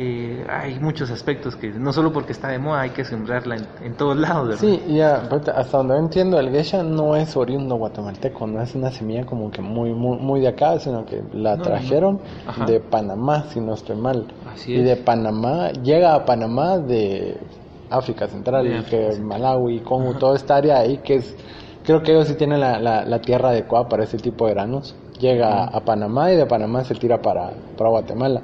eh, 0.00 0.46
hay 0.48 0.78
muchos 0.78 1.10
aspectos 1.10 1.56
que 1.56 1.70
no 1.72 1.92
solo 1.92 2.12
porque 2.12 2.30
está 2.30 2.46
de 2.46 2.60
moda 2.60 2.82
hay 2.82 2.90
que 2.90 3.04
sembrarla 3.04 3.56
en, 3.82 3.94
todos 3.94 4.16
lados. 4.16 4.60
Sí, 4.60 4.80
ya, 4.86 5.28
hasta 5.56 5.76
donde 5.76 5.98
entiendo, 5.98 6.38
el 6.38 6.50
geisha 6.50 6.84
no 6.84 7.16
es 7.16 7.36
oriundo 7.36 7.74
guatemalteco, 7.74 8.46
no 8.46 8.62
es 8.62 8.76
una 8.76 8.92
semilla 8.92 9.26
como 9.26 9.50
que 9.50 9.60
muy 9.60 9.92
muy, 9.92 10.16
muy 10.18 10.40
de 10.40 10.48
acá, 10.48 10.78
sino 10.78 11.04
que 11.04 11.20
la 11.32 11.56
trajeron 11.56 12.20
de 12.68 12.78
Panamá, 12.78 13.46
si 13.48 13.60
no 13.60 13.74
estoy 13.74 13.96
mal. 13.96 14.28
y 14.68 14.80
de 14.82 14.94
Panamá, 14.94 15.72
llega 15.72 16.14
a 16.14 16.24
Panamá 16.24 16.78
de 16.78 17.36
África 17.90 18.28
Central, 18.28 18.84
que 18.88 19.18
Malawi, 19.20 19.80
Congo, 19.80 20.14
toda 20.14 20.36
esta 20.36 20.54
área 20.54 20.78
ahí 20.78 20.98
que 20.98 21.16
es, 21.16 21.36
creo 21.82 22.04
que 22.04 22.12
ellos 22.12 22.28
sí 22.28 22.34
tienen 22.34 22.60
la, 22.60 22.78
la, 23.04 23.20
tierra 23.20 23.48
adecuada 23.48 23.88
para 23.88 24.04
ese 24.04 24.18
tipo 24.18 24.46
de 24.46 24.54
granos. 24.54 24.94
Llega 25.18 25.64
a 25.64 25.80
Panamá 25.80 26.30
y 26.30 26.36
de 26.36 26.46
Panamá 26.46 26.84
se 26.84 26.94
tira 26.94 27.20
para, 27.20 27.50
para 27.76 27.90
Guatemala 27.90 28.40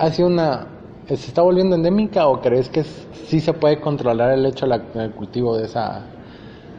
hace 0.00 0.24
una 0.24 0.66
se 1.06 1.14
está 1.14 1.42
volviendo 1.42 1.76
endémica 1.76 2.26
o 2.26 2.40
crees 2.40 2.68
que 2.68 2.84
sí 2.84 3.40
se 3.40 3.52
puede 3.52 3.80
controlar 3.80 4.32
el 4.32 4.46
hecho 4.46 4.66
del 4.66 5.10
cultivo 5.12 5.56
de 5.56 5.66
esa 5.66 6.06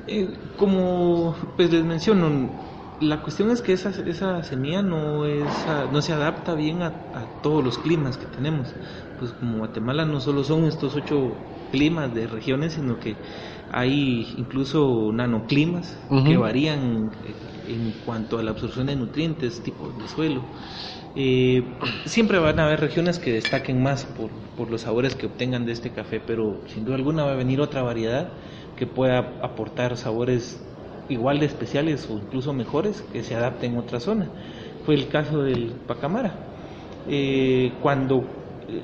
eh, 0.07 0.29
como 0.57 1.35
pues 1.55 1.71
les 1.71 1.83
menciono 1.83 2.29
la 3.01 3.23
cuestión 3.23 3.49
es 3.49 3.61
que 3.61 3.73
esa, 3.73 3.89
esa 3.89 4.43
semilla 4.43 4.83
no 4.83 5.25
es 5.25 5.47
no 5.91 6.01
se 6.01 6.13
adapta 6.13 6.53
bien 6.53 6.83
a, 6.83 6.93
todos 7.41 7.63
los 7.63 7.79
climas 7.79 8.17
que 8.17 8.27
tenemos. 8.27 8.69
Pues 9.19 9.31
como 9.31 9.57
Guatemala 9.57 10.05
no 10.05 10.19
solo 10.19 10.43
son 10.43 10.65
estos 10.65 10.95
ocho 10.95 11.35
climas, 11.71 12.13
de 12.13 12.27
regiones, 12.27 12.73
sino 12.73 12.99
que 12.99 13.15
hay 13.71 14.35
incluso 14.37 15.11
nanoclimas 15.13 15.97
que 16.25 16.37
varían 16.37 17.09
eh, 17.25 17.73
en 17.73 17.93
cuanto 18.05 18.37
a 18.37 18.43
la 18.43 18.51
absorción 18.51 18.87
de 18.87 18.95
nutrientes, 18.95 19.61
tipo 19.61 19.89
de 19.89 20.07
suelo. 20.07 20.41
Eh, 21.15 21.63
siempre 22.05 22.39
van 22.39 22.59
a 22.59 22.65
haber 22.65 22.79
regiones 22.79 23.19
que 23.19 23.33
destaquen 23.33 23.83
más 23.83 24.05
por, 24.05 24.29
por, 24.57 24.71
los 24.71 24.81
sabores 24.81 25.15
que 25.15 25.25
obtengan 25.25 25.65
de 25.65 25.73
este 25.73 25.89
café, 25.89 26.21
pero 26.25 26.61
sin 26.67 26.85
duda 26.85 26.95
alguna 26.95 27.25
va 27.25 27.33
a 27.33 27.35
venir 27.35 27.59
otra 27.59 27.81
variedad 27.81 28.29
que 28.77 28.87
pueda 28.87 29.19
aportar 29.41 29.97
sabores 29.97 30.63
igual 31.09 31.39
de 31.39 31.47
especiales 31.47 32.09
o 32.09 32.13
incluso 32.13 32.53
mejores 32.53 33.03
que 33.11 33.23
se 33.23 33.35
adapten 33.35 33.73
en 33.73 33.79
otra 33.79 33.99
zona. 33.99 34.29
Fue 34.85 34.95
el 34.95 35.09
caso 35.09 35.43
del 35.43 35.73
Pacamara. 35.85 36.33
Eh, 37.09 37.73
cuando 37.81 38.23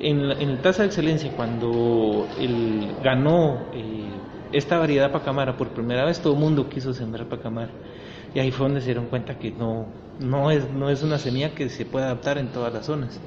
en, 0.00 0.30
en 0.30 0.50
el 0.50 0.58
Tasa 0.58 0.82
de 0.82 0.88
Excelencia, 0.88 1.32
cuando 1.34 2.28
él 2.38 2.88
ganó 3.02 3.58
eh, 3.72 4.08
esta 4.52 4.78
variedad 4.78 5.10
Pacamara 5.12 5.56
por 5.56 5.68
primera 5.68 6.04
vez, 6.04 6.20
todo 6.20 6.34
el 6.34 6.40
mundo 6.40 6.68
quiso 6.68 6.92
sembrar 6.92 7.26
Pacamara. 7.26 7.70
Y 8.34 8.40
ahí 8.40 8.50
fue 8.50 8.66
donde 8.66 8.80
se 8.80 8.86
dieron 8.86 9.06
cuenta 9.06 9.38
que 9.38 9.50
no, 9.50 9.86
no, 10.18 10.50
es, 10.50 10.70
no 10.70 10.90
es 10.90 11.02
una 11.02 11.18
semilla 11.18 11.54
que 11.54 11.68
se 11.68 11.84
pueda 11.84 12.06
adaptar 12.06 12.38
en 12.38 12.48
todas 12.48 12.72
las 12.72 12.86
zonas. 12.86 13.20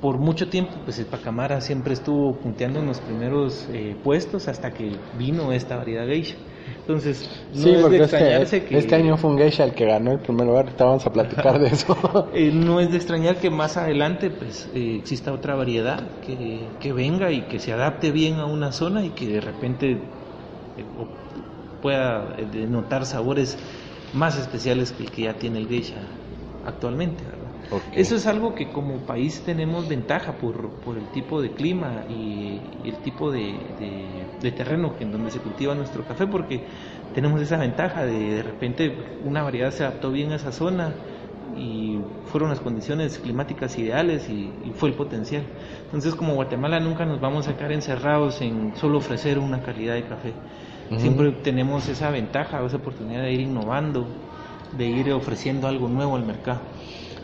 Por 0.00 0.18
mucho 0.18 0.48
tiempo, 0.48 0.74
pues 0.84 0.98
el 1.00 1.06
Pacamara 1.06 1.60
siempre 1.60 1.92
estuvo 1.92 2.36
punteando 2.36 2.78
en 2.78 2.86
los 2.86 3.00
primeros 3.00 3.68
eh, 3.72 3.96
puestos 4.04 4.46
hasta 4.46 4.72
que 4.72 4.92
vino 5.18 5.50
esta 5.50 5.76
variedad 5.76 6.06
geisha. 6.06 6.36
Entonces, 6.80 7.28
no 7.52 7.62
sí, 7.62 7.70
es 7.70 7.90
de 7.90 7.96
extrañarse 7.96 8.64
que, 8.64 8.78
Este 8.78 8.94
año 8.94 9.16
fue 9.16 9.30
un 9.30 9.38
geisha 9.38 9.64
el 9.64 9.74
que 9.74 9.86
ganó 9.86 10.12
el 10.12 10.20
primer 10.20 10.46
lugar, 10.46 10.68
estábamos 10.68 11.04
a 11.04 11.12
platicar 11.12 11.58
de 11.58 11.66
eso. 11.68 11.96
Eh, 12.32 12.52
no 12.52 12.78
es 12.78 12.90
de 12.90 12.96
extrañar 12.96 13.36
que 13.36 13.50
más 13.50 13.76
adelante 13.76 14.30
pues 14.30 14.68
eh, 14.72 14.96
exista 15.00 15.32
otra 15.32 15.56
variedad 15.56 16.02
que, 16.24 16.60
que, 16.78 16.92
venga 16.92 17.32
y 17.32 17.42
que 17.42 17.58
se 17.58 17.72
adapte 17.72 18.12
bien 18.12 18.34
a 18.34 18.46
una 18.46 18.70
zona 18.70 19.04
y 19.04 19.10
que 19.10 19.26
de 19.26 19.40
repente 19.40 19.98
pueda 21.82 22.36
denotar 22.52 23.06
sabores 23.06 23.58
más 24.14 24.38
especiales 24.38 24.92
que 24.92 25.04
el 25.04 25.10
que 25.10 25.22
ya 25.22 25.34
tiene 25.34 25.58
el 25.58 25.68
geisha 25.68 26.00
actualmente. 26.64 27.24
Eso 27.92 28.16
es 28.16 28.26
algo 28.26 28.54
que 28.54 28.68
como 28.70 28.98
país 29.00 29.42
tenemos 29.44 29.88
ventaja 29.88 30.32
por, 30.32 30.70
por 30.80 30.96
el 30.96 31.06
tipo 31.08 31.42
de 31.42 31.50
clima 31.50 32.04
y, 32.08 32.60
el 32.84 32.96
tipo 32.98 33.30
de, 33.30 34.26
de, 34.40 34.52
terreno 34.52 34.94
en 35.00 35.12
donde 35.12 35.30
se 35.30 35.40
cultiva 35.40 35.74
nuestro 35.74 36.04
café, 36.04 36.26
porque 36.26 36.64
tenemos 37.14 37.40
esa 37.40 37.58
ventaja 37.58 38.04
de 38.04 38.36
de 38.36 38.42
repente 38.42 38.96
una 39.24 39.42
variedad 39.42 39.70
se 39.70 39.84
adaptó 39.84 40.10
bien 40.10 40.32
a 40.32 40.36
esa 40.36 40.52
zona 40.52 40.94
y 41.56 41.98
fueron 42.26 42.50
las 42.50 42.60
condiciones 42.60 43.18
climáticas 43.18 43.78
ideales 43.78 44.28
y, 44.28 44.50
fue 44.74 44.90
el 44.90 44.94
potencial. 44.94 45.42
Entonces 45.86 46.14
como 46.14 46.34
Guatemala 46.34 46.80
nunca 46.80 47.04
nos 47.04 47.20
vamos 47.20 47.48
a 47.48 47.56
quedar 47.56 47.72
encerrados 47.72 48.40
en 48.40 48.76
solo 48.76 48.98
ofrecer 48.98 49.38
una 49.38 49.62
calidad 49.62 49.94
de 49.94 50.04
café. 50.04 50.32
Siempre 50.96 51.32
tenemos 51.32 51.86
esa 51.88 52.10
ventaja, 52.10 52.64
esa 52.64 52.76
oportunidad 52.76 53.22
de 53.22 53.32
ir 53.32 53.40
innovando, 53.40 54.06
de 54.72 54.86
ir 54.86 55.12
ofreciendo 55.12 55.68
algo 55.68 55.88
nuevo 55.88 56.16
al 56.16 56.24
mercado. 56.24 56.60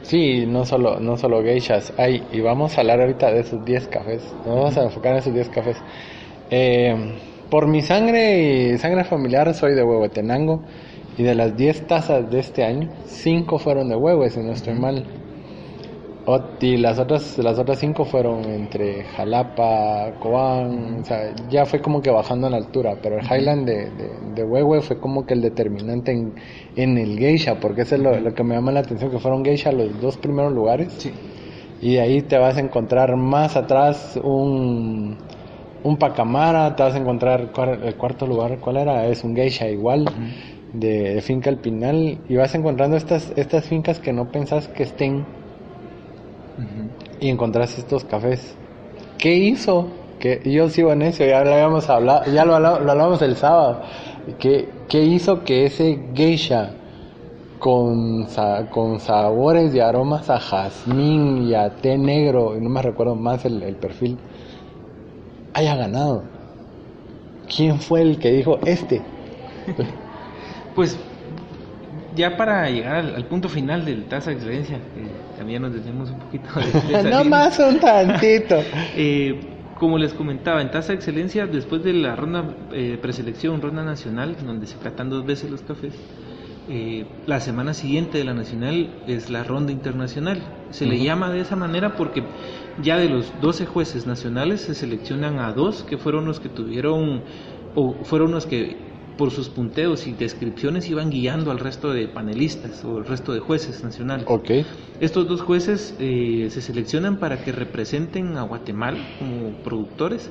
Sí, 0.02 0.44
no 0.46 0.66
solo, 0.66 1.00
no 1.00 1.16
solo 1.16 1.42
geishas, 1.42 1.94
hay, 1.96 2.28
y 2.30 2.40
vamos 2.40 2.76
a 2.76 2.82
hablar 2.82 3.00
ahorita 3.00 3.32
de 3.32 3.40
esos 3.40 3.64
10 3.64 3.88
cafés, 3.88 4.22
nos 4.44 4.54
vamos 4.54 4.76
a 4.76 4.82
enfocar 4.82 5.12
en 5.12 5.18
esos 5.18 5.32
10 5.32 5.48
cafés. 5.48 5.82
Eh, 6.50 6.94
por 7.48 7.66
mi 7.66 7.80
sangre 7.80 8.74
y 8.74 8.78
sangre 8.78 9.04
familiar 9.04 9.54
soy 9.54 9.74
de 9.74 9.82
Huehuetenango 9.82 10.60
y 11.16 11.22
de 11.22 11.34
las 11.34 11.56
10 11.56 11.86
tazas 11.86 12.30
de 12.30 12.40
este 12.40 12.64
año, 12.64 12.90
5 13.06 13.58
fueron 13.58 13.88
de 13.88 13.96
Huehue, 13.96 14.28
si 14.28 14.40
no 14.40 14.52
estoy 14.52 14.74
mal 14.74 15.06
y 16.60 16.76
las 16.78 16.98
otras, 16.98 17.36
las 17.38 17.58
otras 17.58 17.78
cinco 17.78 18.06
fueron 18.06 18.44
entre 18.44 19.04
Jalapa, 19.04 20.12
Coán, 20.20 21.00
o 21.02 21.04
sea, 21.04 21.34
ya 21.50 21.66
fue 21.66 21.82
como 21.82 22.00
que 22.00 22.10
bajando 22.10 22.46
en 22.46 22.54
altura, 22.54 22.96
pero 23.02 23.18
el 23.18 23.24
Highland 23.24 23.66
de, 23.66 23.90
de, 24.34 24.80
fue 24.80 24.98
como 24.98 25.26
que 25.26 25.34
el 25.34 25.42
determinante 25.42 26.12
en, 26.12 26.34
en 26.76 26.96
el 26.96 27.18
Geisha, 27.18 27.60
porque 27.60 27.82
eso 27.82 27.96
es 27.96 28.00
lo, 28.00 28.34
que 28.34 28.42
me 28.42 28.54
llama 28.54 28.72
la 28.72 28.80
atención, 28.80 29.10
que 29.10 29.18
fueron 29.18 29.44
Geisha 29.44 29.70
los 29.70 30.00
dos 30.00 30.16
primeros 30.16 30.52
lugares. 30.52 31.10
Y 31.82 31.98
ahí 31.98 32.22
te 32.22 32.38
vas 32.38 32.56
a 32.56 32.60
encontrar 32.60 33.16
más 33.16 33.56
atrás 33.56 34.18
un, 34.22 35.18
un 35.82 35.96
Pacamara, 35.98 36.74
te 36.74 36.84
vas 36.84 36.94
a 36.94 36.98
encontrar 36.98 37.50
el 37.82 37.94
cuarto 37.96 38.26
lugar, 38.26 38.58
¿cuál 38.60 38.78
era? 38.78 39.06
Es 39.06 39.24
un 39.24 39.36
Geisha 39.36 39.68
igual. 39.68 40.06
de, 40.72 41.20
finca 41.20 41.50
Alpinal 41.50 42.18
y 42.28 42.34
vas 42.36 42.54
encontrando 42.54 42.96
estas 42.96 43.32
estas 43.36 43.64
fincas 43.64 44.00
que 44.00 44.12
no 44.12 44.32
pensás 44.32 44.66
que 44.66 44.82
estén 44.82 45.24
y 47.20 47.28
encontraste 47.28 47.80
estos 47.80 48.04
cafés. 48.04 48.56
¿Qué 49.18 49.34
hizo? 49.34 49.88
Que 50.18 50.40
yo 50.44 50.68
sigo 50.68 50.92
en 50.92 51.02
eso, 51.02 51.24
ya 51.24 51.44
lo 51.44 51.52
habíamos 51.52 51.86
ya 51.86 52.44
lo, 52.44 52.54
hablamos 52.54 53.20
el 53.22 53.36
sábado. 53.36 53.82
¿Qué, 54.38 54.68
¿Qué 54.88 55.02
hizo 55.02 55.44
que 55.44 55.66
ese 55.66 55.98
geisha 56.14 56.70
con, 57.58 58.28
sabores 58.28 59.74
y 59.74 59.80
aromas 59.80 60.28
a 60.28 60.38
jazmín 60.38 61.48
y 61.48 61.54
a 61.54 61.70
té 61.70 61.96
negro, 61.96 62.56
y 62.56 62.60
no 62.60 62.68
me 62.68 62.82
recuerdo 62.82 63.14
más 63.14 63.44
el, 63.46 63.76
perfil, 63.76 64.18
haya 65.54 65.74
ganado? 65.74 66.24
¿Quién 67.54 67.80
fue 67.80 68.02
el 68.02 68.18
que 68.18 68.32
dijo 68.32 68.58
este? 68.66 69.00
pues 70.74 70.98
ya 72.14 72.36
para 72.36 72.68
llegar 72.68 72.96
al, 72.96 73.24
punto 73.26 73.48
final 73.48 73.84
del 73.84 74.04
tasa 74.04 74.30
de 74.30 74.36
excelencia, 74.36 74.78
también 75.44 75.60
nos 75.60 75.74
detenemos 75.74 76.10
un 76.10 76.18
poquito. 76.20 76.48
De, 76.88 77.10
no 77.10 77.22
más 77.22 77.58
un 77.58 77.78
tantito. 77.78 78.56
Eh, 78.96 79.40
como 79.78 79.98
les 79.98 80.14
comentaba, 80.14 80.62
en 80.62 80.70
tasa 80.70 80.88
de 80.88 80.94
excelencia, 80.94 81.46
después 81.46 81.82
de 81.82 81.92
la 81.92 82.16
ronda 82.16 82.44
eh, 82.72 82.96
preselección, 83.02 83.60
ronda 83.60 83.84
nacional, 83.84 84.36
donde 84.42 84.66
se 84.66 84.78
tratan 84.78 85.10
dos 85.10 85.26
veces 85.26 85.50
los 85.50 85.60
cafés, 85.60 85.92
eh, 86.70 87.04
la 87.26 87.40
semana 87.40 87.74
siguiente 87.74 88.16
de 88.16 88.24
la 88.24 88.32
nacional 88.32 88.88
es 89.06 89.28
la 89.28 89.44
ronda 89.44 89.72
internacional. 89.72 90.40
Se 90.70 90.86
le 90.86 90.98
llama 91.02 91.30
de 91.30 91.40
esa 91.40 91.56
manera 91.56 91.96
porque 91.96 92.22
ya 92.80 92.96
de 92.96 93.10
los 93.10 93.30
12 93.42 93.66
jueces 93.66 94.06
nacionales 94.06 94.62
se 94.62 94.74
seleccionan 94.74 95.40
a 95.40 95.52
dos 95.52 95.82
que 95.82 95.98
fueron 95.98 96.24
los 96.24 96.40
que 96.40 96.48
tuvieron 96.48 97.22
o 97.74 97.92
fueron 98.04 98.30
los 98.30 98.46
que 98.46 98.76
por 99.16 99.30
sus 99.30 99.48
punteos 99.48 100.06
y 100.06 100.12
descripciones 100.12 100.88
iban 100.88 101.10
guiando 101.10 101.50
al 101.50 101.58
resto 101.58 101.92
de 101.92 102.08
panelistas 102.08 102.84
o 102.84 102.98
el 102.98 103.06
resto 103.06 103.32
de 103.32 103.40
jueces 103.40 103.82
nacionales. 103.84 104.26
Okay. 104.28 104.66
Estos 105.00 105.28
dos 105.28 105.42
jueces 105.42 105.94
eh, 105.98 106.48
se 106.50 106.60
seleccionan 106.60 107.18
para 107.18 107.42
que 107.42 107.52
representen 107.52 108.36
a 108.36 108.42
Guatemala 108.42 108.98
como 109.18 109.50
productores 109.62 110.30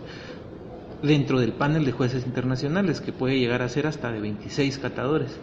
dentro 1.01 1.39
del 1.39 1.51
panel 1.53 1.85
de 1.85 1.91
jueces 1.91 2.25
internacionales, 2.25 3.01
que 3.01 3.11
puede 3.11 3.37
llegar 3.37 3.61
a 3.61 3.69
ser 3.69 3.87
hasta 3.87 4.11
de 4.11 4.21
26 4.21 4.79
catadores. 4.79 5.37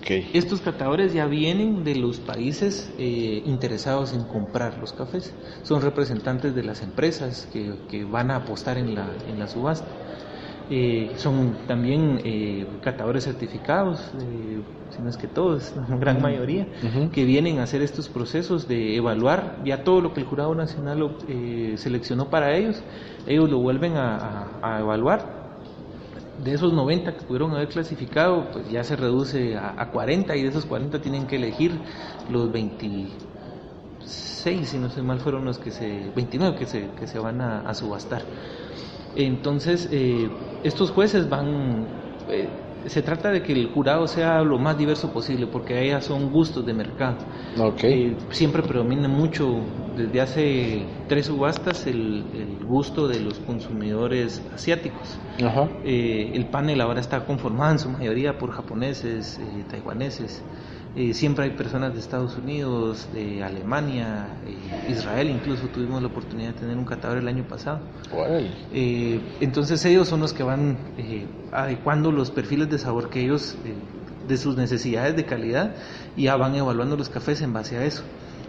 Okay. 0.00 0.28
Estos 0.32 0.60
catadores 0.60 1.12
ya 1.12 1.26
vienen 1.26 1.84
de 1.84 1.94
los 1.96 2.18
países 2.18 2.90
eh, 2.98 3.42
interesados 3.44 4.12
en 4.14 4.24
comprar 4.24 4.78
los 4.78 4.92
cafés. 4.92 5.32
Son 5.62 5.80
representantes 5.80 6.54
de 6.54 6.64
las 6.64 6.82
empresas 6.82 7.48
que, 7.52 7.74
que 7.88 8.04
van 8.04 8.30
a 8.30 8.36
apostar 8.36 8.78
en 8.78 8.94
la, 8.94 9.08
en 9.28 9.38
la 9.38 9.46
subasta. 9.46 9.86
Eh, 10.68 11.12
son 11.16 11.54
también 11.68 12.20
eh, 12.24 12.66
catadores 12.82 13.22
certificados, 13.24 14.00
eh, 14.18 14.60
si 14.90 15.00
no 15.00 15.08
es 15.08 15.16
que 15.16 15.28
todos, 15.28 15.72
la 15.88 15.96
gran 15.96 16.20
mayoría, 16.20 16.66
que 17.12 17.24
vienen 17.24 17.60
a 17.60 17.62
hacer 17.64 17.82
estos 17.82 18.08
procesos 18.08 18.66
de 18.66 18.96
evaluar 18.96 19.58
ya 19.64 19.84
todo 19.84 20.00
lo 20.00 20.12
que 20.12 20.20
el 20.20 20.26
Jurado 20.26 20.56
Nacional 20.56 21.16
eh, 21.28 21.74
seleccionó 21.76 22.30
para 22.30 22.56
ellos, 22.56 22.82
ellos 23.26 23.48
lo 23.50 23.58
vuelven 23.58 23.96
a, 23.96 24.78
evaluar. 24.80 25.46
De 26.42 26.52
esos 26.52 26.72
90 26.72 27.16
que 27.16 27.22
pudieron 27.22 27.52
haber 27.52 27.68
clasificado, 27.68 28.48
pues 28.52 28.68
ya 28.70 28.84
se 28.84 28.94
reduce 28.94 29.56
a, 29.56 29.88
40 29.90 30.36
y 30.36 30.42
de 30.42 30.48
esos 30.48 30.66
40 30.66 31.00
tienen 31.00 31.26
que 31.26 31.36
elegir 31.36 31.80
los 32.30 32.52
26, 32.52 33.08
si 34.68 34.78
no 34.78 34.90
sé 34.90 35.00
mal, 35.00 35.18
fueron 35.20 35.46
los 35.46 35.58
que 35.58 35.70
se, 35.70 36.10
29 36.14 36.58
que 36.58 36.66
se, 36.66 36.90
que 36.90 37.06
se 37.06 37.18
van 37.18 37.40
a 37.40 37.72
subastar. 37.72 38.22
Entonces, 39.16 39.88
eh, 39.90 40.28
estos 40.62 40.90
jueces 40.90 41.28
van, 41.28 41.86
eh, 42.28 42.48
se 42.86 43.02
trata 43.02 43.30
de 43.30 43.42
que 43.42 43.52
el 43.52 43.72
jurado 43.72 44.06
sea 44.06 44.42
lo 44.42 44.58
más 44.58 44.78
diverso 44.78 45.10
posible, 45.12 45.46
porque 45.46 45.82
ellas 45.82 46.04
son 46.04 46.30
gustos 46.30 46.64
de 46.66 46.74
mercado. 46.74 47.16
Okay. 47.58 47.92
Eh, 47.92 48.16
siempre 48.30 48.62
predomina 48.62 49.08
mucho, 49.08 49.60
desde 49.96 50.20
hace 50.20 50.86
tres 51.08 51.26
subastas, 51.26 51.86
el, 51.86 52.24
gusto 52.66 53.08
de 53.08 53.20
los 53.20 53.38
consumidores 53.40 54.42
asiáticos. 54.52 55.18
Ajá. 55.42 55.68
el 55.84 56.46
panel 56.46 56.80
ahora 56.80 57.00
está 57.00 57.24
conformado 57.24 57.72
en 57.72 57.78
su 57.78 57.88
mayoría 57.88 58.38
por 58.38 58.50
japoneses, 58.50 59.40
taiwaneses. 59.70 60.42
Eh, 60.96 61.12
siempre 61.12 61.44
hay 61.44 61.50
personas 61.50 61.92
de 61.92 62.00
Estados 62.00 62.38
Unidos, 62.38 63.06
de 63.12 63.44
Alemania, 63.44 64.28
eh, 64.46 64.90
Israel, 64.90 65.28
incluso 65.28 65.68
tuvimos 65.68 66.00
la 66.00 66.08
oportunidad 66.08 66.54
de 66.54 66.60
tener 66.60 66.78
un 66.78 66.86
catador 66.86 67.18
el 67.18 67.28
año 67.28 67.44
pasado. 67.44 67.80
Eh, 68.72 69.20
entonces 69.40 69.84
ellos 69.84 70.08
son 70.08 70.20
los 70.20 70.32
que 70.32 70.42
van 70.42 70.78
adecuando 71.52 72.10
los 72.12 72.30
perfiles 72.30 72.70
de 72.70 72.78
sabor 72.78 73.10
que 73.10 73.20
ellos, 73.20 73.56
de 74.26 74.36
sus 74.38 74.56
necesidades 74.56 75.14
de 75.16 75.26
calidad, 75.26 75.74
y 76.16 76.24
ya 76.24 76.36
van 76.36 76.54
evaluando 76.54 76.96
los 76.96 77.10
cafés 77.10 77.42
en 77.42 77.52
base 77.52 77.76
a 77.76 77.84
eso. 77.84 78.02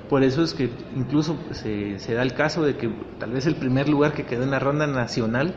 Por 0.08 0.24
eso 0.24 0.42
es 0.42 0.54
que 0.54 0.70
incluso 0.96 1.36
se, 1.52 2.00
se 2.00 2.14
da 2.14 2.22
el 2.22 2.34
caso 2.34 2.64
de 2.64 2.78
que 2.78 2.90
tal 3.20 3.34
vez 3.34 3.46
el 3.46 3.56
primer 3.56 3.90
lugar 3.90 4.14
que 4.14 4.24
quedó 4.24 4.44
en 4.44 4.52
la 4.52 4.60
ronda 4.60 4.88
nacional 4.88 5.54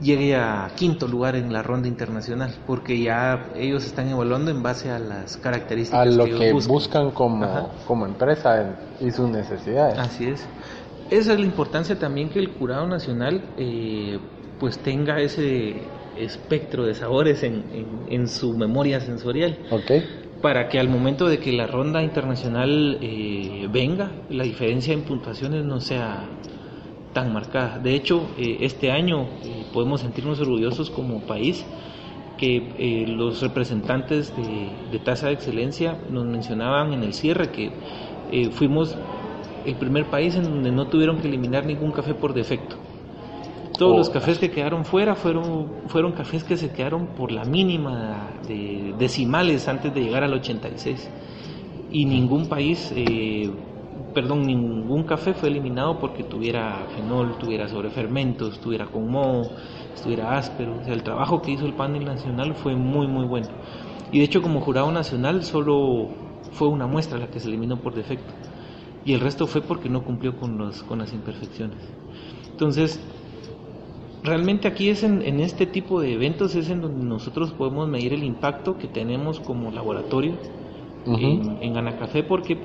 llegue 0.00 0.34
a 0.34 0.70
quinto 0.76 1.06
lugar 1.06 1.36
en 1.36 1.52
la 1.52 1.62
ronda 1.62 1.88
internacional, 1.88 2.54
porque 2.66 3.00
ya 3.00 3.50
ellos 3.54 3.84
están 3.84 4.08
evaluando 4.08 4.50
en 4.50 4.62
base 4.62 4.90
a 4.90 4.98
las 4.98 5.36
características 5.36 6.00
a 6.00 6.04
lo 6.04 6.24
que, 6.24 6.52
buscan, 6.52 7.10
como, 7.10 7.70
como 7.86 8.06
empresa 8.06 8.76
y 9.00 9.10
sus 9.10 9.28
necesidades. 9.28 9.98
Así 9.98 10.26
es. 10.26 10.46
Esa 11.10 11.32
es 11.32 11.40
la 11.40 11.44
importancia 11.44 11.98
también 11.98 12.30
que 12.30 12.38
el 12.38 12.48
jurado 12.48 12.86
nacional 12.86 13.42
eh, 13.58 14.18
pues 14.58 14.78
tenga 14.78 15.20
ese 15.20 15.82
espectro 16.16 16.84
de 16.84 16.94
sabores 16.94 17.42
en, 17.42 17.64
en, 18.08 18.28
su 18.28 18.56
memoria 18.56 19.00
sensorial. 19.00 19.58
Okay. 19.70 20.04
Para 20.40 20.68
que 20.68 20.78
al 20.78 20.88
momento 20.88 21.28
de 21.28 21.38
que 21.38 21.52
la 21.52 21.66
ronda 21.66 22.02
internacional 22.02 22.98
eh, 23.00 23.68
venga, 23.70 24.10
la 24.30 24.44
diferencia 24.44 24.94
en 24.94 25.02
puntuaciones 25.02 25.64
no 25.64 25.80
sea 25.80 26.28
tan 27.12 27.32
marcada. 27.32 27.78
De 27.78 27.94
hecho, 27.94 28.28
eh, 28.38 28.58
este 28.60 28.90
año 28.90 29.22
eh, 29.44 29.64
podemos 29.72 30.00
sentirnos 30.00 30.40
orgullosos 30.40 30.90
como 30.90 31.20
país 31.20 31.64
que 32.38 32.72
eh, 32.78 33.06
los 33.06 33.42
representantes 33.42 34.32
de, 34.36 34.98
tasa 35.00 35.26
de 35.26 35.34
excelencia 35.34 35.98
nos 36.10 36.24
mencionaban 36.24 36.92
en 36.92 37.02
el 37.02 37.12
cierre 37.12 37.50
que 37.50 37.70
fuimos 38.52 38.96
el 39.66 39.74
primer 39.74 40.06
país 40.06 40.36
en 40.36 40.44
donde 40.44 40.70
no 40.70 40.86
tuvieron 40.86 41.18
que 41.18 41.28
eliminar 41.28 41.66
ningún 41.66 41.90
café 41.92 42.14
por 42.14 42.32
defecto. 42.32 42.76
Todos 43.76 43.96
los 43.96 44.08
oh. 44.08 44.12
cafés 44.12 44.38
que 44.38 44.50
quedaron 44.50 44.84
fuera 44.84 45.16
fueron, 45.16 45.66
fueron 45.88 46.12
cafés 46.12 46.44
que 46.44 46.56
se 46.56 46.70
quedaron 46.70 47.08
por 47.08 47.32
la 47.32 47.44
mínima 47.44 48.28
de 48.46 48.94
decimales 48.98 49.68
antes 49.68 49.92
de 49.92 50.00
llegar 50.00 50.22
al 50.22 50.32
86. 50.32 51.10
Y 51.90 52.04
ningún 52.04 52.46
país 52.46 52.92
perdón, 54.14 54.46
ningún 54.46 55.04
café 55.04 55.34
fue 55.34 55.48
eliminado 55.48 55.98
porque 55.98 56.22
tuviera 56.22 56.86
fenol, 56.96 57.38
tuviera 57.38 57.68
sobrefermentos, 57.68 58.54
estuviera 58.54 58.86
con 58.86 59.10
moho, 59.10 59.50
estuviera 59.94 60.36
áspero. 60.36 60.76
O 60.80 60.84
sea, 60.84 60.94
el 60.94 61.02
trabajo 61.02 61.42
que 61.42 61.52
hizo 61.52 61.66
el 61.66 61.74
panel 61.74 62.04
nacional 62.04 62.54
fue 62.54 62.74
muy, 62.74 63.06
muy 63.06 63.26
bueno. 63.26 63.48
Y 64.12 64.18
de 64.18 64.24
hecho, 64.24 64.42
como 64.42 64.60
jurado 64.60 64.90
nacional, 64.90 65.44
solo 65.44 66.08
fue 66.52 66.68
una 66.68 66.86
muestra 66.86 67.18
la 67.18 67.28
que 67.28 67.40
se 67.40 67.48
eliminó 67.48 67.76
por 67.76 67.94
defecto. 67.94 68.32
Y 69.04 69.14
el 69.14 69.20
resto 69.20 69.46
fue 69.46 69.62
porque 69.62 69.88
no 69.88 70.02
cumplió 70.02 70.36
con, 70.36 70.58
los, 70.58 70.82
con 70.82 70.98
las 70.98 71.12
imperfecciones. 71.12 71.78
Entonces, 72.50 73.00
realmente 74.22 74.68
aquí 74.68 74.88
es 74.88 75.02
en, 75.02 75.40
este 75.40 75.66
tipo 75.66 76.00
de 76.00 76.12
eventos 76.12 76.54
es 76.54 76.68
en 76.68 76.82
donde 76.82 77.04
nosotros 77.04 77.52
podemos 77.52 77.88
medir 77.88 78.12
el 78.12 78.24
impacto 78.24 78.76
que 78.76 78.88
tenemos 78.88 79.40
como 79.40 79.70
laboratorio 79.70 80.34
en, 81.06 81.58
en 81.62 81.76
Anacafé 81.78 82.22
porque 82.22 82.58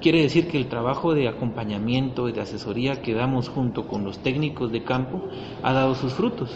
Quiere 0.00 0.22
decir 0.22 0.48
que 0.48 0.56
el 0.56 0.68
trabajo 0.68 1.14
de 1.14 1.28
acompañamiento 1.28 2.28
y 2.28 2.32
de 2.32 2.40
asesoría 2.40 3.02
que 3.02 3.14
damos 3.14 3.50
junto 3.50 3.86
con 3.86 4.02
los 4.04 4.18
técnicos 4.18 4.72
de 4.72 4.82
campo 4.82 5.20
ha 5.62 5.74
dado 5.74 5.94
sus 5.94 6.14
frutos, 6.14 6.50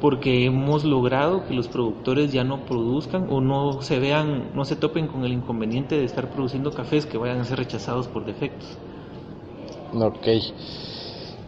porque 0.00 0.44
hemos 0.44 0.84
logrado 0.84 1.44
que 1.44 1.54
los 1.54 1.66
productores 1.66 2.32
ya 2.32 2.44
no 2.44 2.64
produzcan 2.66 3.26
o 3.30 3.40
no 3.40 3.82
se 3.82 3.98
vean, 3.98 4.50
no 4.54 4.64
se 4.64 4.76
topen 4.76 5.08
con 5.08 5.24
el 5.24 5.32
inconveniente 5.32 5.96
de 5.96 6.04
estar 6.04 6.30
produciendo 6.30 6.70
cafés 6.70 7.04
que 7.04 7.18
vayan 7.18 7.40
a 7.40 7.44
ser 7.44 7.58
rechazados 7.58 8.06
por 8.06 8.24
defectos. 8.24 8.78
Ok. 9.94 10.26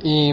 Y 0.02 0.32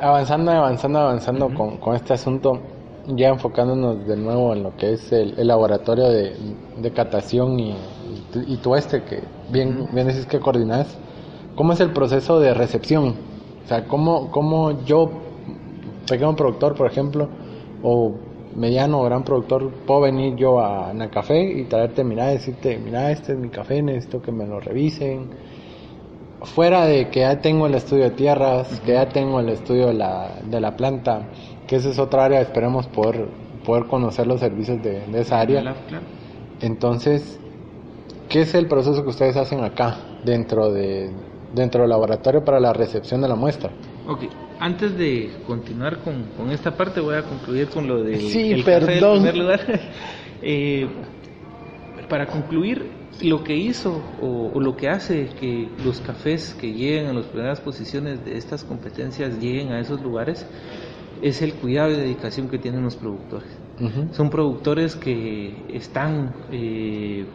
avanzando, 0.00 0.50
avanzando, 0.52 0.98
avanzando 0.98 1.54
con, 1.54 1.76
con 1.76 1.94
este 1.94 2.14
asunto, 2.14 2.58
ya 3.06 3.28
enfocándonos 3.28 4.06
de 4.06 4.16
nuevo 4.16 4.54
en 4.54 4.62
lo 4.62 4.76
que 4.76 4.94
es 4.94 5.12
el, 5.12 5.46
laboratorio 5.46 6.08
de, 6.08 6.36
de, 6.78 6.90
catación 6.92 7.58
y, 7.58 7.74
y, 8.46 8.56
tú 8.58 8.74
este 8.74 9.02
que 9.02 9.22
bien, 9.50 9.88
bien 9.92 10.06
decís 10.06 10.26
que 10.26 10.40
coordinas, 10.40 10.96
¿cómo 11.54 11.72
es 11.72 11.80
el 11.80 11.92
proceso 11.92 12.40
de 12.40 12.54
recepción? 12.54 13.14
O 13.64 13.68
sea, 13.68 13.84
¿cómo, 13.86 14.30
cómo 14.30 14.84
yo, 14.84 15.10
pequeño 16.08 16.34
productor, 16.36 16.74
por 16.74 16.86
ejemplo, 16.86 17.28
o 17.82 18.14
mediano 18.54 19.00
o 19.00 19.04
gran 19.04 19.24
productor, 19.24 19.70
puedo 19.86 20.02
venir 20.02 20.36
yo 20.36 20.60
a 20.60 20.92
café 21.10 21.42
y 21.42 21.64
traerte, 21.64 22.04
mira, 22.04 22.26
decirte, 22.26 22.78
mira, 22.78 23.10
este 23.10 23.32
es 23.32 23.38
mi 23.38 23.48
café, 23.48 23.82
necesito 23.82 24.20
que 24.22 24.32
me 24.32 24.46
lo 24.46 24.60
revisen. 24.60 25.30
Fuera 26.42 26.86
de 26.86 27.08
que 27.08 27.20
ya 27.20 27.40
tengo 27.40 27.66
el 27.66 27.74
estudio 27.74 28.04
de 28.04 28.10
tierras, 28.10 28.80
que 28.80 28.94
ya 28.94 29.08
tengo 29.08 29.40
el 29.40 29.50
estudio 29.50 29.88
de 29.88 29.94
la, 29.94 30.38
de 30.44 30.60
la 30.60 30.76
planta, 30.76 31.28
que 31.66 31.76
esa 31.76 31.90
es 31.90 31.98
otra 31.98 32.24
área, 32.24 32.40
esperemos 32.40 32.86
poder, 32.86 33.28
poder 33.64 33.84
conocer 33.86 34.26
los 34.26 34.40
servicios 34.40 34.82
de, 34.82 35.02
esa 35.14 35.40
área. 35.40 35.74
Entonces, 36.60 37.39
¿qué 38.30 38.42
es 38.42 38.54
el 38.54 38.66
proceso 38.66 39.02
que 39.02 39.10
ustedes 39.10 39.36
hacen 39.36 39.62
acá 39.62 39.98
dentro, 40.24 40.72
de, 40.72 41.10
dentro 41.52 41.82
del 41.82 41.90
laboratorio 41.90 42.42
para 42.42 42.58
la 42.58 42.72
recepción 42.72 43.20
de 43.20 43.28
la 43.28 43.34
muestra? 43.34 43.70
Ok, 44.06 44.20
antes 44.58 44.96
de 44.96 45.30
continuar 45.46 45.98
con, 45.98 46.24
con 46.36 46.50
esta 46.50 46.74
parte 46.74 47.00
voy 47.00 47.16
a 47.16 47.22
concluir 47.22 47.68
con 47.68 47.86
lo 47.86 48.02
de 48.02 48.18
sí, 48.18 48.62
perdón. 48.64 49.16
primer 49.16 49.36
lugar. 49.36 49.60
Eh, 50.42 50.88
para 52.08 52.24
concluir, 52.26 52.90
lo 53.22 53.44
que 53.44 53.54
hizo 53.54 54.02
o, 54.22 54.58
lo 54.58 54.74
que 54.74 54.88
hace 54.88 55.28
que 55.38 55.68
los 55.84 56.00
cafés 56.00 56.56
que 56.58 56.72
lleguen 56.72 57.08
a 57.08 57.12
las 57.12 57.26
primeras 57.26 57.60
posiciones 57.60 58.24
de 58.24 58.38
estas 58.38 58.64
competencias 58.64 59.38
lleguen 59.38 59.72
a 59.72 59.80
esos 59.80 60.00
lugares 60.00 60.46
es 61.20 61.42
el 61.42 61.52
cuidado 61.52 61.90
y 61.90 61.96
dedicación 61.96 62.48
que 62.48 62.58
tienen 62.58 62.82
los 62.82 62.96
productores. 62.96 63.50
Son 64.12 64.30
productores 64.30 64.96
que 64.96 65.54
están 65.74 66.34
eh, 66.50 67.26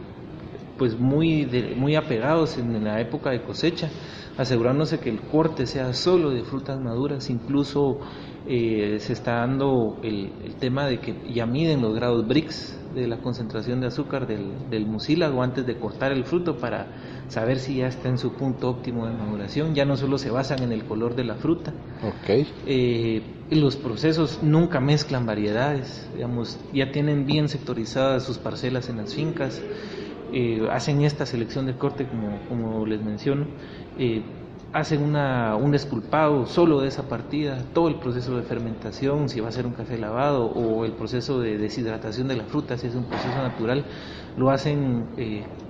pues 0.78 1.00
muy, 1.00 1.46
muy 1.76 1.96
apegados 1.96 2.58
en 2.58 2.84
la 2.84 3.00
época 3.02 3.32
de 3.32 3.42
cosecha, 3.42 3.90
asegurándose 4.38 5.00
que 5.00 5.10
el 5.10 5.22
corte 5.22 5.66
sea 5.66 5.94
solo 5.94 6.30
de 6.30 6.44
frutas 6.44 6.80
maduras, 6.80 7.30
incluso 7.30 8.00
eh, 8.48 8.98
se 9.00 9.14
está 9.14 9.36
dando 9.36 10.00
el, 10.04 10.32
tema 10.60 10.86
de 10.86 11.00
que 11.00 11.16
ya 11.34 11.46
miden 11.46 11.82
los 11.82 11.96
grados 11.96 12.28
BRICS 12.28 12.80
de 12.96 13.08
la 13.08 13.18
concentración 13.18 13.82
de 13.82 13.88
azúcar 13.88 14.28
del, 14.28 14.70
del 14.70 14.86
mucílago 14.86 15.44
antes 15.44 15.66
de 15.66 15.78
cortar 15.78 16.12
el 16.12 16.24
fruto 16.26 16.58
para 16.58 16.88
saber 17.28 17.60
si 17.60 17.78
ya 17.78 17.88
está 17.88 18.10
en 18.10 18.18
su 18.18 18.34
punto 18.34 18.70
óptimo 18.70 19.08
de 19.08 19.14
maduración, 19.14 19.74
ya 19.74 19.86
no 19.86 19.98
solo 19.98 20.18
se 20.18 20.30
basan 20.30 20.64
en 20.64 20.72
el 20.72 20.86
color 20.86 21.16
de 21.16 21.24
la 21.24 21.36
fruta. 21.36 21.74
Okay. 22.22 22.48
Eh, 22.66 23.22
los 23.50 23.76
procesos 23.76 24.40
nunca 24.42 24.80
mezclan 24.80 25.26
variedades, 25.26 26.08
digamos, 26.14 26.60
ya 26.74 26.92
tienen 26.92 27.26
bien 27.26 27.50
sectorizadas 27.50 28.24
sus 28.24 28.38
parcelas 28.38 28.90
en 28.90 28.98
las 28.98 29.14
fincas, 29.14 29.62
eh, 30.34 30.68
hacen 30.72 31.02
esta 31.02 31.26
selección 31.26 31.66
de 31.66 31.76
corte 31.76 32.06
como, 32.06 32.40
como 32.50 32.86
les 32.86 33.02
menciono, 33.02 33.46
eh, 33.98 34.22
hacen 34.74 35.02
una, 35.02 35.56
un 35.56 35.74
esculpado 35.74 36.46
solo 36.46 36.82
de 36.82 36.90
esa 36.90 37.08
partida, 37.08 37.64
todo 37.74 37.88
el 37.88 37.96
proceso 37.96 38.36
de 38.36 38.44
fermentación, 38.44 39.30
si 39.30 39.40
va 39.40 39.50
a 39.50 39.52
ser 39.52 39.66
un 39.66 39.74
café 39.74 39.98
lavado 39.98 40.46
o 40.48 40.86
el 40.86 40.92
proceso 40.92 41.40
de 41.40 41.58
deshidratación 41.58 42.28
de 42.28 42.36
la 42.36 42.44
fruta, 42.44 42.78
si 42.78 42.88
es 42.88 42.96
un 42.96 43.06
proceso 43.06 43.38
natural, 43.38 43.86
lo 44.38 44.50
hacen 44.50 45.06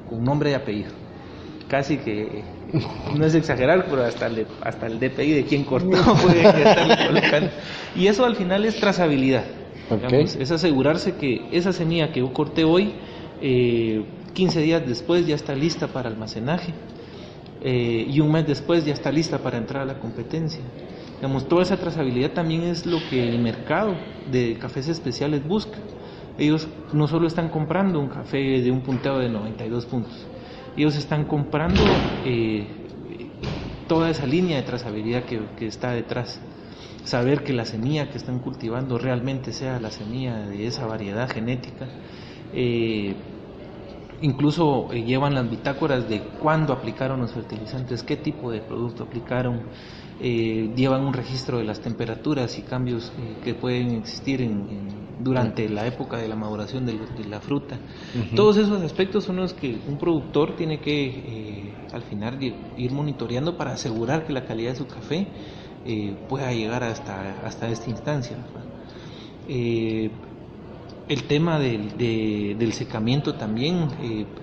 con 0.10 0.24
nombre 0.24 0.52
y 0.52 0.54
apellido 0.56 1.06
casi 1.68 1.98
que 1.98 2.44
no 3.16 3.26
es 3.26 3.36
exagerar, 3.36 3.86
pero 3.90 4.04
hasta 4.04 4.28
el, 4.28 4.48
hasta 4.62 4.88
el 4.88 5.00
DPI 5.00 5.32
de 5.32 5.44
quien 5.46 5.64
cortó 5.64 5.98
puede 6.22 6.44
colocando. 7.08 7.50
Y 7.96 8.08
eso 8.08 8.26
al 8.26 8.36
final 8.36 8.66
es 8.66 8.80
trazabilidad. 8.80 9.46
es 10.40 10.52
asegurarse 10.52 11.16
que 11.16 11.48
esa 11.52 11.74
semilla 11.74 12.12
que 12.12 12.20
yo 12.20 12.34
corté 12.34 12.64
hoy, 12.64 12.94
eh, 13.42 14.04
15 14.36 14.62
días 14.62 14.86
después 14.86 15.26
ya 15.26 15.34
está 15.34 15.56
lista 15.56 15.88
para 15.88 16.10
almacenaje 16.10 16.74
eh, 17.62 18.06
y 18.08 18.20
un 18.20 18.32
mes 18.32 18.46
después 18.46 18.86
ya 18.86 18.94
está 18.94 19.12
lista 19.12 19.40
para 19.40 19.58
entrar 19.58 19.84
a 19.84 19.86
la 19.86 20.00
competencia. 20.00 20.62
Digamos, 21.16 21.48
toda 21.48 21.64
esa 21.64 21.78
trazabilidad 21.78 22.32
también 22.32 22.64
es 22.64 22.86
lo 22.86 23.00
que 23.10 23.28
el 23.28 23.40
mercado 23.40 23.96
de 24.30 24.58
cafés 24.60 24.90
especiales 24.90 25.48
busca. 25.48 25.78
Ellos 26.38 26.68
no 26.92 27.08
solo 27.08 27.28
están 27.28 27.50
comprando 27.50 28.00
un 28.00 28.10
café 28.10 28.62
de 28.62 28.70
un 28.70 28.82
punteo 28.82 29.20
de 29.20 29.30
92 29.30 29.86
puntos, 29.86 30.28
ellos 30.76 30.98
están 30.98 31.24
comprando 31.24 31.82
eh, 32.26 32.68
toda 33.88 34.10
esa 34.10 34.28
línea 34.28 34.58
de 34.58 34.64
trazabilidad 34.64 35.24
que, 35.24 35.66
está 35.66 35.92
detrás. 35.92 36.42
Saber 37.06 37.44
que 37.44 37.54
la 37.54 37.66
semilla 37.66 38.10
que 38.10 38.18
están 38.18 38.40
cultivando 38.40 38.98
realmente 38.98 39.54
sea 39.54 39.80
la 39.80 39.92
semilla 39.92 40.46
de 40.48 40.68
esa 40.68 40.86
variedad 40.88 41.30
genética. 41.30 41.88
Eh, 42.54 43.16
incluso 44.26 44.92
eh, 44.92 45.04
llevan 45.04 45.34
las 45.34 45.50
bitácoras 45.50 46.10
de 46.10 46.22
cuándo 46.42 46.74
aplicaron 46.74 47.22
los 47.22 47.32
fertilizantes, 47.32 48.04
qué 48.04 48.18
tipo 48.18 48.52
de 48.52 48.62
producto 48.62 49.04
aplicaron, 49.04 49.62
llevan 50.18 51.02
un 51.02 51.14
registro 51.14 51.58
de 51.58 51.66
las 51.66 51.82
temperaturas 51.82 52.58
y 52.58 52.62
cambios 52.62 53.12
que 53.44 53.54
pueden 53.54 53.96
existir 53.96 54.42
en 54.42 54.96
durante 55.20 55.70
la 55.70 55.88
época 55.88 56.18
de 56.18 56.28
la 56.28 56.36
maduración 56.36 56.86
de, 56.86 57.00
la 57.28 57.40
fruta. 57.40 57.78
Todos 58.36 58.58
esos 58.58 58.82
aspectos 58.82 59.24
son 59.24 59.38
los 59.38 59.54
que 59.54 59.78
un 59.88 59.98
productor 59.98 60.56
tiene 60.56 60.80
que 60.80 61.06
eh, 61.06 61.74
al 61.92 62.04
final 62.04 62.42
ir 62.42 62.92
monitoreando 62.92 63.58
para 63.58 63.74
asegurar 63.74 64.26
que 64.26 64.34
la 64.34 64.46
calidad 64.46 64.72
de 64.72 64.78
su 64.78 64.88
café 64.88 65.28
eh, 65.86 66.16
pueda 66.28 66.52
llegar 66.52 66.84
hasta, 66.84 67.46
hasta 67.46 67.70
esta 67.70 67.90
instancia. 67.90 68.38
Eh, 71.08 71.14
el 71.14 71.24
tema 71.24 71.60
del, 71.60 71.98
del 71.98 72.74
secamiento 72.74 73.36
también, 73.36 73.88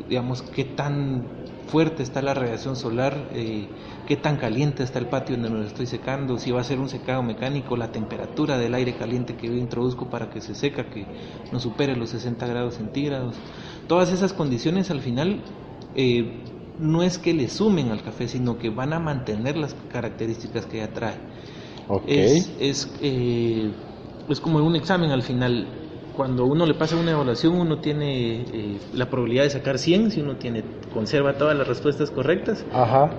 digamos, 0.08 0.42
qué 0.42 0.64
tan 0.64 1.24
fuerte 1.72 2.02
está 2.02 2.20
la 2.20 2.34
radiación 2.34 2.76
solar, 2.76 3.30
eh, 3.32 3.66
qué 4.06 4.16
tan 4.16 4.36
caliente 4.36 4.82
está 4.82 4.98
el 4.98 5.06
patio 5.06 5.36
donde 5.36 5.48
lo 5.48 5.64
estoy 5.64 5.86
secando, 5.86 6.38
si 6.38 6.50
va 6.50 6.60
a 6.60 6.64
ser 6.64 6.78
un 6.78 6.90
secado 6.90 7.22
mecánico, 7.22 7.76
la 7.78 7.90
temperatura 7.90 8.58
del 8.58 8.74
aire 8.74 8.94
caliente 8.94 9.36
que 9.36 9.46
yo 9.46 9.54
introduzco 9.54 10.10
para 10.10 10.28
que 10.28 10.42
se 10.42 10.54
seca, 10.54 10.90
que 10.90 11.06
no 11.50 11.60
supere 11.60 11.96
los 11.96 12.10
60 12.10 12.46
grados 12.46 12.74
centígrados. 12.74 13.36
Todas 13.88 14.12
esas 14.12 14.34
condiciones 14.34 14.90
al 14.90 15.00
final 15.00 15.40
eh, 15.94 16.42
no 16.78 17.02
es 17.02 17.16
que 17.16 17.32
le 17.32 17.48
sumen 17.48 17.90
al 17.90 18.02
café, 18.02 18.28
sino 18.28 18.58
que 18.58 18.68
van 18.68 18.92
a 18.92 18.98
mantener 18.98 19.56
las 19.56 19.74
características 19.90 20.66
que 20.66 20.78
ya 20.78 20.88
trae. 20.88 21.16
Es, 22.06 22.50
es, 22.60 22.92
eh, 23.00 23.70
es 24.28 24.40
como 24.40 24.58
un 24.58 24.76
examen 24.76 25.10
al 25.10 25.22
final 25.22 25.66
cuando 26.16 26.44
uno 26.44 26.66
le 26.66 26.74
pasa 26.74 26.96
una 26.96 27.12
evaluación, 27.12 27.54
uno 27.54 27.78
tiene 27.78 28.42
eh, 28.42 28.78
la 28.92 29.06
probabilidad 29.06 29.44
de 29.44 29.50
sacar 29.50 29.78
100 29.78 30.10
si 30.10 30.20
uno 30.20 30.36
tiene 30.36 30.62
conserva 30.92 31.34
todas 31.34 31.56
las 31.56 31.66
respuestas 31.66 32.10
correctas. 32.10 32.64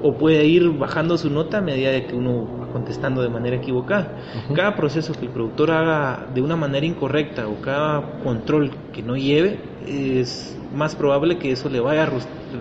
O 0.04 0.18
puede 0.18 0.46
ir 0.46 0.70
bajando 0.70 1.18
su 1.18 1.30
nota 1.30 1.58
a 1.58 1.62
medida 1.62 1.92
de 1.92 2.06
que 2.06 2.16
uno 2.16 2.48
va 2.60 2.68
contestando 2.68 3.22
de 3.22 3.30
manera 3.30 3.56
equivocada. 3.56 4.18
Cada 4.54 4.76
proceso 4.76 5.14
que 5.14 5.26
el 5.26 5.32
productor 5.32 5.72
haga 5.72 6.28
de 6.34 6.42
una 6.42 6.56
manera 6.56 6.86
incorrecta 6.86 7.48
o 7.48 7.62
cada 7.62 8.20
control 8.24 8.72
que 8.92 9.02
no 9.02 9.16
lleve, 9.16 9.60
es 9.88 10.58
más 10.74 10.96
probable 10.96 11.38
que 11.38 11.52
eso 11.52 11.70
le 11.70 11.80
vaya, 11.80 12.10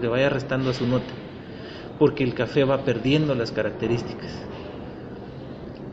le 0.01 0.09
vaya 0.09 0.28
restando 0.28 0.70
a 0.70 0.74
su 0.74 0.87
nota. 0.87 1.12
Porque 1.99 2.24
el 2.24 2.35
café 2.35 2.64
va 2.64 2.78
perdiendo 2.78 3.35
las 3.35 3.53
características. 3.53 4.30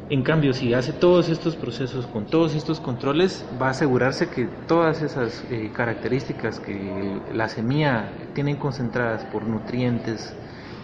En 0.10 0.24
cambio, 0.24 0.54
si 0.54 0.74
hace 0.74 0.92
todos 0.92 1.30
estos 1.30 1.56
procesos 1.56 2.08
con 2.08 2.26
todos 2.26 2.56
estos 2.56 2.80
controles, 2.80 3.46
va 3.62 3.68
a 3.68 3.70
asegurarse 3.72 4.28
que 4.28 4.48
todas 4.68 5.04
esas 5.04 5.44
eh, 5.52 5.70
características 5.72 6.60
que 6.60 7.22
la 7.32 7.48
semilla 7.48 8.10
tienen 8.34 8.56
concentradas 8.56 9.24
por 9.26 9.44
nutrientes 9.44 10.34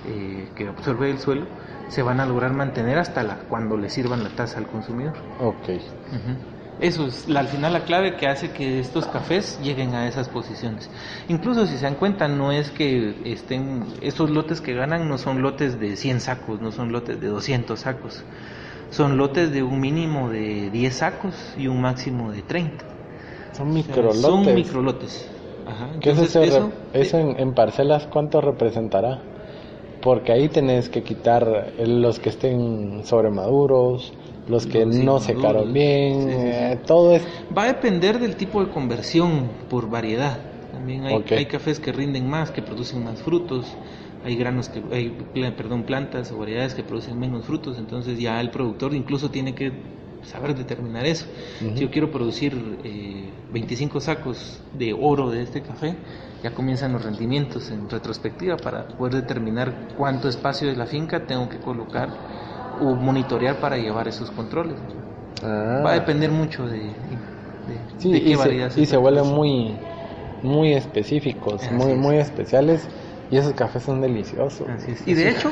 eh, 0.07 0.47
que 0.55 0.67
absorbe 0.67 1.09
el 1.09 1.17
suelo, 1.17 1.47
se 1.89 2.03
van 2.03 2.19
a 2.19 2.27
lograr 2.27 2.53
mantener 2.53 2.99
hasta 2.99 3.23
la, 3.23 3.37
cuando 3.49 3.77
le 3.77 3.89
sirvan 3.89 4.23
la 4.23 4.29
taza 4.29 4.59
al 4.59 4.67
consumidor. 4.67 5.15
Ok. 5.39 5.69
Eso 6.79 7.07
es 7.07 7.27
al 7.35 7.47
final 7.47 7.73
la 7.73 7.85
clave 7.85 8.17
que 8.17 8.27
hace 8.27 8.51
que 8.51 8.79
estos 8.79 9.07
cafés 9.07 9.59
lleguen 9.63 9.95
a 9.95 10.07
esas 10.07 10.29
posiciones. 10.29 10.87
Incluso 11.29 11.65
si 11.65 11.77
se 11.77 11.85
dan 11.85 11.95
cuenta, 11.95 12.27
no 12.27 12.51
es 12.51 12.69
que 12.69 13.15
estén, 13.25 13.85
estos 14.01 14.29
lotes 14.29 14.61
que 14.61 14.75
ganan 14.75 15.09
no 15.09 15.17
son 15.17 15.41
lotes 15.41 15.79
de 15.79 15.95
100 15.95 16.19
sacos, 16.19 16.61
no 16.61 16.71
son 16.71 16.91
lotes 16.91 17.19
de 17.19 17.27
200 17.27 17.79
sacos 17.79 18.23
son 18.91 19.17
lotes 19.17 19.51
de 19.51 19.63
un 19.63 19.79
mínimo 19.79 20.29
de 20.29 20.69
10 20.69 20.93
sacos 20.93 21.35
y 21.57 21.67
un 21.67 21.81
máximo 21.81 22.31
de 22.31 22.41
30. 22.41 22.85
Son 23.53 23.73
microlotes. 23.73 24.21
son 24.21 24.55
microlotes. 24.55 25.29
Ajá. 25.65 25.89
Entonces, 25.93 26.35
eso, 26.35 26.71
eso 26.93 27.17
en, 27.17 27.53
parcelas 27.53 28.07
cuánto 28.07 28.41
representará? 28.41 29.21
Porque 30.01 30.31
ahí 30.31 30.49
tenés 30.49 30.89
que 30.89 31.01
quitar 31.03 31.73
los 31.79 32.19
que 32.19 32.29
estén 32.29 33.01
sobremaduros, 33.05 34.13
los 34.47 34.67
que 34.67 34.85
no 34.85 35.19
secaron 35.19 35.73
bien, 35.73 36.29
eh, 36.29 36.79
todo 36.85 37.13
es... 37.13 37.23
Va 37.57 37.63
a 37.63 37.67
depender 37.67 38.19
del 38.19 38.35
tipo 38.35 38.63
de 38.63 38.69
conversión 38.69 39.49
por 39.69 39.89
variedad. 39.89 40.37
También 40.71 41.05
hay, 41.05 41.23
hay 41.31 41.45
cafés 41.47 41.79
que 41.79 41.91
rinden 41.91 42.29
más, 42.29 42.51
que 42.51 42.61
producen 42.61 43.03
más 43.03 43.23
frutos 43.23 43.65
hay 44.25 44.35
granos 44.35 44.69
que 44.69 44.83
hay 44.91 45.11
perdón 45.51 45.83
plantas 45.83 46.31
o 46.31 46.37
variedades 46.39 46.73
que 46.73 46.83
producen 46.83 47.17
menos 47.17 47.45
frutos 47.45 47.77
entonces 47.77 48.19
ya 48.19 48.41
el 48.41 48.49
productor 48.49 48.93
incluso 48.93 49.29
tiene 49.29 49.55
que 49.55 49.71
saber 50.25 50.55
determinar 50.55 51.05
eso. 51.05 51.25
Si 51.59 51.75
yo 51.75 51.91
quiero 51.91 52.11
producir 52.11 52.55
25 53.53 53.97
eh, 53.97 54.01
sacos 54.01 54.59
de 54.73 54.93
oro 54.93 55.29
de 55.29 55.43
este 55.43 55.61
café 55.61 55.95
ya 56.43 56.51
comienzan 56.51 56.93
los 56.93 57.03
rendimientos 57.03 57.71
en 57.71 57.89
retrospectiva 57.89 58.57
para 58.57 58.87
poder 58.87 59.15
determinar 59.15 59.89
cuánto 59.97 60.27
espacio 60.27 60.67
de 60.67 60.75
la 60.75 60.85
finca 60.85 61.25
tengo 61.25 61.47
que 61.49 61.57
colocar 61.57 62.09
o 62.81 62.95
monitorear 62.95 63.59
para 63.59 63.77
llevar 63.77 64.07
esos 64.07 64.31
controles. 64.31 64.75
Ah. 65.43 65.81
va 65.85 65.91
a 65.91 65.93
depender 65.95 66.31
mucho 66.31 66.65
de, 66.65 66.91
qué 68.01 68.07
y 68.07 68.35
variedad 68.35 68.69
se, 68.69 68.81
y 68.81 68.85
se 68.85 68.95
vuelven 68.95 69.27
muy 69.27 69.75
muy 70.41 70.73
específicos 70.73 71.69
muy 71.71 71.93
muy 71.95 72.15
especiales 72.15 72.87
y 73.31 73.37
esos 73.37 73.53
cafés 73.53 73.83
son 73.83 74.01
deliciosos. 74.01 74.67
Y 75.05 75.13
de 75.13 75.29
hecho, 75.29 75.51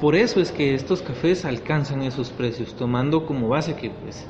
por 0.00 0.14
eso 0.14 0.40
es 0.40 0.50
que 0.50 0.74
estos 0.74 1.02
cafés 1.02 1.44
alcanzan 1.44 2.02
esos 2.02 2.30
precios, 2.30 2.74
tomando 2.74 3.26
como 3.26 3.48
base 3.48 3.74
que 3.74 3.90
pues 3.90 4.26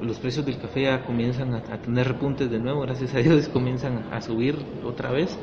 los 0.00 0.18
precios 0.18 0.46
del 0.46 0.58
café 0.58 0.82
ya 0.82 1.04
comienzan 1.04 1.54
a, 1.54 1.62
tener 1.78 2.06
repuntes 2.08 2.50
de 2.50 2.58
nuevo, 2.58 2.82
gracias 2.82 3.14
a 3.14 3.18
Dios 3.18 3.48
comienzan 3.52 4.04
a 4.12 4.20
subir 4.20 4.56
otra 4.84 5.10
vez. 5.10 5.36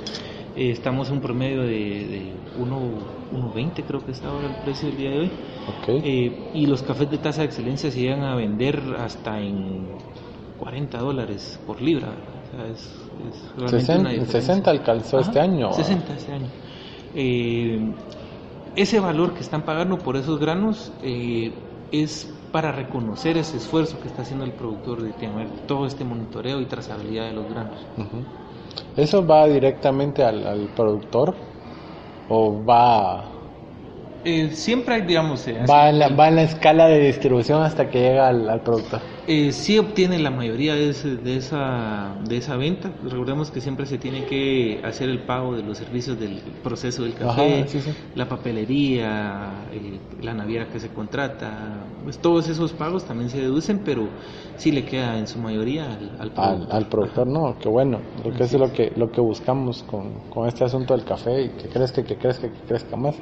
Eh, 0.55 0.71
estamos 0.71 1.09
en 1.09 1.15
un 1.15 1.21
promedio 1.21 1.63
de, 1.63 1.67
de 1.67 2.33
1.20 2.57 3.83
creo 3.85 4.05
que 4.05 4.11
está 4.11 4.29
ahora 4.29 4.47
el 4.47 4.55
precio 4.63 4.87
del 4.87 4.97
día 4.97 5.09
de 5.11 5.19
hoy. 5.19 5.31
Eh, 5.87 6.51
y 6.53 6.65
los 6.67 6.81
cafés 6.83 7.11
de 7.11 7.17
tasa 7.17 7.41
de 7.41 7.47
excelencia 7.47 7.91
se 7.91 7.99
llegan 7.99 8.23
a 8.23 8.35
vender 8.35 8.81
hasta 8.97 9.39
en 9.41 9.87
40 10.59 10.97
dólares 10.99 11.59
por 11.67 11.81
libra. 11.81 12.13
O 12.53 13.67
sea, 13.67 13.71
es, 13.71 13.85
60, 13.85 14.25
60 14.25 14.71
alcanzó 14.71 15.19
este 15.19 15.39
año. 15.39 15.73
60 15.73 16.13
este 16.13 16.31
año. 16.31 16.47
Eh, 17.13 17.93
ese 18.75 18.99
valor 18.99 19.33
que 19.33 19.39
están 19.39 19.63
pagando 19.63 19.97
por 19.97 20.17
esos 20.17 20.39
granos 20.39 20.91
eh, 21.01 21.53
es 21.91 22.31
para 22.51 22.71
reconocer 22.71 23.37
ese 23.37 23.57
esfuerzo 23.57 23.99
que 24.01 24.07
está 24.07 24.21
haciendo 24.21 24.45
el 24.45 24.51
productor 24.51 25.01
de 25.01 25.11
tener 25.13 25.47
todo 25.67 25.85
este 25.85 26.03
monitoreo 26.03 26.61
y 26.61 26.65
trazabilidad 26.65 27.27
de 27.27 27.33
los 27.33 27.49
granos. 27.49 27.85
¿Eso 28.95 29.25
va 29.25 29.47
directamente 29.47 30.23
al, 30.23 30.45
al 30.45 30.67
productor 30.75 31.35
o 32.29 32.63
va 32.63 33.25
eh, 34.25 34.49
siempre 34.53 34.95
hay, 34.95 35.01
digamos... 35.01 35.47
Eh, 35.47 35.63
va, 35.69 35.89
en 35.89 35.99
la, 35.99 36.09
va, 36.09 36.29
en 36.29 36.37
la, 36.37 36.41
escala 36.41 36.87
de 36.87 36.99
distribución 36.99 37.61
hasta 37.61 37.91
que 37.91 37.99
llega 37.99 38.27
al, 38.27 38.49
al 38.49 38.61
productor. 38.61 38.99
Eh, 39.27 39.51
sí 39.51 39.79
obtiene 39.79 40.19
la 40.19 40.29
mayoría 40.29 40.75
de, 40.75 40.93
de, 40.93 41.37
esa, 41.37 42.15
de 42.27 42.37
esa 42.37 42.57
venta. 42.57 42.91
Recordemos 43.03 43.49
que 43.49 43.59
siempre 43.59 43.85
se 43.85 43.97
tiene 43.97 44.25
que 44.25 44.81
hacer 44.83 45.09
el 45.09 45.19
pago 45.23 45.55
de 45.55 45.63
los 45.63 45.77
servicios 45.77 46.19
del 46.19 46.41
proceso 46.63 47.03
del 47.03 47.15
café, 47.15 47.65
la 48.13 48.29
papelería, 48.29 49.65
eh, 49.71 49.99
la 50.21 50.33
naviera 50.33 50.67
que 50.67 50.79
se 50.79 50.89
contrata. 50.89 51.85
Pues 52.03 52.19
todos 52.19 52.47
esos 52.49 52.73
pagos 52.73 53.05
también 53.05 53.29
se 53.29 53.41
deducen, 53.41 53.81
pero 53.83 54.07
sí 54.57 54.71
le 54.71 54.85
queda 54.85 55.17
en 55.17 55.27
su 55.27 55.39
mayoría 55.39 55.97
al, 56.19 56.31
productor. 56.31 56.75
Al, 56.75 56.87
productor, 56.87 57.27
no, 57.27 57.55
qué 57.59 57.69
bueno. 57.69 57.99
Porque 58.21 58.43
eso 58.43 58.57
es 58.57 58.61
lo 58.61 58.71
que, 58.71 58.93
lo 58.95 59.11
que 59.11 59.21
buscamos 59.21 59.83
con, 59.83 60.19
con 60.29 60.47
este 60.47 60.63
asunto 60.63 60.95
del 60.95 61.03
café 61.03 61.45
y 61.45 61.49
que 61.49 61.67
crezca, 61.67 62.03
que 62.03 62.15
crezca, 62.15 62.47
que 62.47 62.59
crezca 62.67 62.95
más. 62.95 63.15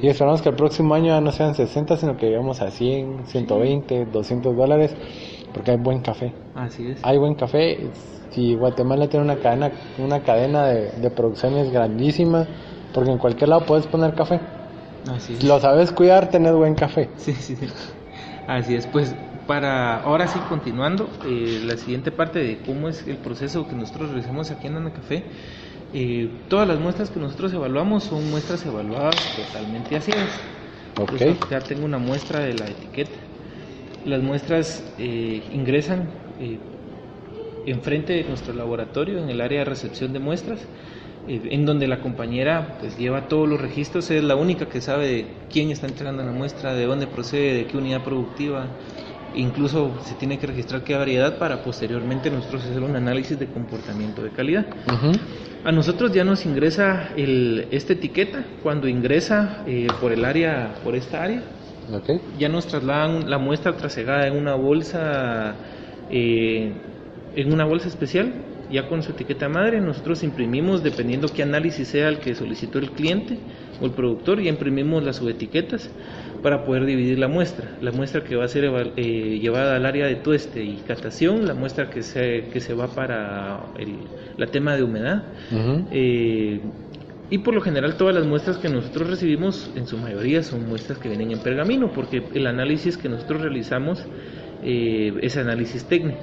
Y 0.00 0.08
esperamos 0.08 0.40
que 0.40 0.48
el 0.48 0.56
próximo 0.56 0.94
año 0.94 1.08
ya 1.08 1.20
no 1.20 1.32
sean 1.32 1.54
60, 1.54 1.98
sino 1.98 2.16
que 2.16 2.26
lleguemos 2.26 2.62
a 2.62 2.70
100, 2.70 3.26
120, 3.26 4.06
200 4.06 4.56
dólares, 4.56 4.94
porque 5.52 5.72
hay 5.72 5.76
buen 5.78 6.00
café. 6.00 6.32
Así 6.54 6.86
es. 6.88 6.98
Hay 7.02 7.18
buen 7.18 7.34
café. 7.34 7.78
Si 8.30 8.54
Guatemala 8.54 9.08
tiene 9.08 9.24
una 9.24 9.36
cadena, 9.40 9.70
una 9.98 10.22
cadena 10.22 10.66
de, 10.66 10.92
de 10.92 11.10
producciones 11.10 11.70
grandísima, 11.72 12.46
porque 12.92 13.10
en 13.10 13.18
cualquier 13.18 13.48
lado 13.48 13.66
puedes 13.66 13.86
poner 13.86 14.14
café. 14.14 14.40
Así 15.08 15.32
es. 15.34 15.44
Lo 15.44 15.58
sabes 15.60 15.92
cuidar, 15.92 16.30
tenés 16.30 16.52
buen 16.54 16.74
café. 16.74 17.08
Sí, 17.16 17.34
sí, 17.34 17.56
sí. 17.56 17.66
Así 18.46 18.74
es, 18.74 18.86
pues 18.86 19.14
para 19.46 19.96
ahora 19.96 20.26
sí 20.26 20.38
continuando, 20.48 21.08
eh, 21.24 21.60
la 21.62 21.76
siguiente 21.76 22.10
parte 22.10 22.38
de 22.40 22.62
cómo 22.62 22.88
es 22.88 23.06
el 23.06 23.16
proceso 23.18 23.66
que 23.68 23.74
nosotros 23.76 24.10
realizamos 24.10 24.50
aquí 24.50 24.66
en 24.66 24.76
Ana 24.76 24.92
Café 24.92 25.24
eh, 25.92 26.46
todas 26.48 26.68
las 26.68 26.78
muestras 26.78 27.10
que 27.10 27.20
nosotros 27.20 27.52
evaluamos 27.52 28.04
son 28.04 28.30
muestras 28.30 28.64
evaluadas 28.64 29.34
totalmente 29.34 29.96
así 29.96 30.12
Okay. 30.98 31.38
ya 31.50 31.66
tengo 31.66 31.84
una 31.84 31.98
muestra 31.98 32.40
de 32.40 32.54
la 32.54 32.68
etiqueta. 32.68 33.18
Las 34.04 34.22
muestras 34.22 34.82
eh, 34.98 35.42
ingresan 35.52 36.08
eh, 36.40 36.58
enfrente 37.66 38.14
de 38.14 38.24
nuestro 38.24 38.54
laboratorio 38.54 39.18
en 39.18 39.28
el 39.28 39.40
área 39.40 39.60
de 39.60 39.64
recepción 39.66 40.12
de 40.12 40.18
muestras, 40.18 40.60
eh, 41.28 41.40
en 41.50 41.66
donde 41.66 41.86
la 41.86 42.00
compañera 42.00 42.78
pues 42.80 42.96
lleva 42.98 43.28
todos 43.28 43.48
los 43.48 43.60
registros, 43.60 44.10
es 44.10 44.24
la 44.24 44.36
única 44.36 44.66
que 44.66 44.80
sabe 44.80 45.06
de 45.06 45.26
quién 45.50 45.70
está 45.70 45.86
entregando 45.86 46.22
la 46.22 46.32
muestra, 46.32 46.74
de 46.74 46.86
dónde 46.86 47.06
procede, 47.06 47.54
de 47.54 47.66
qué 47.66 47.76
unidad 47.76 48.02
productiva, 48.02 48.68
Incluso 49.34 49.96
se 50.04 50.14
tiene 50.14 50.38
que 50.38 50.46
registrar 50.46 50.82
qué 50.82 50.96
variedad 50.96 51.38
para 51.38 51.62
posteriormente 51.62 52.30
nosotros 52.30 52.64
hacer 52.64 52.82
un 52.82 52.96
análisis 52.96 53.38
de 53.38 53.46
comportamiento 53.46 54.22
de 54.22 54.30
calidad. 54.30 54.66
A 55.62 55.70
nosotros 55.70 56.12
ya 56.12 56.24
nos 56.24 56.46
ingresa 56.46 57.10
el, 57.16 57.68
esta 57.70 57.92
etiqueta 57.92 58.44
cuando 58.62 58.88
ingresa 58.88 59.62
eh, 59.66 59.86
por 60.00 60.12
el 60.12 60.24
área, 60.24 60.74
por 60.82 60.96
esta 60.96 61.22
área. 61.22 61.42
Ya 62.38 62.48
nos 62.48 62.66
trasladan 62.66 63.28
la 63.30 63.38
muestra 63.38 63.76
trasegada 63.76 64.26
en 64.26 64.36
una 64.36 64.54
bolsa, 64.54 65.54
eh, 66.10 66.72
en 67.36 67.52
una 67.52 67.64
bolsa 67.64 67.88
especial, 67.88 68.32
ya 68.70 68.88
con 68.88 69.02
su 69.02 69.12
etiqueta 69.12 69.48
madre. 69.48 69.80
Nosotros 69.80 70.22
imprimimos, 70.22 70.82
dependiendo 70.82 71.28
qué 71.28 71.42
análisis 71.42 71.88
sea 71.88 72.08
el 72.08 72.18
que 72.18 72.34
solicitó 72.34 72.78
el 72.78 72.90
cliente 72.90 73.38
o 73.80 73.86
el 73.86 73.92
productor, 73.92 74.40
ya 74.40 74.50
imprimimos 74.50 75.02
las 75.02 75.16
subetiquetas 75.16 75.90
para 76.42 76.64
poder 76.64 76.86
dividir 76.86 77.18
la 77.18 77.28
muestra. 77.28 77.76
La 77.80 77.92
muestra 77.92 78.24
que 78.24 78.36
va 78.36 78.44
a 78.44 78.48
ser 78.48 78.64
eh, 78.96 79.38
llevada 79.40 79.76
al 79.76 79.86
área 79.86 80.06
de 80.06 80.16
tueste 80.16 80.62
y 80.62 80.76
catación, 80.86 81.46
la 81.46 81.54
muestra 81.54 81.90
que 81.90 82.02
se, 82.02 82.48
que 82.52 82.60
se 82.60 82.74
va 82.74 82.88
para 82.88 83.60
el 83.78 83.96
la 84.40 84.46
tema 84.46 84.74
de 84.74 84.82
humedad. 84.82 85.22
Eh, 85.92 86.60
y 87.30 87.38
por 87.38 87.54
lo 87.54 87.60
general 87.60 87.96
todas 87.96 88.14
las 88.14 88.26
muestras 88.26 88.58
que 88.58 88.68
nosotros 88.68 89.08
recibimos 89.08 89.70
en 89.76 89.86
su 89.86 89.96
mayoría 89.96 90.42
son 90.42 90.68
muestras 90.68 90.98
que 90.98 91.08
vienen 91.08 91.30
en 91.30 91.38
pergamino, 91.38 91.92
porque 91.92 92.24
el 92.34 92.46
análisis 92.48 92.96
que 92.96 93.08
nosotros 93.08 93.40
realizamos 93.40 94.04
eh, 94.64 95.12
es 95.22 95.36
análisis 95.36 95.84
técnico. 95.84 96.18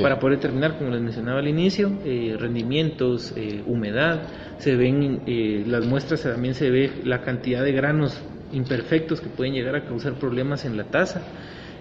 Para 0.00 0.18
poder 0.18 0.38
determinar, 0.38 0.78
como 0.78 0.90
les 0.90 1.02
mencionaba 1.02 1.40
al 1.40 1.48
inicio, 1.48 1.92
eh, 2.02 2.34
rendimientos, 2.38 3.34
eh, 3.36 3.62
humedad, 3.66 4.22
se 4.56 4.74
ven 4.74 5.20
las 5.66 5.84
muestras, 5.84 6.22
también 6.22 6.54
se 6.54 6.70
ve 6.70 6.92
la 7.04 7.20
cantidad 7.20 7.62
de 7.62 7.72
granos 7.72 8.18
imperfectos 8.52 9.20
que 9.20 9.28
pueden 9.28 9.52
llegar 9.52 9.76
a 9.76 9.84
causar 9.84 10.14
problemas 10.14 10.64
en 10.64 10.78
la 10.78 10.84
taza. 10.84 11.20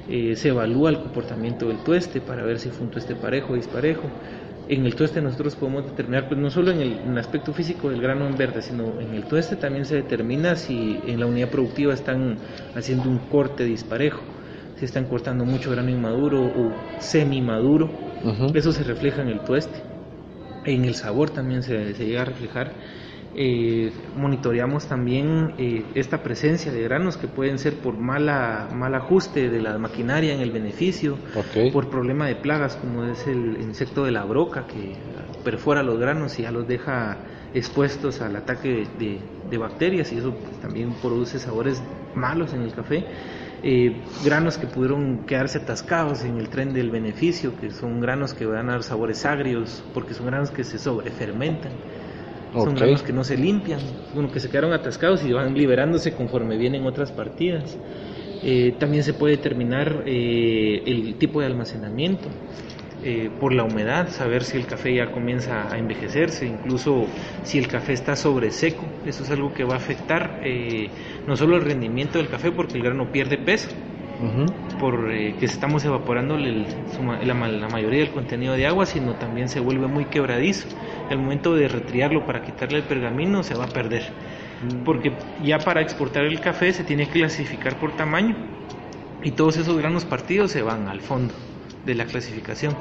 se 0.08 0.50
evalúa 0.50 0.90
el 0.90 0.98
comportamiento 0.98 1.68
del 1.68 1.84
tueste 1.84 2.20
para 2.20 2.44
ver 2.44 2.60
si 2.60 2.70
fue 2.70 2.86
un 2.86 2.92
tueste 2.92 3.16
parejo 3.16 3.54
o 3.54 3.56
disparejo 3.56 4.04
en 4.68 4.86
el 4.86 4.96
tueste 4.96 5.22
nosotros 5.22 5.56
podemos 5.56 5.86
determinar, 5.86 6.28
pues 6.28 6.40
no 6.40 6.50
solo 6.50 6.72
en 6.72 6.82
el, 6.82 7.18
aspecto 7.18 7.54
físico 7.54 7.90
del 7.90 8.02
grano 8.02 8.28
en 8.28 8.36
verde, 8.36 8.62
sino 8.62 9.00
en 9.00 9.14
el 9.14 9.24
tueste 9.26 9.56
también 9.56 9.86
se 9.86 9.96
determina 9.96 10.56
si 10.56 11.00
en 11.08 11.20
la 11.20 11.28
unidad 11.28 11.50
productiva 11.50 11.94
están 11.94 12.38
haciendo 12.74 13.10
un 13.10 13.20
corte 13.20 13.64
disparejo, 13.64 14.22
si 14.78 14.86
están 14.86 15.06
cortando 15.06 15.46
mucho 15.46 15.72
grano 15.72 15.90
inmaduro 15.90 16.42
o 16.42 16.72
semi 17.00 17.42
maduro, 17.42 17.90
eso 18.54 18.72
se 18.72 18.84
refleja 18.84 19.22
en 19.22 19.30
el 19.30 19.40
tueste. 19.42 19.80
En 20.66 20.86
el 20.86 20.96
sabor 20.96 21.30
también 21.30 21.62
se, 21.62 21.94
se 21.94 22.06
llega 22.06 22.24
a 22.24 22.26
reflejar 22.26 22.72
eh, 23.38 23.92
monitoreamos 24.16 24.88
también 24.88 25.54
eh, 25.58 25.84
esta 25.96 26.24
presencia 26.24 26.72
de 26.72 26.82
granos 26.84 27.18
que 27.18 27.28
pueden 27.28 27.60
ser 27.60 27.76
por 27.76 27.98
mala, 27.98 28.70
mal 28.74 28.96
ajuste 28.96 29.50
de 29.50 29.62
la 29.62 29.78
maquinaria 29.78 30.34
en 30.34 30.40
el 30.40 30.52
beneficio, 30.52 31.18
por 31.74 31.90
problema 31.90 32.28
de 32.28 32.36
plagas 32.36 32.78
como 32.78 33.04
es 33.04 33.28
el 33.28 33.58
insecto 33.62 34.06
de 34.06 34.12
la 34.12 34.24
broca 34.24 34.66
que 34.68 34.94
perfora 35.44 35.84
los 35.84 36.00
granos 36.00 36.40
y 36.40 36.44
ya 36.44 36.52
los 36.52 36.68
deja 36.68 37.18
expuestos 37.54 38.22
al 38.22 38.36
ataque 38.36 38.88
de, 39.00 39.58
bacterias 39.58 40.12
y 40.12 40.18
eso 40.18 40.34
pues, 40.34 40.60
también 40.60 40.94
produce 41.02 41.40
sabores 41.40 41.82
malos 42.14 42.54
en 42.54 42.62
el 42.62 42.74
café. 42.74 43.06
Eh, 43.64 44.02
granos 44.24 44.58
que 44.58 44.68
pudieron 44.68 45.26
quedarse 45.26 45.60
atascados 45.60 46.24
en 46.24 46.38
el 46.38 46.50
tren 46.50 46.74
del 46.74 46.92
beneficio, 46.92 47.58
que 47.60 47.72
son 47.72 48.00
granos 48.00 48.34
que 48.34 48.46
van 48.46 48.70
a 48.70 48.74
dar 48.74 48.84
sabores 48.84 49.26
agrios, 49.26 49.84
porque 49.94 50.14
son 50.14 50.28
granos 50.28 50.52
que 50.52 50.64
se 50.64 50.78
sobrefermentan. 50.78 51.72
Son 52.64 52.76
granos 52.76 53.04
que 53.04 53.14
no 53.14 53.24
se 53.24 53.38
limpian, 53.38 53.80
bueno, 54.14 54.32
que 54.32 54.40
se 54.40 54.50
quedaron 54.50 54.74
atascados 54.74 55.24
y 55.24 55.34
van 55.34 55.54
liberándose 55.54 56.14
conforme 56.14 56.58
vienen 56.58 56.86
otras 56.86 57.12
partidas. 57.12 57.78
Eh, 58.44 58.76
también 58.80 59.04
se 59.04 59.14
puede 59.14 59.38
determinar 59.38 60.04
eh, 60.06 60.84
el 60.86 61.16
tipo 61.16 61.40
de 61.40 61.48
almacenamiento 61.48 62.30
eh, 63.04 63.30
por 63.40 63.54
la 63.54 63.64
humedad, 63.64 64.10
saber 64.10 64.44
si 64.44 64.58
el 64.58 64.66
café 64.66 64.94
ya 64.94 65.12
comienza 65.12 65.72
a 65.72 65.78
envejecerse, 65.78 66.46
incluso 66.46 67.08
si 67.44 67.58
el 67.58 67.68
café 67.68 67.94
está 67.94 68.16
sobre 68.16 68.52
seco. 68.52 68.86
Eso 69.06 69.24
es 69.24 69.32
algo 69.32 69.54
que 69.54 69.64
va 69.64 69.74
a 69.74 69.78
afectar 69.78 70.42
no 71.28 71.36
solo 71.36 71.56
el 71.56 71.64
rendimiento 71.64 72.18
del 72.18 72.28
café 72.28 72.52
porque 72.52 72.78
el 72.78 72.84
grano 72.84 73.12
pierde 73.12 73.38
peso, 73.38 73.70
por 74.80 75.12
eh, 75.12 75.36
que 75.40 75.46
estamos 75.46 75.84
evaporando 75.86 76.38
la, 76.38 77.34
mayoría 77.70 78.00
del 78.00 78.12
contenido 78.12 78.54
de 78.54 78.66
agua, 78.66 78.86
sino 78.86 79.14
también 79.16 79.50
se 79.50 79.60
vuelve 79.60 79.88
muy 79.88 80.06
quebradizo. 80.06 80.68
El 81.10 81.20
momento 81.20 81.56
de 81.56 81.68
retriarlo 81.68 82.26
para 82.26 82.42
quitarle 82.42 82.80
el 82.80 82.84
pergamino 82.84 83.44
se 83.44 83.56
va 83.56 83.66
a 83.66 83.68
perder, 83.68 84.04
mm. 84.64 84.84
porque 84.84 85.14
ya 85.44 85.60
para 85.60 85.82
exportar 85.82 86.26
el 86.26 86.40
café 86.40 86.74
se 86.74 86.84
tiene 86.84 87.08
que 87.08 87.20
clasificar 87.20 87.78
por 87.78 87.96
tamaño 87.96 88.36
y 89.24 89.32
todos 89.32 89.58
esos 89.58 89.78
granos 89.78 90.06
partidos 90.06 90.52
se 90.52 90.62
van 90.62 90.88
al 90.88 91.02
fondo 91.02 91.34
de 91.86 91.96
la 91.96 92.06
clasificación. 92.06 92.76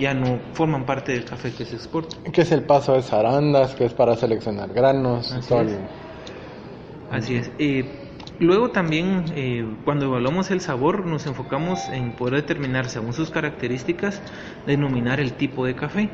Ya 0.00 0.14
no 0.14 0.38
forman 0.52 0.84
parte 0.84 1.12
del 1.12 1.24
café 1.24 1.52
que 1.52 1.64
se 1.64 1.76
exporta. 1.76 2.16
¿Qué 2.32 2.42
es 2.42 2.52
el 2.52 2.64
paso 2.64 2.94
de 2.94 3.02
zarandas? 3.02 3.74
que 3.74 3.84
es 3.84 3.94
para 3.94 4.16
seleccionar 4.16 4.72
granos? 4.72 5.30
Así 5.32 5.54
es. 5.54 5.78
Así 7.10 7.36
es. 7.36 7.50
Eh, 7.58 7.84
Luego 8.42 8.70
también 8.70 9.26
eh, 9.36 9.64
cuando 9.84 10.06
evaluamos 10.06 10.50
el 10.50 10.60
sabor 10.60 11.06
nos 11.06 11.26
enfocamos 11.26 11.88
en 11.90 12.12
poder 12.16 12.34
determinar 12.34 12.88
según 12.88 13.12
sus 13.12 13.30
características 13.30 14.20
denominar 14.66 15.20
el 15.20 15.34
tipo 15.34 15.64
de 15.64 15.76
café 15.76 16.10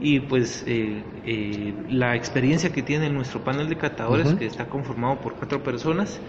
y 0.00 0.20
pues 0.20 0.64
eh, 0.66 1.02
eh, 1.24 1.74
la 1.90 2.14
experiencia 2.14 2.72
que 2.72 2.82
tiene 2.82 3.10
nuestro 3.10 3.42
panel 3.42 3.68
de 3.68 3.76
catadores 3.76 4.34
que 4.34 4.46
está 4.46 4.66
conformado 4.66 5.20
por 5.20 5.34
cuatro 5.34 5.62
personas 5.62 6.20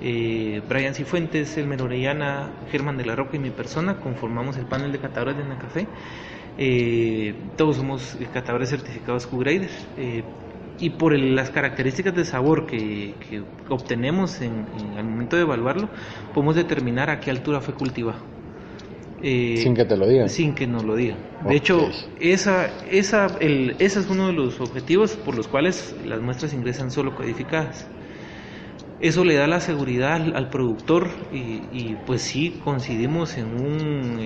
Brian 0.00 0.94
Cifuentes, 0.94 1.56
Elmer 1.56 1.80
Orellana, 1.80 2.50
Germán 2.70 2.98
de 2.98 3.06
la 3.06 3.16
Roca 3.16 3.36
y 3.36 3.38
mi 3.38 3.50
persona 3.50 4.00
conformamos 4.00 4.58
el 4.58 4.66
panel 4.66 4.92
de 4.92 4.98
catadores 4.98 5.36
de 5.36 5.44
Nacafé 5.44 5.86
todos 7.56 7.76
somos 7.76 8.18
catadores 8.32 8.68
certificados 8.68 9.26
Q-Graders 9.26 9.86
y 10.78 10.90
por 10.90 11.18
las 11.18 11.50
características 11.50 12.14
de 12.14 12.24
sabor 12.24 12.66
que, 12.66 13.14
obtenemos 13.68 14.40
en, 14.40 14.66
el 14.96 15.04
momento 15.04 15.36
de 15.36 15.42
evaluarlo, 15.42 15.88
podemos 16.32 16.56
determinar 16.56 17.10
a 17.10 17.20
qué 17.20 17.30
altura 17.30 17.60
fue 17.60 17.74
cultivado. 17.74 18.33
Eh, 19.26 19.56
sin 19.56 19.74
que 19.74 19.86
te 19.86 19.96
lo 19.96 20.06
digan. 20.06 20.28
Sin 20.28 20.54
que 20.54 20.66
nos 20.66 20.84
lo 20.84 20.96
digan. 20.96 21.16
De 21.48 21.56
hecho, 21.56 21.88
esa, 22.20 22.70
esa, 22.90 23.38
el, 23.40 23.74
ese 23.78 24.00
es 24.00 24.10
uno 24.10 24.26
de 24.26 24.34
los 24.34 24.60
objetivos 24.60 25.12
por 25.16 25.34
los 25.34 25.48
cuales 25.48 25.96
las 26.04 26.20
muestras 26.20 26.52
ingresan 26.52 26.90
solo 26.90 27.14
codificadas. 27.14 27.86
Eso 29.00 29.24
le 29.24 29.34
da 29.34 29.46
la 29.46 29.60
seguridad 29.60 30.14
al, 30.14 30.50
productor 30.50 31.08
y, 31.32 31.96
pues 32.06 32.20
sí, 32.20 32.60
coincidimos 32.62 33.38
en 33.38 33.46
un 33.46 34.18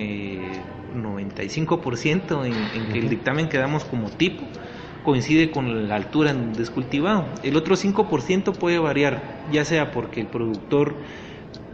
95% 1.01 2.45
eh, 2.45 2.47
en, 2.47 2.83
en 2.83 2.91
que 2.91 2.99
el 2.99 3.07
dictamen 3.09 3.47
quedamos 3.47 3.85
como 3.85 4.09
tipo 4.09 4.43
coincide 5.05 5.49
con 5.49 5.87
la 5.87 5.95
altura 5.95 6.31
en 6.31 6.51
descultivado. 6.53 7.25
El 7.41 7.55
otro 7.55 7.75
5% 7.75 8.53
puede 8.53 8.79
variar, 8.79 9.21
ya 9.51 9.63
sea 9.63 9.91
porque 9.91 10.19
el 10.21 10.27
productor 10.27 10.93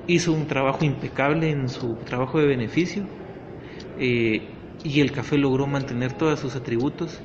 hizo 0.07 0.31
un 0.33 0.47
trabajo 0.47 0.85
impecable 0.85 1.49
en 1.49 1.69
su 1.69 1.95
trabajo 2.05 2.39
de 2.39 2.47
beneficio 2.47 3.03
eh, 3.99 4.41
y 4.83 5.01
el 5.01 5.11
café 5.11 5.37
logró 5.37 5.67
mantener 5.67 6.13
todos 6.13 6.39
sus 6.39 6.55
atributos. 6.55 7.19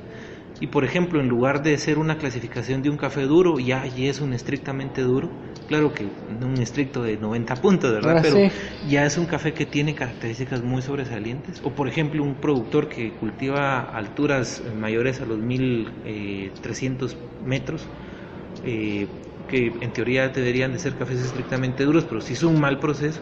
Y 0.59 0.67
por 0.67 0.83
ejemplo, 0.83 1.19
en 1.19 1.27
lugar 1.27 1.63
de 1.63 1.77
ser 1.77 1.97
una 1.97 2.17
clasificación 2.17 2.83
de 2.83 2.89
un 2.89 2.97
café 2.97 3.23
duro, 3.23 3.57
ya, 3.59 3.83
es 3.85 4.21
un 4.21 4.33
estrictamente 4.33 5.01
duro, 5.01 5.29
claro 5.67 5.91
que 5.91 6.05
un 6.29 6.59
estricto 6.59 7.01
de 7.01 7.17
90 7.17 7.55
puntos, 7.55 7.91
¿verdad? 7.91 8.19
Pero 8.21 8.37
ya 8.87 9.05
es 9.05 9.17
un 9.17 9.25
café 9.25 9.53
que 9.53 9.65
tiene 9.65 9.95
características 9.95 10.61
muy 10.61 10.83
sobresalientes. 10.83 11.61
O 11.63 11.71
por 11.71 11.87
ejemplo, 11.87 12.21
un 12.23 12.35
productor 12.35 12.89
que 12.89 13.09
cultiva 13.13 13.79
alturas 13.79 14.61
mayores 14.79 15.19
a 15.21 15.25
los 15.25 15.39
1300 15.39 17.17
metros, 17.43 17.87
eh, 18.63 19.07
que 19.51 19.73
en 19.81 19.91
teoría 19.91 20.29
deberían 20.29 20.71
de 20.71 20.79
ser 20.79 20.95
cafés 20.95 21.19
estrictamente 21.19 21.83
duros, 21.83 22.05
pero 22.05 22.21
si 22.21 22.33
es 22.33 22.43
un 22.43 22.59
mal 22.59 22.79
proceso, 22.79 23.19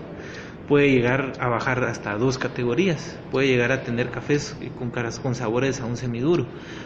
puede 0.67 0.91
llegar 0.91 1.33
a 1.39 1.47
bajar 1.47 1.83
hasta 1.83 2.15
dos 2.17 2.37
categorías. 2.37 3.17
Puede 3.31 3.47
llegar 3.47 3.71
a 3.71 3.81
tener 3.83 4.11
cafés 4.11 4.55
con, 4.77 4.91
con 4.91 5.33
sabores 5.35 5.81
a 5.81 5.85
un 5.85 5.97
semiduro. 5.97 6.45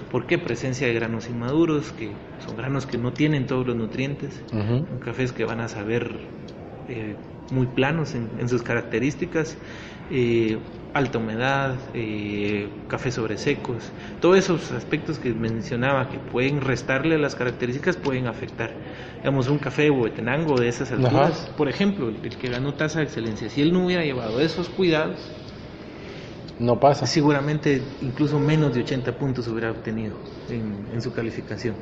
¿Por 0.09 0.25
qué? 0.25 0.37
Presencia 0.37 0.87
de 0.87 0.93
granos 0.93 1.29
inmaduros, 1.29 1.91
que 1.91 2.15
son 2.45 2.55
granos 2.55 2.85
que 2.85 2.97
no 2.97 3.11
tienen 3.11 3.45
todos 3.45 3.67
los 3.67 3.75
nutrientes. 3.75 4.41
Cafés 5.03 5.33
que 5.33 5.43
van 5.43 5.59
a 5.59 5.67
saber 5.67 6.21
eh, 6.87 7.17
muy 7.51 7.67
planos 7.67 8.15
en, 8.15 8.47
sus 8.47 8.63
características, 8.63 9.57
eh, 10.09 10.57
alta 10.93 11.17
humedad, 11.17 11.75
eh, 11.93 12.69
café 12.87 13.11
sobre 13.11 13.37
secos, 13.37 13.91
todos 14.21 14.37
esos 14.37 14.71
aspectos 14.71 15.17
que 15.17 15.33
mencionaba 15.33 16.09
que 16.09 16.19
pueden 16.19 16.61
restarle 16.61 17.17
las 17.17 17.35
características 17.35 17.97
pueden 17.97 18.27
afectar. 18.27 18.71
Digamos, 19.17 19.47
un 19.47 19.57
café 19.57 19.89
Huetenango 19.89 20.59
de 20.59 20.67
esas 20.67 20.91
alturas, 20.91 21.51
por 21.57 21.67
ejemplo, 21.67 22.09
el, 22.09 22.37
que 22.37 22.49
ganó 22.49 22.75
tasa 22.75 22.99
de 22.99 23.05
excelencia, 23.05 23.49
si 23.49 23.61
él 23.61 23.73
no 23.73 23.85
hubiera 23.85 24.03
llevado 24.03 24.39
esos 24.39 24.69
cuidados, 24.69 25.19
no 26.59 26.79
pasa. 26.79 27.07
Seguramente 27.07 27.81
incluso 28.01 28.39
menos 28.39 28.75
de 28.75 28.81
80 28.81 29.13
puntos 29.17 29.47
hubiera 29.47 29.71
obtenido 29.71 30.15
en 30.49 31.01
su 31.01 31.11
calificación. 31.11 31.75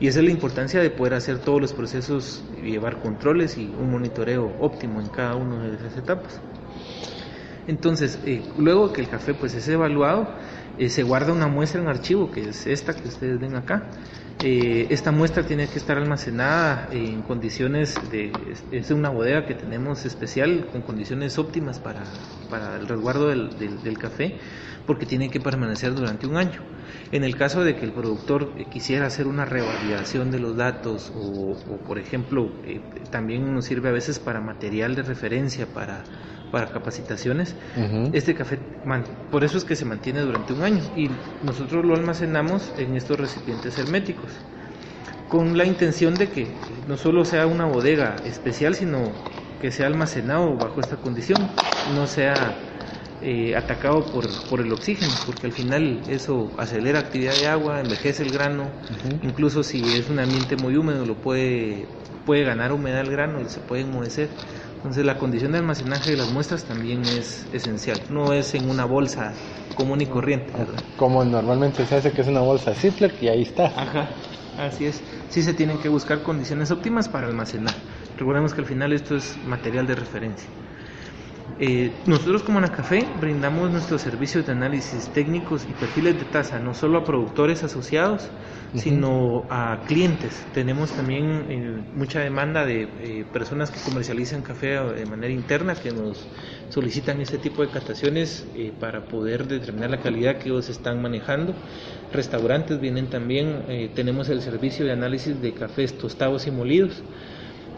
Y 0.00 0.06
esa 0.06 0.20
es 0.20 0.24
la 0.24 0.30
importancia 0.30 0.80
de 0.80 0.88
poder 0.88 1.12
hacer 1.12 1.38
todos 1.38 1.60
los 1.60 1.74
procesos, 1.74 2.42
y 2.62 2.70
llevar 2.70 3.00
controles 3.00 3.58
y 3.58 3.66
un 3.66 3.90
monitoreo 3.90 4.50
óptimo 4.58 4.98
en 4.98 5.08
cada 5.08 5.36
una 5.36 5.62
de 5.62 5.76
esas 5.76 5.94
etapas. 5.98 6.40
Entonces, 7.66 8.18
eh, 8.24 8.42
luego 8.58 8.92
que 8.92 9.00
el 9.00 9.08
café 9.08 9.34
pues 9.34 9.54
es 9.54 9.68
evaluado, 9.68 10.28
eh, 10.78 10.88
se 10.88 11.02
guarda 11.02 11.32
una 11.32 11.46
muestra 11.46 11.80
en 11.80 11.88
archivo, 11.88 12.30
que 12.30 12.48
es 12.48 12.66
esta 12.66 12.94
que 12.94 13.08
ustedes 13.08 13.38
ven 13.38 13.54
acá. 13.54 13.90
Eh, 14.42 14.86
esta 14.88 15.12
muestra 15.12 15.42
tiene 15.44 15.68
que 15.68 15.78
estar 15.78 15.98
almacenada 15.98 16.88
en 16.90 17.20
condiciones 17.20 17.94
de, 18.10 18.32
es 18.70 18.90
una 18.90 19.10
bodega 19.10 19.44
que 19.44 19.54
tenemos 19.54 20.06
especial 20.06 20.68
con 20.72 20.80
condiciones 20.80 21.38
óptimas 21.38 21.78
para, 21.78 22.04
para 22.48 22.76
el 22.76 22.88
resguardo 22.88 23.28
del, 23.28 23.50
del 23.58 23.98
café, 23.98 24.38
porque 24.86 25.04
tiene 25.04 25.28
que 25.28 25.40
permanecer 25.40 25.94
durante 25.94 26.26
un 26.26 26.38
año. 26.38 26.62
En 27.12 27.24
el 27.24 27.36
caso 27.36 27.62
de 27.62 27.76
que 27.76 27.84
el 27.84 27.92
productor 27.92 28.54
eh, 28.56 28.64
quisiera 28.70 29.04
hacer 29.06 29.26
una 29.26 29.44
revalidación 29.44 30.30
de 30.30 30.38
los 30.38 30.56
datos 30.56 31.12
o, 31.14 31.54
por 31.86 31.98
ejemplo, 31.98 32.50
también 33.10 33.52
nos 33.52 33.66
sirve 33.66 33.90
a 33.90 33.92
veces 33.92 34.18
para 34.18 34.40
material 34.40 34.94
de 34.94 35.02
referencia, 35.02 35.66
para, 35.66 36.04
para 36.50 36.70
capacitaciones, 36.70 37.54
este 38.12 38.34
café, 38.34 38.58
por 39.30 39.44
eso 39.44 39.58
es 39.58 39.64
que 39.64 39.76
se 39.76 39.84
mantiene 39.84 40.20
durante 40.20 40.52
un 40.52 40.62
año 40.62 40.82
y 40.96 41.10
nosotros 41.42 41.84
lo 41.84 41.94
almacenamos 41.94 42.72
en 42.78 42.96
estos 42.96 43.18
recipientes 43.18 43.78
herméticos. 43.78 44.30
con 45.28 45.56
la 45.56 45.64
intención 45.64 46.18
de 46.18 46.28
que 46.28 46.48
no 46.88 46.96
solo 46.96 47.24
sea 47.24 47.46
una 47.46 47.64
bodega 47.64 48.16
especial, 48.24 48.74
sino 48.74 49.12
que 49.60 49.70
sea 49.70 49.86
almacenado 49.86 50.56
bajo 50.56 50.80
esta 50.80 50.96
condición, 50.96 51.38
no 51.94 52.08
sea 52.08 52.56
eh, 53.22 53.54
atacado 53.54 54.10
por, 54.10 54.26
por, 54.48 54.60
el 54.60 54.72
oxígeno, 54.72 55.12
porque 55.26 55.46
al 55.46 55.52
final 55.52 56.00
eso 56.08 56.50
acelera 56.56 57.00
actividad 57.00 57.34
de 57.34 57.46
agua, 57.48 57.80
envejece 57.80 58.22
el 58.22 58.32
grano, 58.32 58.64
incluso 59.22 59.62
si 59.62 59.82
es 59.94 60.08
un 60.08 60.18
ambiente 60.18 60.56
muy 60.56 60.76
húmedo 60.76 61.04
lo 61.04 61.14
puede, 61.14 61.86
puede 62.24 62.44
ganar 62.44 62.72
humedad 62.72 63.02
el 63.02 63.10
grano 63.10 63.40
y 63.42 63.48
se 63.50 63.60
puede 63.60 63.82
enmohecer. 63.82 64.28
Entonces 64.80 65.04
la 65.04 65.18
condición 65.18 65.52
de 65.52 65.58
almacenaje 65.58 66.10
de 66.10 66.16
las 66.16 66.30
muestras 66.30 66.64
también 66.64 67.06
es 67.06 67.46
esencial, 67.52 68.00
no 68.08 68.32
es 68.32 68.54
en 68.54 68.70
una 68.70 68.86
bolsa 68.86 69.34
común 69.74 70.00
y 70.00 70.06
corriente. 70.06 70.54
Como 70.96 71.22
normalmente 71.22 71.84
se 71.84 71.96
hace 71.96 72.12
que 72.12 72.22
es 72.22 72.28
una 72.28 72.40
bolsa 72.40 72.74
Ziploc 72.74 73.12
y 73.22 73.28
ahí 73.28 73.42
está. 73.42 73.66
Ajá, 73.76 74.08
así 74.56 74.86
es. 74.86 75.02
Sí 75.28 75.42
se 75.42 75.52
tienen 75.54 75.78
que 75.78 75.88
buscar 75.88 76.22
condiciones 76.22 76.70
óptimas 76.70 77.08
para 77.08 77.26
almacenar. 77.26 77.74
Recordemos 78.16 78.54
que 78.54 78.60
al 78.62 78.66
final 78.66 78.92
esto 78.92 79.16
es 79.16 79.36
material 79.44 79.86
de 79.86 79.96
referencia. 79.96 80.48
Eh, 81.62 81.92
nosotros 82.06 82.42
como 82.42 82.56
Anacafé 82.56 83.06
brindamos 83.20 83.70
nuestros 83.70 84.00
servicios 84.00 84.46
de 84.46 84.52
análisis 84.52 85.08
técnicos 85.08 85.66
y 85.68 85.74
perfiles 85.74 86.18
de 86.18 86.24
tasa 86.24 86.58
no 86.58 86.72
solo 86.72 86.96
a 86.96 87.04
productores 87.04 87.62
asociados, 87.62 88.30
sino 88.74 89.44
a 89.50 89.80
clientes. 89.86 90.42
Tenemos 90.54 90.90
también 90.92 91.44
eh, 91.50 91.82
mucha 91.94 92.20
demanda 92.20 92.64
de 92.64 92.84
eh, 92.84 93.26
personas 93.30 93.70
que 93.70 93.78
comercializan 93.80 94.40
café 94.40 94.80
de 94.80 95.04
manera 95.04 95.34
interna 95.34 95.74
que 95.74 95.90
nos 95.90 96.26
solicitan 96.70 97.20
este 97.20 97.36
tipo 97.36 97.60
de 97.60 97.68
cataciones 97.68 98.46
para 98.78 99.04
poder 99.04 99.46
determinar 99.46 99.90
la 99.90 100.00
calidad 100.00 100.38
que 100.38 100.48
ellos 100.48 100.70
están 100.70 101.02
manejando. 101.02 101.52
Restaurantes 102.10 102.80
vienen 102.80 103.08
también, 103.08 103.90
tenemos 103.94 104.30
el 104.30 104.40
servicio 104.40 104.86
de 104.86 104.92
análisis 104.92 105.42
de 105.42 105.52
cafés 105.52 105.98
tostados 105.98 106.46
y 106.46 106.50
molidos. 106.50 107.02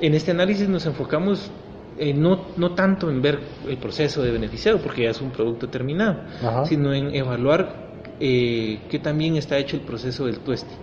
En 0.00 0.14
este 0.14 0.30
análisis 0.30 0.68
nos 0.68 0.86
enfocamos 0.86 1.50
eh, 1.98 2.14
no, 2.14 2.46
no 2.56 2.74
tanto 2.74 3.10
en 3.10 3.20
ver 3.22 3.40
el 3.68 3.76
proceso 3.78 4.22
de 4.22 4.30
beneficiado, 4.30 4.78
porque 4.78 5.02
ya 5.04 5.10
es 5.10 5.20
un 5.20 5.30
producto 5.30 5.68
terminado, 5.68 6.20
sino 6.66 6.92
en 6.94 7.14
evaluar 7.14 7.90
eh, 8.20 8.80
que 8.88 8.98
también 8.98 9.36
está 9.36 9.58
hecho 9.58 9.76
el 9.76 9.82
proceso 9.82 10.26
del 10.26 10.38
tueste, 10.40 10.74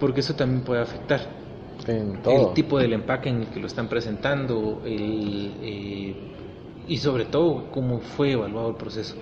porque 0.00 0.20
eso 0.20 0.34
también 0.34 0.62
puede 0.62 0.82
afectar. 0.82 1.20
El 2.48 2.54
tipo 2.54 2.78
del 2.78 2.92
empaque 2.94 3.28
en 3.28 3.42
el 3.42 3.46
que 3.48 3.60
lo 3.60 3.66
están 3.66 3.88
presentando, 3.88 4.82
el, 4.84 5.52
eh, 5.62 6.14
y 6.88 6.96
sobre 6.98 7.26
todo 7.26 7.70
cómo 7.70 8.00
fue 8.00 8.32
evaluado 8.32 8.70
el 8.70 8.76
proceso. 8.76 9.16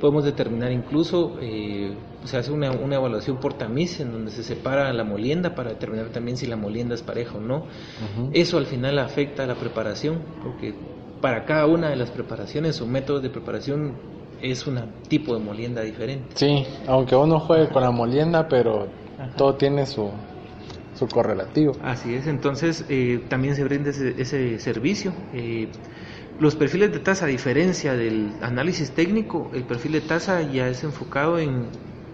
Podemos 0.00 0.24
determinar 0.24 0.70
incluso, 0.72 1.36
eh, 1.40 1.92
se 2.24 2.36
hace 2.36 2.52
una, 2.52 2.70
una, 2.72 2.96
evaluación 2.96 3.38
por 3.38 3.54
tamiz 3.54 4.00
en 4.00 4.12
donde 4.12 4.30
se 4.30 4.42
separa 4.42 4.92
la 4.92 5.04
molienda 5.04 5.54
para 5.54 5.70
determinar 5.70 6.08
también 6.08 6.36
si 6.36 6.46
la 6.46 6.56
molienda 6.56 6.94
es 6.94 7.02
pareja 7.02 7.38
o 7.38 7.40
no. 7.40 7.66
Eso 8.32 8.58
al 8.58 8.66
final 8.66 8.98
afecta 8.98 9.44
a 9.44 9.46
la 9.46 9.54
preparación, 9.54 10.20
porque 10.42 10.74
para 11.20 11.44
cada 11.44 11.66
una 11.66 11.90
de 11.90 11.96
las 11.96 12.10
preparaciones 12.10 12.80
o 12.80 12.86
métodos 12.86 13.22
de 13.22 13.30
preparación 13.30 13.94
es 14.42 14.66
un 14.66 14.80
tipo 15.08 15.34
de 15.34 15.40
molienda 15.40 15.82
diferente. 15.82 16.26
Sí, 16.34 16.64
aunque 16.86 17.16
uno 17.16 17.40
juegue 17.40 17.68
con 17.68 17.82
la 17.82 17.90
molienda, 17.90 18.48
pero 18.48 18.88
todo 19.36 19.54
tiene 19.56 19.86
su, 19.86 20.10
su 20.94 21.06
correlativo. 21.08 21.72
Así 21.82 22.14
es, 22.14 22.26
entonces 22.26 22.84
eh, 22.88 23.22
también 23.28 23.56
se 23.56 23.64
brinda 23.64 23.90
ese, 23.90 24.14
ese 24.20 24.58
servicio. 24.58 25.12
Eh, 25.32 25.68
los 26.38 26.54
perfiles 26.54 26.92
de 26.92 27.00
tasa, 27.00 27.24
a 27.24 27.28
diferencia 27.28 27.94
del 27.94 28.32
análisis 28.42 28.92
técnico, 28.92 29.50
el 29.54 29.64
perfil 29.64 29.92
de 29.92 30.00
tasa 30.02 30.40
ya 30.42 30.68
es 30.68 30.84
enfocado 30.84 31.38
en 31.38 31.66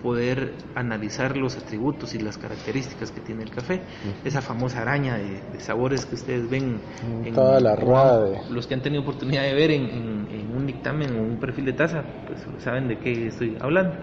poder 0.05 0.53
analizar 0.75 1.35
los 1.35 1.57
atributos 1.57 2.15
y 2.15 2.19
las 2.19 2.37
características 2.37 3.11
que 3.11 3.23
tiene 3.23 3.43
el 3.43 3.51
café. 3.51 3.81
Esa 4.23 4.43
famosa 4.43 4.83
araña 4.83 5.17
de, 5.17 5.61
sabores 5.61 6.05
que 6.05 6.15
ustedes 6.15 6.49
ven 6.51 6.79
en 7.25 7.33
toda 7.33 7.59
la 7.59 7.75
rueda. 7.75 8.43
Los 8.51 8.67
que 8.67 8.75
han 8.75 8.83
tenido 8.83 9.01
oportunidad 9.01 9.45
de 9.45 9.55
ver 9.55 9.71
en, 9.71 10.55
un 10.55 10.67
dictamen 10.67 11.17
o 11.17 11.23
un 11.23 11.41
perfil 11.41 11.65
de 11.65 11.73
tasa, 11.73 12.05
pues 12.27 12.47
saben 12.63 12.87
de 12.87 12.99
qué 12.99 13.29
estoy 13.29 13.57
hablando. 13.59 13.95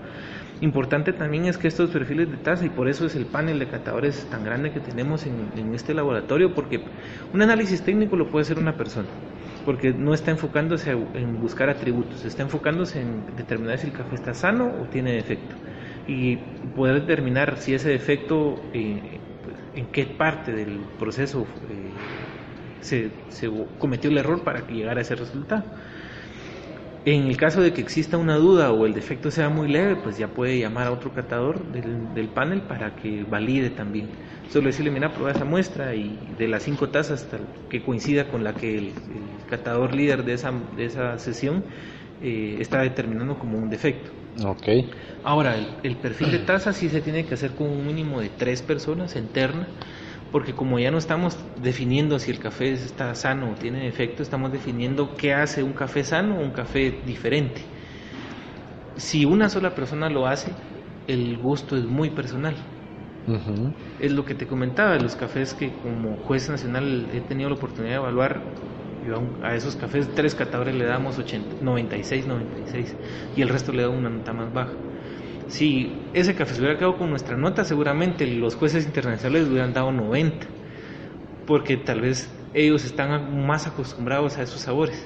Importante 0.62 1.14
también 1.14 1.46
es 1.46 1.60
que 1.60 1.68
estos 1.68 1.92
perfiles 1.92 2.32
de 2.32 2.38
tasa, 2.38 2.66
y 2.66 2.70
por 2.70 2.90
eso 2.90 3.06
es 3.06 3.16
el 3.16 3.28
panel 3.28 3.60
de 3.60 3.68
catadores 3.68 4.28
tan 4.32 4.44
grande 4.44 4.72
que 4.72 4.80
tenemos 4.80 5.28
en, 5.28 5.52
en 5.56 5.76
este 5.76 5.94
laboratorio, 5.94 6.56
porque 6.56 6.84
un 7.32 7.42
análisis 7.44 7.84
técnico 7.84 8.16
lo 8.16 8.32
puede 8.32 8.42
hacer 8.42 8.58
una 8.58 8.76
persona 8.76 9.08
porque 9.64 9.94
no 9.94 10.16
está 10.16 10.32
enfocándose 10.32 10.90
en 10.90 11.40
buscar 11.40 11.70
atributos, 11.70 12.26
está 12.26 12.42
enfocándose 12.42 13.00
en 13.00 13.36
determinar 13.38 13.78
si 13.78 13.86
el 13.86 13.94
café 13.94 14.16
está 14.16 14.34
sano 14.34 14.72
o 14.82 14.86
tiene 14.86 15.14
defecto 15.14 15.56
y 16.08 16.38
poder 16.76 17.02
determinar 17.02 17.58
si 17.58 17.74
ese 17.74 17.90
defecto 17.90 18.62
eh, 18.74 19.20
pues, 19.44 19.56
en 19.76 19.86
qué 19.88 20.06
parte 20.06 20.52
del 20.52 20.80
proceso 21.00 21.46
eh, 21.70 21.92
se, 22.82 23.12
cometió 23.80 24.10
el 24.10 24.18
error 24.18 24.44
para 24.44 24.66
que 24.66 24.74
llegara 24.74 25.00
a 25.00 25.02
ese 25.02 25.16
resultado. 25.16 25.64
En 27.04 27.24
el 27.24 27.36
caso 27.36 27.62
de 27.62 27.74
que 27.74 27.82
exista 27.82 28.18
una 28.18 28.36
duda 28.36 28.72
o 28.72 28.86
el 28.86 28.94
defecto 28.94 29.32
sea 29.32 29.50
muy 29.50 29.68
leve, 29.68 29.96
pues 29.96 30.20
ya 30.20 30.28
puede 30.28 30.60
llamar 30.60 30.86
a 30.88 30.92
otro 30.92 31.12
catador 31.12 31.64
del, 31.72 32.28
panel 32.30 32.62
para 32.62 32.96
que 32.96 33.24
valide 33.24 33.72
también. 33.72 34.10
Solo 34.52 34.68
decirle, 34.68 34.92
mira, 34.92 35.12
prueba 35.12 35.32
esa 35.32 35.46
muestra 35.46 35.96
y 35.96 36.20
de 36.38 36.48
las 36.48 36.62
cinco 36.62 36.90
tazas 36.90 37.28
que 37.70 37.82
coincida 37.82 38.28
con 38.28 38.44
la 38.44 38.54
que 38.54 38.78
el, 38.78 38.94
catador 39.50 39.96
líder 39.96 40.24
de 40.24 40.34
esa, 40.34 40.54
de 40.76 40.86
esa 40.86 41.18
sesión 41.18 41.64
eh, 42.22 42.58
está 42.60 42.82
determinando 42.82 43.38
como 43.40 43.58
un 43.58 43.70
defecto. 43.70 44.12
Okay. 44.40 44.90
Ahora, 45.24 45.58
el, 45.58 45.80
el 45.84 46.00
perfil 46.00 46.32
de 46.32 46.40
taza 46.40 46.74
sí 46.74 46.90
se 46.90 47.02
tiene 47.02 47.26
que 47.26 47.34
hacer 47.36 47.56
con 47.56 47.70
un 47.70 47.86
mínimo 47.86 48.20
de 48.22 48.30
tres 48.30 48.62
personas 48.62 49.16
en 49.16 49.32
terna 49.32 49.76
porque 50.32 50.56
como 50.56 50.80
ya 50.80 50.92
no 50.92 50.98
estamos 50.98 51.38
definiendo 51.56 52.20
si 52.20 52.32
el 52.32 52.40
café 52.40 52.72
está 52.74 53.14
sano 53.16 53.52
o 53.52 53.58
tiene 53.58 53.86
defecto, 53.86 54.24
estamos 54.24 54.52
definiendo 54.52 55.18
qué 55.18 55.34
hace 55.34 55.64
un 55.64 55.74
café 55.74 56.04
sano 56.06 56.40
o 56.40 56.42
un 56.42 56.52
café 56.54 57.02
diferente. 57.06 57.72
Si 58.96 59.26
una 59.26 59.50
sola 59.50 59.76
persona 59.76 60.10
lo 60.10 60.28
hace, 60.28 60.56
el 61.06 61.38
gusto 61.38 61.76
es 61.76 61.84
muy 61.86 62.12
personal. 62.12 62.56
Es 63.98 64.12
lo 64.12 64.26
que 64.26 64.36
te 64.36 64.48
comentaba, 64.48 64.98
los 64.98 65.16
cafés 65.16 65.54
que 65.54 65.80
como 65.80 66.18
juez 66.18 66.50
nacional 66.50 67.10
he 67.12 67.22
tenido 67.22 67.50
la 67.50 67.56
oportunidad 67.56 67.94
de 67.94 67.98
evaluar, 67.98 68.54
a 69.42 69.56
esos 69.56 69.76
cafés 69.76 70.08
tres 70.16 70.36
catadores 70.36 70.76
le 70.76 70.86
damos 70.86 71.18
80, 71.18 71.56
96, 71.62 72.28
96 72.28 72.96
y 73.36 73.42
el 73.42 73.50
resto 73.50 73.72
le 73.72 73.84
da 73.84 73.90
una 73.90 74.10
nota 74.10 74.34
más 74.34 74.54
baja 74.54 74.74
si 75.52 75.92
ese 76.14 76.34
café 76.34 76.54
se 76.54 76.62
hubiera 76.62 76.78
quedado 76.78 76.98
con 76.98 77.10
nuestra 77.10 77.36
nota, 77.36 77.66
seguramente 77.66 78.26
los 78.26 78.56
jueces 78.56 78.86
internacionales 78.86 79.50
hubieran 79.50 79.74
dado 79.74 79.92
90, 79.92 80.48
porque 81.46 81.76
tal 81.76 82.00
vez 82.00 82.30
ellos 82.54 82.86
están 82.86 83.46
más 83.46 83.68
acostumbrados 83.68 84.38
a 84.38 84.44
esos 84.44 84.62
sabores, 84.62 85.06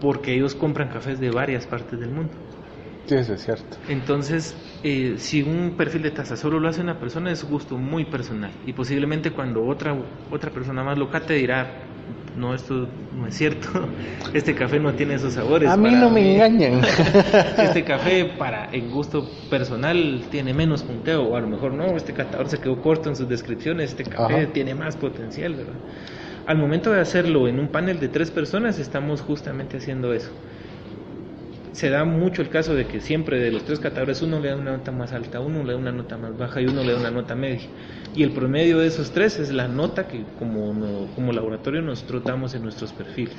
porque 0.00 0.34
ellos 0.34 0.56
compran 0.56 0.88
cafés 0.88 1.20
de 1.20 1.30
varias 1.30 1.64
partes 1.64 1.98
del 2.00 2.10
mundo. 2.10 2.32
Sí, 3.06 3.14
eso 3.14 3.34
es 3.34 3.44
cierto. 3.44 3.76
Entonces, 3.88 4.56
eh, 4.82 5.14
si 5.18 5.42
un 5.42 5.76
perfil 5.76 6.02
de 6.02 6.10
taza 6.10 6.36
solo 6.36 6.58
lo 6.58 6.68
hace 6.68 6.80
una 6.80 6.98
persona, 6.98 7.30
es 7.30 7.44
gusto 7.44 7.78
muy 7.78 8.04
personal. 8.04 8.50
Y 8.66 8.72
posiblemente 8.72 9.30
cuando 9.30 9.64
otra, 9.64 9.96
otra 10.32 10.50
persona 10.50 10.82
más 10.82 10.98
lo 10.98 11.08
cate 11.08 11.34
dirá, 11.34 11.85
no, 12.36 12.54
esto 12.54 12.88
no 13.18 13.26
es 13.26 13.34
cierto, 13.34 13.68
este 14.34 14.54
café 14.54 14.78
no 14.78 14.92
tiene 14.94 15.14
esos 15.14 15.34
sabores. 15.34 15.68
A 15.70 15.76
mí 15.76 15.90
no 15.90 16.10
me 16.10 16.34
engañan. 16.34 16.82
este 17.58 17.84
café, 17.84 18.24
para 18.38 18.68
en 18.72 18.90
gusto 18.90 19.28
personal, 19.50 20.24
tiene 20.30 20.54
menos 20.54 20.82
punteo, 20.82 21.22
o 21.24 21.36
a 21.36 21.40
lo 21.40 21.48
mejor 21.48 21.72
no, 21.72 21.96
este 21.96 22.12
catador 22.12 22.48
se 22.48 22.58
quedó 22.58 22.80
corto 22.80 23.08
en 23.08 23.16
sus 23.16 23.28
descripciones, 23.28 23.90
este 23.90 24.04
café 24.04 24.46
tiene 24.46 24.74
más 24.74 24.96
potencial, 24.96 25.54
¿verdad? 25.54 25.74
Al 26.46 26.58
momento 26.58 26.92
de 26.92 27.00
hacerlo 27.00 27.48
en 27.48 27.58
un 27.58 27.68
panel 27.68 27.98
de 27.98 28.08
tres 28.08 28.30
personas, 28.30 28.78
estamos 28.78 29.20
justamente 29.20 29.78
haciendo 29.78 30.12
eso 30.12 30.30
se 31.76 31.90
da 31.90 32.06
mucho 32.06 32.40
el 32.40 32.48
caso 32.48 32.74
de 32.74 32.86
que 32.86 33.02
siempre 33.02 33.38
de 33.38 33.52
los 33.52 33.64
tres 33.64 33.80
catadores 33.80 34.22
uno 34.22 34.40
le 34.40 34.48
da 34.48 34.56
una 34.56 34.78
nota 34.78 34.92
más 34.92 35.12
alta, 35.12 35.40
uno 35.40 35.62
le 35.62 35.74
da 35.74 35.78
una 35.78 35.92
nota 35.92 36.16
más 36.16 36.34
baja 36.38 36.62
y 36.62 36.64
uno 36.64 36.82
le 36.82 36.92
da 36.92 36.98
una 36.98 37.10
nota 37.10 37.34
media. 37.34 37.68
Y 38.14 38.22
el 38.22 38.30
promedio 38.30 38.78
de 38.78 38.86
esos 38.86 39.10
tres 39.10 39.38
es 39.38 39.52
la 39.52 39.68
nota 39.68 40.08
que 40.08 40.24
como, 40.38 41.06
como 41.14 41.32
laboratorio 41.34 41.82
nosotros 41.82 42.24
damos 42.24 42.54
en 42.54 42.62
nuestros 42.62 42.94
perfiles. 42.94 43.36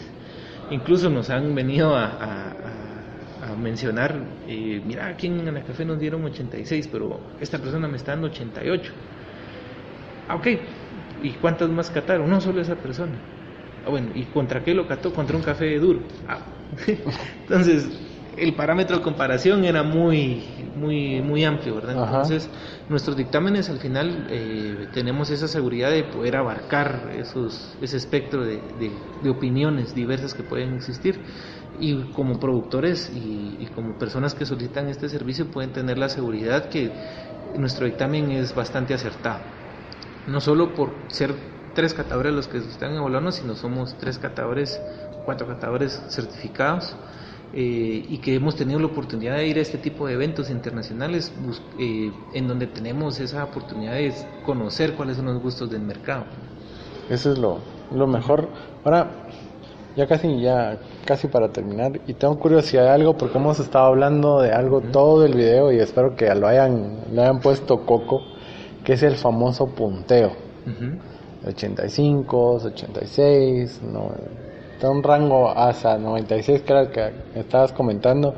Incluso 0.70 1.10
nos 1.10 1.32
han 1.32 1.56
venido 1.56 1.96
a, 1.96 2.54
mencionar, 3.60 4.14
eh, 4.48 4.84
mira, 4.86 5.08
aquí 5.08 5.26
en 5.26 5.48
el 5.48 5.64
café 5.64 5.84
nos 5.84 6.00
dieron 6.00 6.24
86, 6.24 6.90
pero 6.92 7.20
esta 7.42 7.58
persona 7.58 7.88
me 7.88 7.98
está 7.98 8.12
dando 8.12 8.28
88. 8.28 8.92
Ah, 10.28 10.36
ok, 10.36 10.48
¿y 11.24 11.32
cuántas 11.32 11.68
más 11.70 11.90
cataron? 11.90 12.30
No 12.30 12.40
solo 12.40 12.62
esa 12.62 12.76
persona. 12.76 13.14
Ah, 13.84 13.90
bueno, 13.90 14.10
¿y 14.14 14.26
contra 14.26 14.64
qué 14.64 14.76
lo 14.76 14.88
cató? 14.88 15.12
Contra 15.12 15.36
un 15.36 15.42
café 15.42 15.80
duro. 15.80 16.02
Ah. 16.28 16.38
Entonces, 17.42 18.07
el 18.38 18.54
parámetro 18.56 18.98
de 18.98 19.04
comparación 19.04 19.66
era 19.66 19.84
muy, 19.84 20.44
muy, 20.76 21.22
muy 21.22 21.44
amplio, 21.44 21.76
¿verdad? 21.76 21.96
Entonces, 22.06 22.50
nuestros 22.88 23.18
dictámenes 23.18 23.70
al 23.70 23.80
final 23.80 24.28
eh, 24.30 24.88
tenemos 24.94 25.30
esa 25.30 25.48
seguridad 25.48 25.90
de 25.92 26.04
poder 26.04 26.36
abarcar 26.36 27.12
esos, 27.18 27.76
ese 27.82 27.98
espectro 27.98 28.46
de, 28.46 28.92
opiniones 29.30 29.94
diversas 29.94 30.34
que 30.34 30.44
pueden 30.44 30.76
existir 30.76 31.20
y 31.80 31.96
como 32.14 32.40
productores 32.40 33.12
y, 33.14 33.58
y, 33.60 33.68
como 33.68 33.94
personas 33.94 34.34
que 34.34 34.46
solicitan 34.46 34.88
este 34.88 35.10
servicio 35.10 35.48
pueden 35.48 35.74
tener 35.74 35.98
la 35.98 36.10
seguridad 36.10 36.70
que 36.70 36.92
nuestro 37.56 37.86
dictamen 37.86 38.32
es 38.32 38.54
bastante 38.56 38.94
acertado. 38.94 39.42
no 40.28 40.42
solo 40.42 40.74
por 40.74 40.92
ser 41.08 41.36
tres 41.74 41.94
catadores 41.94 42.34
los 42.34 42.48
que 42.48 42.58
están 42.58 42.96
evaluando, 42.96 43.32
sino 43.32 43.56
somos 43.56 43.96
tres 44.00 44.18
catadores, 44.18 44.82
cuatro 45.26 45.46
catadores 45.46 46.02
certificados. 46.10 46.96
Eh, 47.54 48.06
y 48.10 48.18
que 48.18 48.36
hemos 48.36 48.56
tenido 48.58 48.78
la 48.80 48.88
oportunidad 48.88 49.38
de 49.38 49.48
ir 49.48 49.58
a 49.58 49.62
este 49.62 49.78
tipo 49.78 50.06
de 50.06 50.14
eventos 50.14 50.50
internacionales 50.50 51.32
eh, 51.80 52.12
en 52.34 52.48
donde 52.48 52.68
tenemos 52.68 53.22
esa 53.22 53.46
oportunidad 53.46 53.94
de 53.94 54.14
conocer 54.46 54.96
cuáles 54.96 55.16
son 55.16 55.28
los 55.28 55.42
gustos 55.42 55.70
del 55.70 55.82
mercado. 55.82 56.26
Eso 57.10 57.32
es 57.32 57.40
lo, 57.40 57.60
lo 57.96 58.06
mejor. 58.06 58.50
Ahora, 58.84 59.10
ya 59.96 60.06
casi, 60.08 60.42
ya 60.42 60.78
casi 61.06 61.28
para 61.28 61.50
terminar, 61.50 62.00
y 62.06 62.14
tengo 62.14 62.38
curiosidad 62.38 62.84
de 62.84 62.90
algo 62.90 63.18
porque 63.18 63.38
hemos 63.38 63.60
estado 63.60 63.86
hablando 63.86 64.42
de 64.42 64.52
algo 64.52 64.82
todo 64.82 65.26
el 65.26 65.34
video 65.34 65.72
y 65.72 65.80
espero 65.80 66.16
que 66.16 66.34
lo 66.36 66.48
hayan, 66.48 67.00
le 67.14 67.22
hayan 67.22 67.40
puesto 67.40 67.86
coco, 67.86 68.22
que 68.84 68.94
es 68.94 69.04
el 69.04 69.16
famoso 69.16 69.68
punteo. 69.68 70.34
85, 71.48 72.52
86, 72.66 73.82
no, 73.84 74.12
está 74.78 74.92
un 74.92 75.02
rango 75.02 75.50
hasta 75.50 75.98
96 75.98 76.62
que 76.62 76.72
era 76.72 76.82
el 76.82 76.90
que 76.90 77.12
estabas 77.34 77.74
comentando. 77.74 78.36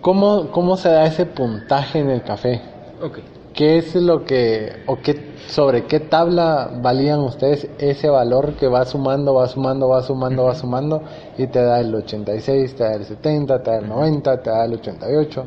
¿Cómo, 0.00 0.50
¿Cómo 0.50 0.76
se 0.76 0.88
da 0.88 1.06
ese 1.06 1.24
puntaje 1.24 2.00
en 2.00 2.10
el 2.10 2.22
café? 2.22 2.60
Okay. 3.00 3.22
¿Qué 3.54 3.78
es 3.78 3.94
lo 3.94 4.24
que, 4.24 4.82
o 4.86 4.96
qué, 4.96 5.34
sobre 5.46 5.84
qué 5.84 6.00
tabla 6.00 6.70
valían 6.82 7.20
ustedes 7.20 7.68
ese 7.78 8.08
valor 8.08 8.54
que 8.54 8.66
va 8.66 8.84
sumando, 8.86 9.34
va 9.34 9.46
sumando, 9.46 9.88
va 9.88 10.02
sumando, 10.02 10.44
va 10.44 10.54
sumando 10.56 11.02
y 11.36 11.46
te 11.46 11.62
da 11.62 11.78
el 11.78 11.94
86, 11.94 12.74
te 12.74 12.82
da 12.82 12.94
el 12.94 13.04
70, 13.04 13.62
te 13.62 13.70
da 13.70 13.78
el 13.78 13.88
90, 13.88 14.42
te 14.42 14.50
da 14.50 14.64
el 14.64 14.74
88? 14.74 15.44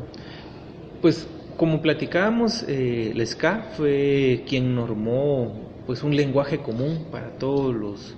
Pues 1.02 1.26
como 1.58 1.82
platicábamos, 1.82 2.64
eh, 2.68 3.12
el 3.14 3.26
SCA 3.26 3.66
fue 3.76 4.44
quien 4.48 4.74
normó 4.74 5.52
pues 5.86 6.02
un 6.02 6.16
lenguaje 6.16 6.58
común 6.58 7.06
para 7.10 7.30
todos 7.38 7.74
los 7.74 8.14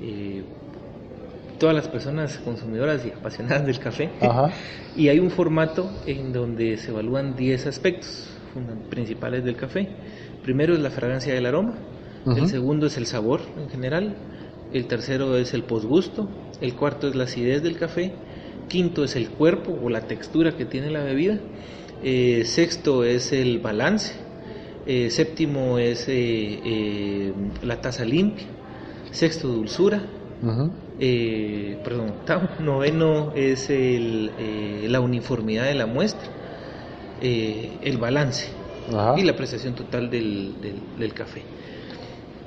eh, 0.00 0.42
todas 1.58 1.74
las 1.74 1.88
personas 1.88 2.38
consumidoras 2.38 3.04
y 3.04 3.10
apasionadas 3.10 3.66
del 3.66 3.78
café. 3.78 4.10
y 4.96 5.08
hay 5.08 5.18
un 5.18 5.30
formato 5.30 5.90
en 6.06 6.32
donde 6.32 6.76
se 6.78 6.90
evalúan 6.90 7.36
10 7.36 7.66
aspectos 7.66 8.30
principales 8.88 9.44
del 9.44 9.56
café. 9.56 9.88
Primero 10.42 10.74
es 10.74 10.80
la 10.80 10.90
fragancia 10.90 11.34
del 11.34 11.46
aroma, 11.46 11.74
el 12.26 12.48
segundo 12.48 12.86
es 12.86 12.96
el 12.96 13.06
sabor 13.06 13.40
en 13.58 13.68
general, 13.68 14.16
el 14.72 14.86
tercero 14.86 15.36
es 15.36 15.54
el 15.54 15.64
posgusto, 15.64 16.28
el 16.60 16.74
cuarto 16.74 17.08
es 17.08 17.14
la 17.14 17.24
acidez 17.24 17.62
del 17.62 17.78
café, 17.78 18.12
quinto 18.68 19.04
es 19.04 19.16
el 19.16 19.30
cuerpo 19.30 19.78
o 19.82 19.88
la 19.90 20.02
textura 20.02 20.52
que 20.56 20.64
tiene 20.64 20.90
la 20.90 21.02
bebida, 21.02 21.38
eh, 22.02 22.44
sexto 22.44 23.04
es 23.04 23.32
el 23.32 23.58
balance, 23.58 24.14
eh, 24.86 25.10
séptimo 25.10 25.78
es 25.78 26.06
eh, 26.08 27.32
la 27.62 27.80
taza 27.80 28.04
limpia, 28.04 28.46
sexto 29.12 29.48
dulzura, 29.48 30.02
perdón, 31.84 32.14
noveno 32.60 33.32
es 33.34 33.70
el, 33.70 34.90
la 34.90 35.00
uniformidad 35.00 35.64
de 35.64 35.74
la 35.74 35.86
muestra, 35.86 36.28
el 37.20 37.98
balance 37.98 38.60
y 39.16 39.22
la 39.22 39.32
apreciación 39.32 39.74
total 39.74 40.10
del, 40.10 40.54
del, 40.98 41.14
café. 41.14 41.42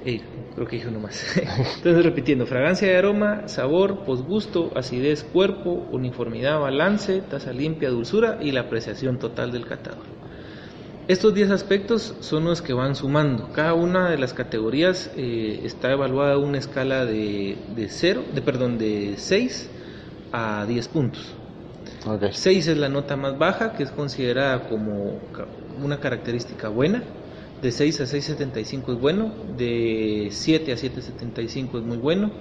Eh, 0.06 0.22
creo 0.54 0.68
que 0.68 0.76
dije 0.76 0.90
uno 0.90 1.00
más. 1.00 1.26
Entonces, 1.38 2.04
repitiendo: 2.04 2.46
fragancia 2.46 2.88
de 2.88 2.98
aroma, 2.98 3.48
sabor, 3.48 4.04
posgusto, 4.04 4.72
acidez, 4.76 5.24
cuerpo, 5.24 5.88
uniformidad, 5.92 6.60
balance, 6.60 7.22
taza 7.22 7.54
limpia, 7.54 7.90
dulzura 7.90 8.40
y 8.42 8.52
la 8.52 8.62
apreciación 8.62 9.18
total 9.18 9.52
del 9.52 9.66
catador. 9.66 10.23
Estos 11.08 11.34
10 11.34 11.52
aspectos 11.52 12.16
son 12.22 12.46
los 12.46 12.62
que 12.62 12.72
van 12.72 12.96
sumando. 12.96 13.50
Cada 13.52 13.74
una 13.74 14.10
de 14.10 14.18
las 14.18 14.34
categorías 14.34 15.12
eh, 15.18 15.60
está 15.66 15.92
evaluada 15.92 16.36
en 16.36 16.44
una 16.44 16.58
escala 16.58 17.06
de, 17.06 17.58
de, 17.76 17.90
cero, 17.90 18.24
de, 18.34 18.42
perdón, 18.42 18.78
de 18.78 19.16
6 19.18 19.70
a 20.32 20.66
10 20.66 20.88
puntos. 20.88 21.36
6 22.32 22.68
es 22.68 22.78
la 22.78 22.88
nota 22.88 23.18
más 23.18 23.38
baja, 23.38 23.74
que 23.74 23.84
es 23.84 23.92
considerada 23.92 24.70
como 24.70 25.20
una 25.84 26.00
característica 26.00 26.70
buena. 26.70 27.04
De 27.62 27.72
6 27.72 28.02
a 28.02 28.04
6.75 28.04 28.94
es 28.94 29.00
bueno, 29.00 29.32
de 29.58 30.30
7 30.32 30.72
a 30.72 30.76
7.75 30.76 31.80
es 31.80 31.84
muy 31.84 31.98
bueno, 31.98 32.32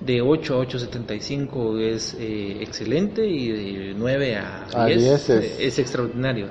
de 0.00 0.20
8 0.20 0.54
a 0.60 0.66
8.75 0.66 1.80
es 1.80 2.16
eh, 2.18 2.58
excelente 2.60 3.26
y 3.26 3.48
de 3.48 3.94
9 3.96 4.36
a 4.36 4.86
10, 4.86 5.30
es... 5.30 5.78
extraordinario. 5.78 6.48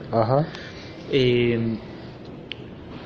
Eh, 1.12 1.78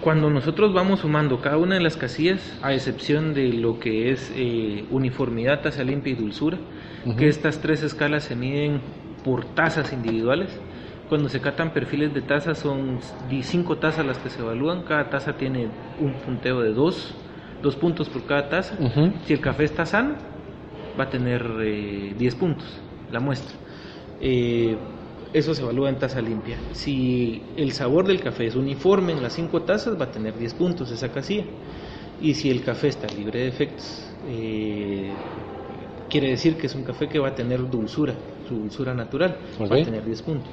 cuando 0.01 0.29
nosotros 0.29 0.73
vamos 0.73 0.99
sumando 0.99 1.39
cada 1.39 1.57
una 1.57 1.75
de 1.75 1.81
las 1.81 1.95
casillas, 1.95 2.41
a 2.61 2.73
excepción 2.73 3.33
de 3.33 3.53
lo 3.53 3.79
que 3.79 4.11
es 4.11 4.31
eh, 4.35 4.83
uniformidad, 4.91 5.61
tasa 5.61 5.83
limpia 5.83 6.11
y 6.11 6.15
dulzura, 6.15 6.57
que 7.17 7.27
estas 7.27 7.59
tres 7.59 7.83
escalas 7.83 8.23
se 8.23 8.35
miden 8.35 8.81
por 9.23 9.45
tasas 9.45 9.93
individuales, 9.93 10.59
cuando 11.09 11.29
se 11.29 11.41
catan 11.41 11.71
perfiles 11.71 12.13
de 12.13 12.21
tazas 12.21 12.57
son 12.57 12.99
cinco 13.43 13.77
tazas 13.77 14.05
las 14.05 14.17
que 14.17 14.29
se 14.29 14.41
evalúan, 14.41 14.83
cada 14.83 15.09
taza 15.09 15.33
tiene 15.37 15.67
un 15.99 16.13
punteo 16.13 16.61
de 16.61 16.73
dos, 16.73 17.13
dos 17.61 17.75
puntos 17.75 18.09
por 18.09 18.25
cada 18.25 18.49
taza. 18.49 18.75
Si 19.25 19.33
el 19.33 19.39
café 19.39 19.63
está 19.63 19.85
sano, 19.85 20.15
va 20.99 21.05
a 21.05 21.09
tener 21.09 21.45
eh, 21.61 22.13
10 22.17 22.35
puntos, 22.35 22.65
la 23.11 23.19
muestra. 23.19 23.55
Eh, 24.21 24.77
eso 25.33 25.53
se 25.53 25.61
evalúa 25.61 25.89
en 25.89 25.97
taza 25.97 26.21
limpia. 26.21 26.57
Si 26.73 27.41
el 27.57 27.71
sabor 27.73 28.07
del 28.07 28.21
café 28.21 28.47
es 28.47 28.55
uniforme 28.55 29.13
en 29.13 29.21
las 29.21 29.33
cinco 29.33 29.63
tazas, 29.63 29.99
va 29.99 30.05
a 30.05 30.11
tener 30.11 30.37
10 30.37 30.53
puntos 30.53 30.91
esa 30.91 31.09
casilla. 31.09 31.45
Y 32.21 32.35
si 32.35 32.49
el 32.49 32.63
café 32.63 32.89
está 32.89 33.07
libre 33.07 33.39
de 33.39 33.47
efectos, 33.47 34.07
eh, 34.29 35.11
quiere 36.09 36.29
decir 36.29 36.55
que 36.57 36.67
es 36.67 36.75
un 36.75 36.83
café 36.83 37.09
que 37.09 37.19
va 37.19 37.29
a 37.29 37.35
tener 37.35 37.69
dulzura 37.69 38.13
su 38.47 38.55
dulzura 38.55 38.93
natural, 38.93 39.37
va 39.59 39.65
a 39.65 39.83
tener 39.83 40.05
10 40.05 40.21
puntos. 40.21 40.49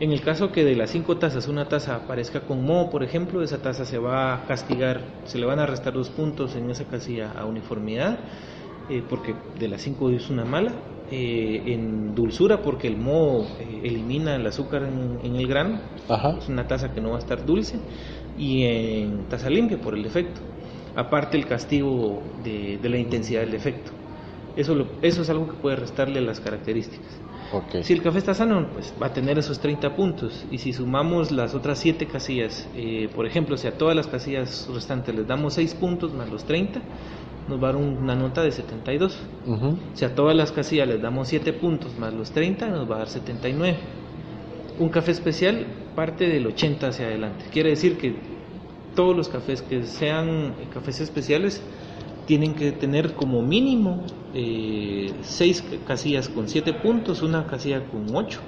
En 0.00 0.12
el 0.12 0.20
caso 0.20 0.52
que 0.52 0.64
de 0.64 0.76
las 0.76 0.90
5 0.90 1.16
tazas 1.16 1.48
una 1.48 1.68
taza 1.68 1.96
aparezca 1.96 2.40
con 2.40 2.64
moho, 2.64 2.90
por 2.90 3.02
ejemplo, 3.02 3.42
esa 3.42 3.58
taza 3.62 3.84
se 3.84 3.98
va 3.98 4.34
a 4.34 4.46
castigar, 4.46 5.00
se 5.24 5.38
le 5.38 5.46
van 5.46 5.58
a 5.58 5.66
restar 5.66 5.94
dos 5.94 6.10
puntos 6.10 6.54
en 6.56 6.70
esa 6.70 6.84
casilla 6.84 7.32
a 7.32 7.44
uniformidad, 7.46 8.18
eh, 8.90 9.02
porque 9.08 9.34
de 9.58 9.68
las 9.68 9.82
5 9.82 10.10
es 10.10 10.30
una 10.30 10.44
mala. 10.44 10.72
Eh, 11.14 11.74
en 11.74 12.14
dulzura, 12.14 12.62
porque 12.62 12.88
el 12.88 12.96
moho 12.96 13.44
eh, 13.60 13.80
elimina 13.84 14.34
el 14.34 14.46
azúcar 14.46 14.84
en, 14.84 15.36
el 15.36 15.46
grano, 15.46 15.78
es 16.38 16.48
una 16.48 16.66
taza 16.66 16.94
que 16.94 17.02
no 17.02 17.10
va 17.10 17.16
a 17.16 17.18
estar 17.18 17.44
dulce, 17.44 17.78
y 18.38 18.64
en 18.64 19.28
taza 19.28 19.50
limpia 19.50 19.78
por 19.78 19.94
el 19.94 20.06
efecto. 20.06 20.40
Aparte 20.96 21.36
el 21.36 21.44
castigo 21.44 22.22
de, 22.42 22.78
de 22.78 22.88
la 22.88 22.96
intensidad 22.96 23.42
del 23.42 23.52
efecto. 23.52 23.90
Eso, 24.56 24.86
eso 25.02 25.20
es 25.20 25.28
algo 25.28 25.48
que 25.48 25.54
puede 25.54 25.76
restarle 25.76 26.18
las 26.22 26.40
características. 26.40 27.20
Si 27.82 27.92
el 27.92 28.02
café 28.02 28.18
está 28.18 28.32
sano, 28.32 28.68
pues 28.72 28.94
va 29.00 29.08
a 29.08 29.12
tener 29.12 29.38
esos 29.38 29.60
30 29.60 29.94
puntos. 29.94 30.46
Y 30.50 30.58
si 30.58 30.72
sumamos 30.72 31.30
las 31.30 31.54
otras 31.54 31.78
7 31.78 32.06
casillas, 32.06 32.66
eh, 32.74 33.10
por 33.14 33.26
ejemplo, 33.26 33.58
si 33.58 33.68
a 33.68 33.76
todas 33.76 33.94
las 33.94 34.06
casillas 34.06 34.66
restantes 34.72 35.14
les 35.14 35.26
damos 35.26 35.54
6 35.54 35.74
puntos 35.74 36.14
más 36.14 36.30
los 36.30 36.44
30, 36.44 36.80
nos 37.48 37.62
va 37.62 37.68
a 37.68 37.72
dar 37.72 37.80
una 37.80 38.14
nota 38.14 38.42
de 38.42 38.52
72. 38.52 39.18
Si 39.94 40.04
a 40.04 40.14
todas 40.14 40.36
las 40.36 40.52
casillas 40.52 40.88
les 40.88 41.02
damos 41.02 41.28
7 41.28 41.52
puntos 41.54 41.98
más 41.98 42.12
los 42.12 42.30
30, 42.30 42.68
nos 42.68 42.90
va 42.90 42.96
a 42.96 42.98
dar 42.98 43.08
79. 43.08 43.76
Un 44.78 44.88
café 44.88 45.10
especial 45.12 45.66
parte 45.94 46.28
del 46.28 46.46
80 46.46 46.88
hacia 46.88 47.06
adelante. 47.06 47.44
Quiere 47.52 47.70
decir 47.70 47.98
que 47.98 48.14
todos 48.94 49.16
los 49.16 49.28
cafés 49.28 49.62
que 49.62 49.84
sean 49.84 50.54
cafés 50.72 51.00
especiales 51.00 51.62
tienen 52.26 52.54
que 52.54 52.72
tener 52.72 53.14
como 53.14 53.42
mínimo 53.42 54.02
eh, 54.34 55.12
seis 55.22 55.64
casillas 55.86 56.28
con 56.28 56.48
siete 56.48 56.72
puntos, 56.72 57.22
una 57.22 57.46
casilla 57.46 57.84
con 57.84 58.14
ocho 58.14 58.40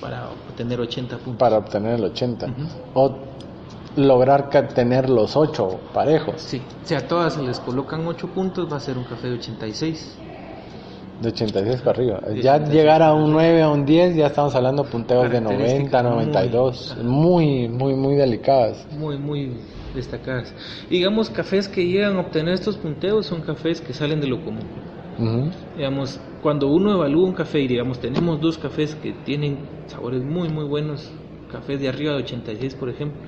para 0.00 0.28
obtener 0.28 0.80
80 0.80 1.16
puntos. 1.18 1.38
Para 1.38 1.56
obtener 1.56 1.94
el 1.94 2.04
80. 2.04 2.48
O 2.92 3.16
lograr 3.96 4.50
tener 4.74 5.08
los 5.08 5.36
ocho 5.36 5.80
parejos. 5.92 6.34
Sí, 6.38 6.62
si 6.84 6.94
a 6.94 7.06
todas 7.06 7.34
se 7.34 7.42
les 7.42 7.60
colocan 7.60 8.06
ocho 8.06 8.28
puntos, 8.28 8.70
va 8.70 8.76
a 8.76 8.80
ser 8.80 8.98
un 8.98 9.04
café 9.04 9.28
de 9.28 9.34
86. 9.34 10.18
De 11.20 11.28
86 11.28 11.80
para 11.82 11.90
arriba. 11.92 12.20
ya 12.42 12.58
llegar 12.58 13.00
a 13.02 13.12
un 13.14 13.32
9, 13.32 13.62
a 13.62 13.68
un 13.68 13.86
10, 13.86 14.16
ya 14.16 14.26
estamos 14.26 14.54
hablando 14.54 14.84
punteos 14.84 15.30
de 15.30 15.40
90, 15.40 16.02
92. 16.02 16.96
Muy, 17.02 17.68
muy, 17.68 17.94
muy 17.94 18.16
delicadas. 18.16 18.84
Muy, 18.98 19.16
muy 19.16 19.52
destacadas. 19.94 20.52
Digamos, 20.90 21.30
cafés 21.30 21.68
que 21.68 21.86
llegan 21.86 22.16
a 22.16 22.20
obtener 22.20 22.54
estos 22.54 22.76
punteos 22.76 23.26
son 23.26 23.42
cafés 23.42 23.80
que 23.80 23.92
salen 23.92 24.20
de 24.20 24.26
lo 24.26 24.44
común. 24.44 24.64
Digamos, 25.76 26.18
cuando 26.42 26.66
uno 26.66 26.92
evalúa 26.92 27.24
un 27.24 27.34
café 27.34 27.60
y 27.60 27.68
digamos, 27.68 28.00
tenemos 28.00 28.40
dos 28.40 28.58
cafés 28.58 28.96
que 28.96 29.12
tienen 29.24 29.58
sabores 29.86 30.24
muy, 30.24 30.48
muy 30.48 30.64
buenos, 30.64 31.08
cafés 31.52 31.80
de 31.80 31.88
arriba 31.88 32.12
de 32.12 32.18
86, 32.18 32.74
por 32.74 32.88
ejemplo, 32.88 33.20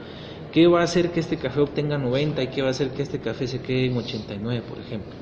¿qué 0.56 0.66
va 0.66 0.80
a 0.80 0.84
hacer 0.84 1.10
que 1.10 1.20
este 1.20 1.36
café 1.36 1.60
obtenga 1.60 1.98
90 1.98 2.42
y 2.42 2.46
qué 2.46 2.62
va 2.62 2.68
a 2.68 2.70
hacer 2.70 2.88
que 2.88 3.02
este 3.02 3.18
café 3.18 3.46
se 3.46 3.60
quede 3.60 3.88
en 3.88 3.96
89, 3.98 4.62
por 4.66 4.78
ejemplo? 4.78 5.12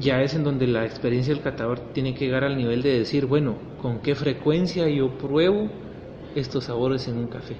Ya 0.00 0.22
es 0.22 0.34
en 0.34 0.42
donde 0.42 0.66
la 0.66 0.84
experiencia 0.84 1.32
del 1.32 1.40
catador 1.40 1.92
tiene 1.92 2.16
que 2.16 2.24
llegar 2.24 2.42
al 2.42 2.56
nivel 2.56 2.82
de 2.82 2.98
decir, 2.98 3.26
bueno, 3.26 3.54
¿con 3.80 4.00
qué 4.00 4.16
frecuencia 4.16 4.88
yo 4.88 5.16
pruebo 5.18 5.70
estos 6.34 6.64
sabores 6.64 7.06
en 7.06 7.18
un 7.18 7.28
café? 7.28 7.54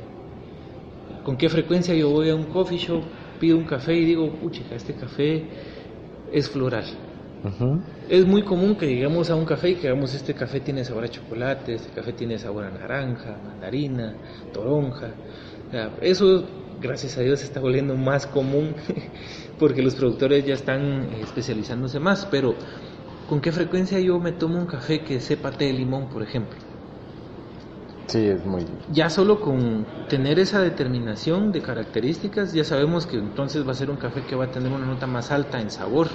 con 1.22 1.36
qué 1.36 1.48
frecuencia 1.48 1.94
yo 1.94 2.10
voy 2.10 2.30
a 2.30 2.34
un 2.34 2.46
coffee 2.46 2.76
shop, 2.76 3.04
pido 3.38 3.56
un 3.56 3.64
café 3.64 3.94
y 3.94 4.04
digo, 4.04 4.28
pucha, 4.32 4.62
este 4.74 4.94
café 4.94 5.44
es 6.32 6.50
floral. 6.50 6.86
Es 8.08 8.26
muy 8.26 8.42
común 8.42 8.74
que 8.74 8.86
llegamos 8.86 9.30
a 9.30 9.36
un 9.36 9.44
café 9.44 9.70
y 9.70 9.74
que 9.76 9.82
digamos 9.82 10.12
este 10.12 10.34
café 10.34 10.58
tiene 10.58 10.84
sabor 10.84 11.04
a 11.04 11.08
chocolate, 11.08 11.74
este 11.74 11.92
café 11.92 12.14
tiene 12.14 12.36
sabor 12.36 12.64
a 12.64 12.70
naranja, 12.70 13.38
mandarina, 13.44 14.16
toronja. 14.52 15.14
eso, 16.02 16.44
gracias 16.84 17.18
a 17.18 17.22
Dios, 17.22 17.40
se 17.40 17.46
está 17.46 17.60
volviendo 17.60 17.96
más 17.96 18.26
común 18.26 18.74
porque 19.58 19.82
los 19.82 19.94
productores 19.94 20.44
ya 20.46 20.54
están 20.54 20.82
eh, 20.82 21.20
especializándose 21.22 21.98
más. 21.98 22.26
Pero, 22.26 22.54
¿con 23.28 23.40
qué 23.40 23.50
frecuencia 23.50 23.98
yo 23.98 24.20
me 24.20 24.32
tomo 24.32 24.58
un 24.58 24.66
café 24.66 25.00
que 25.00 25.18
sepa 25.20 25.50
té 25.50 25.64
de 25.64 25.72
limón, 25.72 26.08
por 26.08 26.22
ejemplo? 26.22 26.58
Sí, 28.06 28.28
es 28.28 28.44
muy... 28.44 28.64
Ya 28.92 29.08
solo 29.08 29.40
con 29.40 29.86
tener 30.08 30.38
esa 30.38 30.60
determinación 30.60 31.50
de 31.50 31.62
características, 31.62 32.52
ya 32.52 32.64
sabemos 32.64 33.06
que 33.06 33.16
entonces 33.16 33.66
va 33.66 33.72
a 33.72 33.74
ser 33.74 33.90
un 33.90 33.96
café 33.96 34.20
que 34.28 34.36
va 34.36 34.44
a 34.44 34.50
tener 34.50 34.70
una 34.70 34.86
nota 34.86 35.06
más 35.06 35.30
alta 35.30 35.60
en 35.60 35.70
sabor 35.70 36.08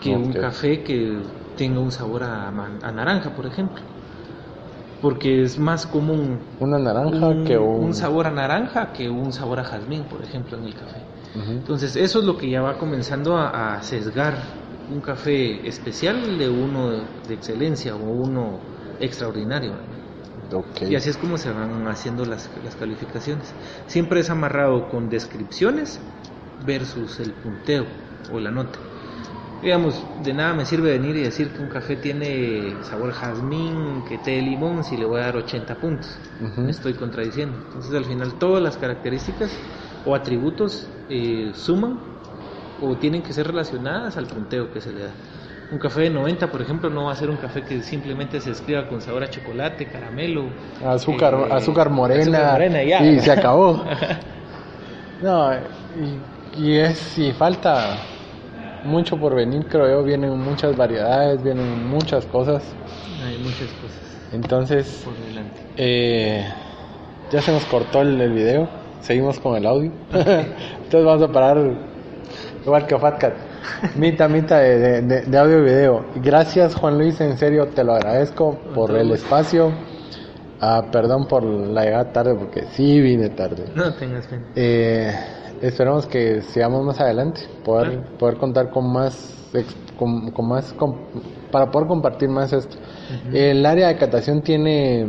que 0.00 0.10
un 0.10 0.32
café 0.32 0.82
que 0.82 1.18
tenga 1.56 1.80
un 1.80 1.90
sabor 1.90 2.22
a, 2.22 2.50
naranja, 2.92 3.34
por 3.34 3.46
ejemplo. 3.46 3.82
Porque 5.00 5.42
es 5.42 5.58
más 5.58 5.86
común 5.86 6.40
una 6.58 6.78
naranja 6.78 7.44
que 7.46 7.56
un... 7.56 7.94
sabor 7.94 8.26
a 8.26 8.30
naranja 8.30 8.92
que 8.92 9.08
un 9.08 9.32
sabor 9.32 9.60
a 9.60 9.64
jazmín, 9.64 10.04
por 10.04 10.22
ejemplo, 10.22 10.58
en 10.58 10.64
el 10.64 10.74
café. 10.74 11.00
Entonces, 11.34 11.94
eso 11.94 12.18
es 12.18 12.24
lo 12.24 12.36
que 12.36 12.50
ya 12.50 12.62
va 12.62 12.78
comenzando 12.78 13.36
a, 13.36 13.80
sesgar 13.82 14.34
un 14.90 15.00
café 15.00 15.68
especial 15.68 16.38
de 16.38 16.48
uno 16.48 16.90
de 17.28 17.34
excelencia 17.34 17.94
o 17.94 17.98
uno 17.98 18.58
extraordinario. 18.98 19.72
Y 20.80 20.96
así 20.96 21.10
es 21.10 21.16
como 21.16 21.36
se 21.36 21.52
van 21.52 21.86
haciendo 21.86 22.24
las, 22.24 22.50
las 22.64 22.74
calificaciones. 22.74 23.54
Siempre 23.86 24.20
es 24.20 24.30
amarrado 24.30 24.88
con 24.88 25.10
descripciones 25.10 26.00
versus 26.66 27.20
el 27.20 27.32
punteo 27.32 27.84
o 28.32 28.40
la 28.40 28.50
nota. 28.50 28.78
Digamos, 29.62 30.04
de 30.22 30.32
nada 30.32 30.54
me 30.54 30.64
sirve 30.64 30.92
venir 30.92 31.16
y 31.16 31.22
decir 31.22 31.50
que 31.50 31.60
un 31.60 31.68
café 31.68 31.96
tiene 31.96 32.76
sabor 32.82 33.12
jazmín, 33.12 34.04
que 34.08 34.16
té 34.18 34.32
de 34.32 34.42
limón, 34.42 34.84
si 34.84 34.96
le 34.96 35.04
voy 35.04 35.20
a 35.20 35.24
dar 35.24 35.36
80 35.36 35.74
puntos. 35.76 36.16
Me 36.56 36.70
estoy 36.70 36.94
contradiciendo. 36.94 37.56
Entonces, 37.66 37.92
al 37.92 38.04
final, 38.04 38.34
todas 38.34 38.62
las 38.62 38.76
características 38.76 39.50
o 40.06 40.14
atributos 40.14 40.86
eh, 41.10 41.50
suman 41.54 41.98
o 42.80 42.94
tienen 42.96 43.22
que 43.22 43.32
ser 43.32 43.48
relacionadas 43.48 44.16
al 44.16 44.26
punteo 44.26 44.72
que 44.72 44.80
se 44.80 44.92
le 44.92 45.00
da. 45.00 45.10
Un 45.72 45.78
café 45.78 46.02
de 46.02 46.10
90, 46.10 46.46
por 46.52 46.62
ejemplo, 46.62 46.88
no 46.88 47.06
va 47.06 47.12
a 47.12 47.16
ser 47.16 47.28
un 47.28 47.36
café 47.36 47.62
que 47.62 47.82
simplemente 47.82 48.40
se 48.40 48.52
escriba 48.52 48.86
con 48.88 49.02
sabor 49.02 49.24
a 49.24 49.28
chocolate, 49.28 49.86
caramelo, 49.86 50.44
azúcar, 50.86 51.34
eh, 51.34 51.52
azúcar 51.52 51.90
morena. 51.90 52.84
Y 53.04 53.18
se 53.18 53.32
acabó. 53.32 53.84
no, 55.22 55.50
y, 56.56 56.62
y 56.62 56.76
es 56.76 56.96
si 56.96 57.32
falta 57.32 57.98
mucho 58.84 59.16
por 59.16 59.34
venir, 59.34 59.66
creo 59.68 59.88
yo. 59.88 60.02
Vienen 60.04 60.38
muchas 60.38 60.76
variedades, 60.76 61.42
vienen 61.42 61.88
muchas 61.88 62.24
cosas. 62.26 62.62
Hay 63.24 63.38
muchas 63.38 63.68
cosas. 63.80 64.08
Entonces, 64.32 65.06
eh, 65.76 66.44
ya 67.30 67.40
se 67.40 67.52
nos 67.52 67.64
cortó 67.64 68.02
el, 68.02 68.32
video. 68.32 68.68
Seguimos 69.00 69.38
con 69.40 69.56
el 69.56 69.66
audio. 69.66 69.92
Entonces 70.12 71.04
vamos 71.04 71.22
a 71.22 71.32
parar 71.32 71.58
igual 72.64 72.86
que 72.86 72.98
Fatcat. 72.98 73.34
Mitad, 73.96 74.28
mitad 74.28 74.60
de, 74.60 75.02
de, 75.02 75.38
audio 75.38 75.58
y 75.58 75.62
video. 75.62 76.04
Gracias 76.16 76.74
Juan 76.74 76.98
Luis, 76.98 77.20
en 77.20 77.36
serio 77.36 77.68
te 77.68 77.84
lo 77.84 77.94
agradezco 77.94 78.58
por 78.74 78.96
el 78.96 79.12
espacio. 79.12 79.72
Ah, 80.60 80.86
perdón 80.90 81.28
por 81.28 81.44
la 81.44 81.84
llegada 81.84 82.12
tarde 82.12 82.34
porque 82.34 82.64
sí 82.72 83.00
vine 83.00 83.28
tarde. 83.30 83.64
No 83.74 83.94
tengas 83.94 84.26
pena. 84.26 84.42
Eh, 84.56 85.14
esperamos 85.62 86.06
que 86.06 86.42
sigamos 86.42 86.84
más 86.84 87.00
adelante, 87.00 87.40
poder, 87.64 88.02
poder 88.18 88.36
contar 88.36 88.70
con 88.70 88.92
más, 88.92 89.50
con, 89.98 90.48
más 90.48 90.74
para 91.50 91.70
poder 91.70 91.88
compartir 91.88 92.28
más 92.28 92.52
esto. 92.52 92.76
El 93.32 93.64
área 93.64 93.88
de 93.88 93.96
catación 93.96 94.42
tiene, 94.42 95.06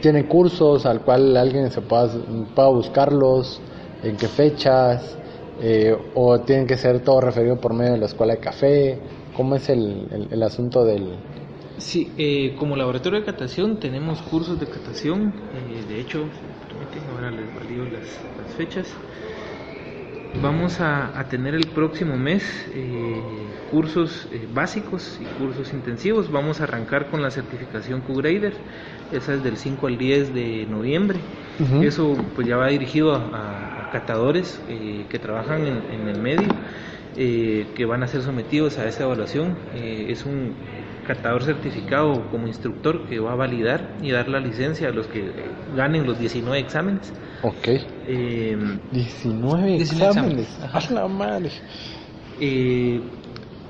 tiene 0.00 0.26
cursos 0.26 0.86
al 0.86 1.02
cual 1.02 1.36
alguien 1.36 1.70
se 1.70 1.80
pueda, 1.80 2.08
pueda 2.54 2.68
buscarlos, 2.68 3.60
en 4.02 4.16
qué 4.16 4.28
fechas, 4.28 5.16
eh, 5.60 5.96
o 6.14 6.40
tienen 6.40 6.66
que 6.66 6.76
ser 6.76 7.00
todo 7.00 7.20
referido 7.20 7.56
por 7.60 7.74
medio 7.74 7.92
de 7.92 7.98
la 7.98 8.06
escuela 8.06 8.34
de 8.34 8.40
café. 8.40 8.98
¿Cómo 9.36 9.54
es 9.54 9.68
el, 9.68 10.28
el, 10.30 10.42
asunto 10.42 10.84
del, 10.84 11.12
Sí, 11.78 12.10
eh, 12.18 12.56
como 12.58 12.74
laboratorio 12.74 13.20
de 13.20 13.24
catación 13.24 13.78
tenemos 13.78 14.20
cursos 14.22 14.58
de 14.58 14.66
catación, 14.66 15.32
eh, 15.54 15.84
de 15.88 16.00
hecho, 16.00 16.24
ahora 17.14 17.30
les 17.30 17.54
valido 17.54 17.84
las, 17.84 18.18
las 18.36 18.54
fechas. 18.56 18.88
Vamos 20.34 20.80
a, 20.80 21.24
tener 21.28 21.54
el 21.54 21.66
próximo 21.66 22.16
mes 22.16 22.44
eh, 22.72 23.20
cursos 23.72 24.28
eh, 24.30 24.46
básicos 24.52 25.18
y 25.20 25.24
cursos 25.42 25.72
intensivos. 25.72 26.30
Vamos 26.30 26.60
a 26.60 26.64
arrancar 26.64 27.10
con 27.10 27.22
la 27.22 27.30
certificación 27.30 28.02
Q-Grader. 28.02 28.52
Esa 29.10 29.34
es 29.34 29.42
del 29.42 29.56
5 29.56 29.86
al 29.86 29.98
10 29.98 30.34
de 30.34 30.66
noviembre. 30.70 31.18
Eso 31.82 32.16
pues 32.36 32.46
ya 32.46 32.56
va 32.56 32.68
dirigido 32.68 33.14
a, 33.14 33.88
catadores 33.90 34.60
eh, 34.68 35.06
que 35.08 35.18
trabajan 35.18 35.66
en, 35.66 35.82
en 35.90 36.08
el 36.08 36.20
medio, 36.20 36.48
que 37.16 37.84
van 37.86 38.02
a 38.02 38.06
ser 38.06 38.20
sometidos 38.20 38.78
a 38.78 38.86
esa 38.86 39.04
evaluación. 39.04 39.56
es 39.74 40.24
un 40.24 40.52
catador 41.06 41.42
certificado 41.42 42.30
como 42.30 42.46
instructor 42.46 43.06
que 43.08 43.18
va 43.18 43.32
a 43.32 43.34
validar 43.34 43.96
y 44.02 44.10
dar 44.10 44.28
la 44.28 44.40
licencia 44.40 44.88
a 44.88 44.92
los 44.92 45.06
que 45.06 45.32
ganen 45.74 46.06
los 46.06 46.18
19 46.20 46.60
exámenes. 46.60 47.12
Ok. 47.42 47.68
19, 48.06 49.74
em, 49.74 49.80
exámenes. 49.80 50.48
A 50.72 50.92
la 50.92 51.08
madre. 51.08 51.50
Eh, 52.40 53.00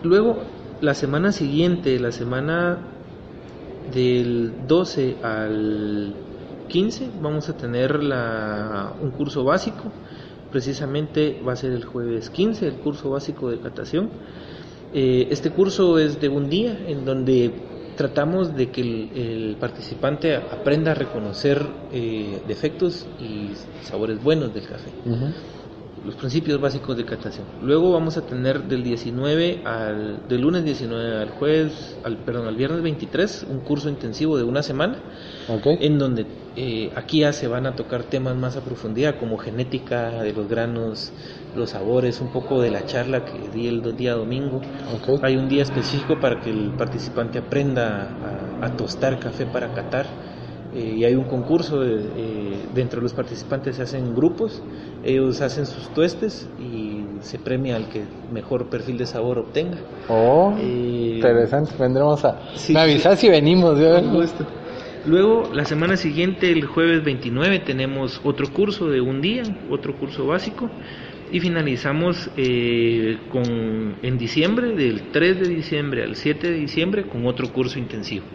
luego, 0.03 0.39
la 0.81 0.95
semana 0.95 1.33
siguiente, 1.33 1.99
la 1.99 2.13
semana 2.13 2.79
del 3.93 4.67
12 4.67 5.17
al 5.23 6.15
15, 6.69 7.11
vamos 7.21 7.49
a 7.49 7.57
tener 7.57 8.03
la, 8.03 8.95
un 9.01 9.11
curso 9.11 9.45
básico. 9.45 9.93
Precisamente 10.51 11.41
va 11.47 11.53
a 11.53 11.57
ser 11.57 11.73
el 11.73 11.85
jueves 11.85 12.31
15, 12.31 12.69
el 12.69 12.75
curso 12.77 13.11
básico 13.11 13.51
de 13.51 13.59
catación 13.59 14.11
eh, 14.95 15.29
este 15.31 15.51
curso 15.51 15.99
es 15.99 16.21
de 16.21 16.29
un 16.29 16.49
día 16.49 16.79
en 16.87 17.05
donde 17.05 17.53
tratamos 17.99 18.55
de 18.55 18.71
que 18.71 18.81
el, 18.81 19.57
participante 19.59 20.37
aprenda 20.37 20.93
a 20.93 20.95
reconocer 20.95 21.61
eh, 21.93 22.41
defectos 22.47 23.09
y 23.19 23.51
sabores 23.83 24.23
buenos 24.23 24.55
del 24.55 24.67
café. 24.69 24.91
Los 26.07 26.15
principios 26.15 26.61
básicos 26.61 26.97
de 26.97 27.05
catación. 27.05 27.45
Luego 27.61 27.91
vamos 27.91 28.17
a 28.17 28.25
tener 28.25 28.63
del 28.63 28.85
19 28.85 29.63
al 29.65 30.29
del 30.29 30.41
lunes 30.41 30.65
19 30.65 31.23
al 31.23 31.31
jueves, 31.31 31.99
al 32.05 32.19
perdón, 32.19 32.47
al 32.47 32.55
viernes 32.55 32.83
23 32.83 33.47
un 33.51 33.61
curso 33.61 33.89
intensivo 33.89 34.39
de 34.39 34.45
una 34.45 34.63
semana, 34.63 35.03
en 35.65 35.99
donde 35.99 36.25
eh, 36.61 36.91
aquí 36.97 37.21
ya 37.21 37.33
se 37.33 37.47
van 37.47 37.67
a 37.67 37.77
tocar 37.77 38.03
temas 38.03 38.35
más 38.35 38.57
a 38.57 38.63
profundidad 38.63 39.17
como 39.21 39.39
genética 39.39 40.23
de 40.23 40.33
los 40.33 40.49
granos, 40.49 41.13
los 41.55 41.71
sabores, 41.71 42.21
un 42.21 42.33
poco 42.33 42.61
de 42.61 42.73
la 42.73 42.85
charla 42.85 43.25
que 43.25 43.49
di 43.55 43.69
el 43.69 43.97
día 43.97 44.15
domingo. 44.15 44.61
Hay 45.23 45.37
un 45.37 45.49
día 45.49 45.63
específico 45.63 46.19
para 46.19 46.41
que 46.41 46.51
el 46.51 46.73
participante 46.73 47.39
aprenda 47.39 48.09
a 48.61 48.77
tostar 48.77 49.21
café 49.21 49.47
para 49.47 49.73
catar 49.73 50.07
eh, 50.75 50.97
y 50.99 51.05
hay 51.05 51.15
un 51.15 51.25
concurso, 51.25 51.81
de, 51.81 51.95
eh, 51.95 52.59
dentro 52.75 52.99
de 52.99 53.05
los 53.05 53.15
participantes 53.15 53.77
se 53.77 53.83
hacen 53.83 54.15
grupos, 54.15 54.61
ellos 55.03 55.41
hacen 55.41 55.65
sus 55.65 55.89
tuestes 55.95 56.49
y 56.61 57.05
se 57.21 57.39
premia 57.39 57.77
al 57.77 57.89
que 57.89 58.03
mejor 58.33 58.69
perfil 58.69 58.99
de 58.99 59.07
sabor 59.07 59.39
obtenga. 59.39 59.79
Oh, 60.09 60.53
eh, 60.59 61.15
interesante, 61.17 61.73
vendremos 61.79 62.25
a... 62.25 62.37
me 62.69 62.81
avisas 62.81 63.19
si 63.19 63.29
venimos. 63.29 63.79
Luego, 65.09 65.51
la 65.55 65.65
semana 65.65 65.97
siguiente, 65.97 66.53
el 66.53 66.67
jueves 66.67 67.03
29, 67.03 67.61
tenemos 67.61 68.21
otro 68.25 68.47
curso 68.53 68.91
de 68.91 69.01
un 69.01 69.23
día, 69.23 69.43
otro 69.71 69.95
curso 69.95 70.27
básico, 70.27 70.71
y 71.33 71.41
finalizamos 71.41 72.31
con, 73.31 73.97
en 74.03 74.19
diciembre, 74.19 74.75
del 74.75 75.11
3 75.11 75.41
de 75.41 75.49
diciembre 75.49 76.05
al 76.05 76.15
7 76.15 76.51
de 76.51 76.59
diciembre, 76.59 77.05
con 77.05 77.25
otro 77.25 77.51
curso 77.51 77.79
intensivo. 77.79 78.27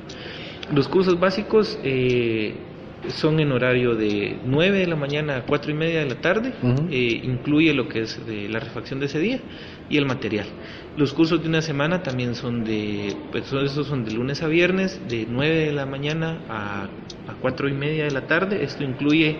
Los 0.74 0.88
cursos 0.88 1.20
básicos 1.20 1.78
eh, 1.84 2.56
son 3.10 3.40
en 3.40 3.52
horario 3.52 3.96
de 3.96 4.38
9 4.46 4.80
de 4.80 4.88
la 4.88 4.96
mañana 4.96 5.38
a 5.38 5.46
4 5.46 5.72
y 5.72 5.74
media 5.74 6.00
de 6.00 6.06
la 6.06 6.22
tarde, 6.22 6.54
eh, 6.90 7.22
incluye 7.24 7.74
lo 7.74 7.88
que 7.90 8.02
es 8.02 8.26
de 8.26 8.48
la 8.50 8.60
refacción 8.60 9.00
de 9.00 9.08
ese 9.08 9.20
día 9.20 9.40
y 9.90 9.98
el 9.98 10.06
material. 10.06 10.46
Los 10.96 11.14
cursos 11.14 11.42
de 11.42 11.50
una 11.50 11.62
semana 11.62 12.04
también 12.04 12.36
son 12.36 12.64
de, 12.64 13.16
pues 13.32 13.52
esos 13.52 13.88
son 13.88 14.06
de 14.06 14.12
lunes 14.12 14.42
a 14.44 14.48
viernes, 14.48 15.02
de 15.10 15.26
9 15.30 15.56
de 15.66 15.72
la 15.74 15.86
mañana 15.86 16.40
a, 16.50 16.84
a 16.84 17.34
4 17.42 17.68
y 17.68 17.74
media 17.74 18.06
de 18.06 18.12
la 18.12 18.28
tarde. 18.28 18.64
Esto 18.64 18.84
incluye 18.84 19.36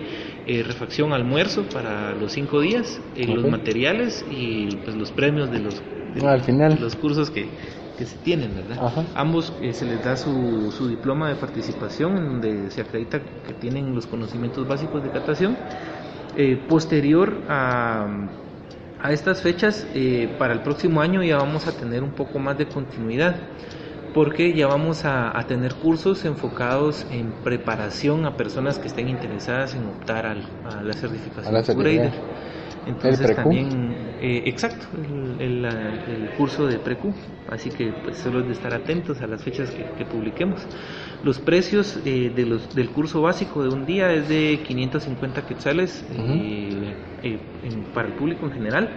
eh, 0.46 0.62
refacción, 0.62 1.12
almuerzo 1.12 1.62
para 1.72 2.12
los 2.14 2.32
5 2.32 2.60
días, 2.60 3.00
los 3.16 3.48
materiales 3.48 4.24
y 4.30 4.76
pues, 4.84 4.96
los 4.96 5.12
premios 5.12 5.50
de 5.50 5.60
los, 5.60 5.82
Al 6.22 6.42
final. 6.42 6.78
los 6.80 6.96
cursos 6.96 7.30
que, 7.30 7.46
que 7.96 8.06
se 8.06 8.16
tienen, 8.18 8.54
¿verdad? 8.54 8.78
Ambos 9.14 9.52
eh, 9.62 9.72
se 9.72 9.84
les 9.86 10.02
da 10.02 10.16
su, 10.16 10.72
su, 10.72 10.88
diploma 10.88 11.28
de 11.28 11.36
participación 11.36 12.16
en 12.18 12.24
donde 12.26 12.70
se 12.70 12.80
acredita 12.80 13.20
que 13.46 13.54
tienen 13.54 13.94
los 13.94 14.06
conocimientos 14.06 14.66
básicos 14.66 15.02
de 15.02 15.10
catación 15.10 15.56
Eh, 16.36 16.56
posterior 16.68 17.44
a, 17.48 18.08
a, 19.00 19.12
estas 19.12 19.40
fechas, 19.40 19.86
eh, 19.94 20.34
para 20.36 20.52
el 20.52 20.62
próximo 20.62 21.00
año 21.00 21.22
ya 21.22 21.36
vamos 21.36 21.68
a 21.68 21.76
tener 21.76 22.02
un 22.02 22.12
poco 22.12 22.40
más 22.40 22.58
de 22.58 22.66
continuidad, 22.66 23.36
porque 24.12 24.52
ya 24.54 24.66
vamos 24.66 25.04
a, 25.04 25.36
a 25.38 25.46
tener 25.46 25.76
cursos 25.76 26.24
enfocados 26.24 27.06
en 27.10 27.32
preparación 27.44 28.26
a 28.26 28.36
personas 28.36 28.78
que 28.80 28.88
estén 28.88 29.08
interesadas 29.08 29.74
en 29.74 29.86
optar 29.86 30.26
al, 30.26 30.50
a 30.64 30.82
la 30.82 30.94
certificación 30.94 31.68
Grader. 31.76 32.24
Entonces 32.84 33.32
también, 33.34 34.13
eh, 34.24 34.42
exacto, 34.46 34.86
el, 35.38 35.38
el, 35.38 35.64
el, 35.66 36.30
curso 36.38 36.66
de 36.66 36.78
Precu. 36.78 37.12
Así 37.50 37.68
que 37.68 37.92
pues 37.92 38.16
solo 38.16 38.40
es 38.40 38.46
de 38.46 38.52
estar 38.54 38.72
atentos 38.72 39.20
a 39.20 39.26
las 39.26 39.42
fechas 39.42 39.70
que, 39.70 39.84
que 39.98 40.06
publiquemos. 40.06 40.66
Los 41.22 41.38
precios 41.38 42.00
eh, 42.06 42.32
de 42.34 42.46
los, 42.46 42.74
del 42.74 42.88
curso 42.88 43.20
básico 43.20 43.62
de 43.62 43.68
un 43.68 43.84
día 43.84 44.12
es 44.14 44.26
de 44.30 44.60
550 44.66 45.46
quetzales 45.46 46.02
uh 46.10 46.22
-huh. 46.22 46.94
eh, 47.22 47.38
en, 47.64 47.82
para 47.92 48.08
el 48.08 48.14
público 48.14 48.46
en 48.46 48.52
general. 48.52 48.88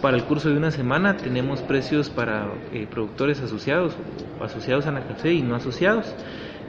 Para 0.00 0.16
el 0.16 0.24
curso 0.24 0.48
de 0.48 0.56
una 0.56 0.70
semana 0.70 1.18
tenemos 1.18 1.60
precios 1.60 2.08
para 2.08 2.48
eh, 2.72 2.86
productores 2.90 3.40
asociados, 3.42 3.94
asociados 4.40 4.86
a 4.86 4.88
Anacafé 4.88 5.34
y 5.34 5.42
no 5.42 5.54
asociados. 5.54 6.14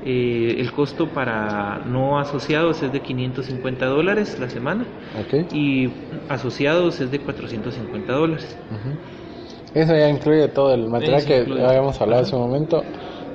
Eh, 0.05 0.55
el 0.59 0.71
costo 0.73 1.07
para 1.07 1.79
no 1.85 2.19
asociados 2.19 2.83
es 2.83 2.91
de 2.91 2.99
550 2.99 3.85
dólares 3.85 4.37
la 4.37 4.49
semana 4.49 4.85
okay. 5.25 5.47
y 5.53 5.89
asociados 6.27 6.99
es 6.99 7.09
de 7.09 7.19
450 7.19 8.11
dólares. 8.11 8.57
Uh 8.69 8.75
-huh. 8.75 9.81
Eso 9.81 9.95
ya 9.95 10.09
incluye 10.09 10.49
todo 10.49 10.73
el 10.73 10.87
material 10.87 11.19
Eso 11.19 11.27
que 11.27 11.39
incluye. 11.39 11.65
habíamos 11.65 11.99
hablado 12.01 12.23
hace 12.23 12.35
un 12.35 12.41
momento. 12.41 12.83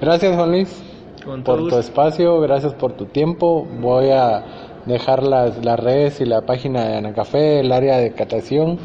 Gracias 0.00 0.36
Juan 0.36 0.50
Luis 0.50 0.82
Con 1.24 1.42
por 1.42 1.68
tu 1.68 1.78
espacio, 1.78 2.40
gracias 2.40 2.74
por 2.74 2.92
tu 2.92 3.06
tiempo. 3.06 3.66
Voy 3.80 4.10
a 4.10 4.44
dejar 4.84 5.22
las, 5.22 5.64
las 5.64 5.80
redes 5.80 6.20
y 6.20 6.26
la 6.26 6.42
página 6.42 6.84
de 6.84 6.96
Anacafé, 6.96 7.60
el 7.60 7.72
área 7.72 7.96
de 7.98 8.12
catación. 8.12 8.78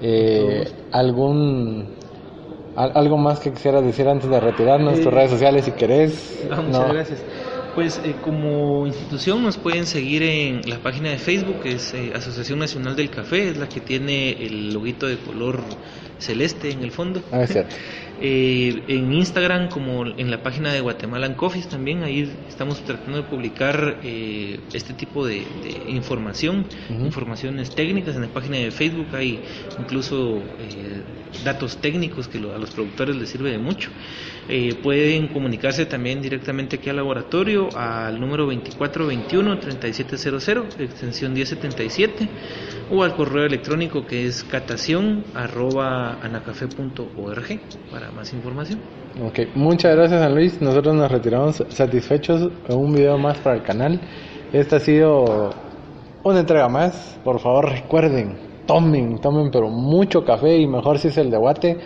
Eh, 0.00 0.64
¿Algún 0.92 1.93
¿Algo 2.76 3.16
más 3.18 3.38
que 3.38 3.52
quisieras 3.52 3.84
decir 3.84 4.08
antes 4.08 4.28
de 4.28 4.40
retirarnos? 4.40 4.98
Eh, 4.98 5.02
tus 5.02 5.12
redes 5.12 5.30
sociales 5.30 5.64
si 5.64 5.72
querés. 5.72 6.44
No, 6.50 6.62
muchas 6.62 6.86
no. 6.86 6.92
gracias. 6.92 7.22
Pues 7.74 8.00
eh, 8.04 8.14
como 8.22 8.86
institución 8.86 9.42
nos 9.42 9.56
pueden 9.58 9.86
seguir 9.86 10.22
en 10.22 10.60
la 10.68 10.78
página 10.78 11.10
de 11.10 11.18
Facebook, 11.18 11.60
que 11.60 11.72
es 11.72 11.94
eh, 11.94 12.12
Asociación 12.14 12.58
Nacional 12.58 12.94
del 12.96 13.10
Café, 13.10 13.50
es 13.50 13.56
la 13.58 13.68
que 13.68 13.80
tiene 13.80 14.30
el 14.44 14.72
loguito 14.72 15.06
de 15.06 15.16
color 15.18 15.60
celeste 16.24 16.70
en 16.70 16.82
el 16.82 16.90
fondo. 16.90 17.22
Ah, 17.32 17.42
es 17.42 17.52
cierto. 17.52 17.74
Eh, 18.20 18.82
en 18.86 19.12
Instagram 19.12 19.68
como 19.68 20.06
en 20.06 20.30
la 20.30 20.42
página 20.42 20.72
de 20.72 20.80
Guatemalan 20.80 21.34
Coffees 21.34 21.68
también, 21.68 22.04
ahí 22.04 22.32
estamos 22.48 22.80
tratando 22.84 23.18
de 23.18 23.24
publicar 23.24 23.98
eh, 24.04 24.60
este 24.72 24.94
tipo 24.94 25.26
de, 25.26 25.44
de 25.62 25.90
información, 25.90 26.64
uh 26.90 26.92
-huh. 26.92 27.06
informaciones 27.06 27.74
técnicas. 27.74 28.14
En 28.14 28.22
la 28.22 28.28
página 28.28 28.56
de 28.58 28.70
Facebook 28.70 29.08
hay 29.14 29.40
incluso 29.80 30.38
eh, 30.38 31.02
datos 31.44 31.78
técnicos 31.78 32.28
que 32.28 32.38
lo, 32.38 32.54
a 32.54 32.58
los 32.58 32.70
productores 32.70 33.16
les 33.16 33.28
sirve 33.28 33.50
de 33.50 33.58
mucho. 33.58 33.90
Eh, 34.48 34.74
pueden 34.82 35.28
comunicarse 35.28 35.86
también 35.86 36.20
directamente 36.20 36.76
aquí 36.76 36.90
al 36.90 36.96
laboratorio 36.96 37.70
al 37.74 38.20
número 38.20 38.46
2421-3700, 38.52 40.80
extensión 40.80 41.32
1077, 41.32 42.28
o 42.90 43.02
al 43.02 43.16
correo 43.16 43.46
electrónico 43.46 44.04
que 44.06 44.26
es 44.26 44.44
catación 44.44 45.24
arroba 45.34 46.18
anacafe.org 46.22 47.60
para 47.90 48.10
más 48.10 48.34
información. 48.34 48.80
Ok, 49.22 49.40
muchas 49.54 49.96
gracias 49.96 50.20
San 50.20 50.34
Luis. 50.34 50.60
Nosotros 50.60 50.94
nos 50.94 51.10
retiramos 51.10 51.64
satisfechos 51.68 52.52
en 52.68 52.76
un 52.76 52.92
video 52.92 53.16
más 53.16 53.38
para 53.38 53.56
el 53.56 53.62
canal. 53.62 53.98
Esta 54.52 54.76
ha 54.76 54.80
sido 54.80 55.54
una 56.22 56.40
entrega 56.40 56.68
más. 56.68 57.18
Por 57.24 57.40
favor 57.40 57.70
recuerden, 57.70 58.36
tomen, 58.66 59.18
tomen 59.20 59.50
pero 59.50 59.70
mucho 59.70 60.22
café 60.22 60.58
y 60.58 60.66
mejor 60.66 60.98
si 60.98 61.08
es 61.08 61.16
el 61.16 61.30
de 61.30 61.38
guate 61.38 61.78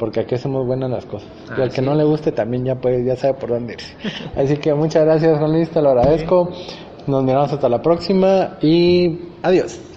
porque 0.00 0.20
aquí 0.20 0.34
hacemos 0.34 0.66
buenas 0.66 0.90
las 0.90 1.04
cosas. 1.04 1.28
Ah, 1.50 1.56
y 1.58 1.60
al 1.60 1.70
que 1.70 1.82
no 1.82 1.94
le 1.94 2.04
guste 2.04 2.32
también 2.32 2.64
ya 2.64 2.74
puede, 2.74 3.04
ya 3.04 3.14
sabe 3.16 3.34
por 3.34 3.50
dónde 3.50 3.74
irse. 3.74 3.94
Así 4.34 4.56
que 4.56 4.72
muchas 4.72 5.04
gracias 5.04 5.38
Juan 5.38 5.52
Luis, 5.52 5.68
te 5.68 5.82
lo 5.82 5.90
agradezco. 5.90 6.50
Nos 7.06 7.22
miramos 7.22 7.52
hasta 7.52 7.68
la 7.68 7.82
próxima 7.82 8.56
y 8.62 9.18
adiós. 9.42 9.89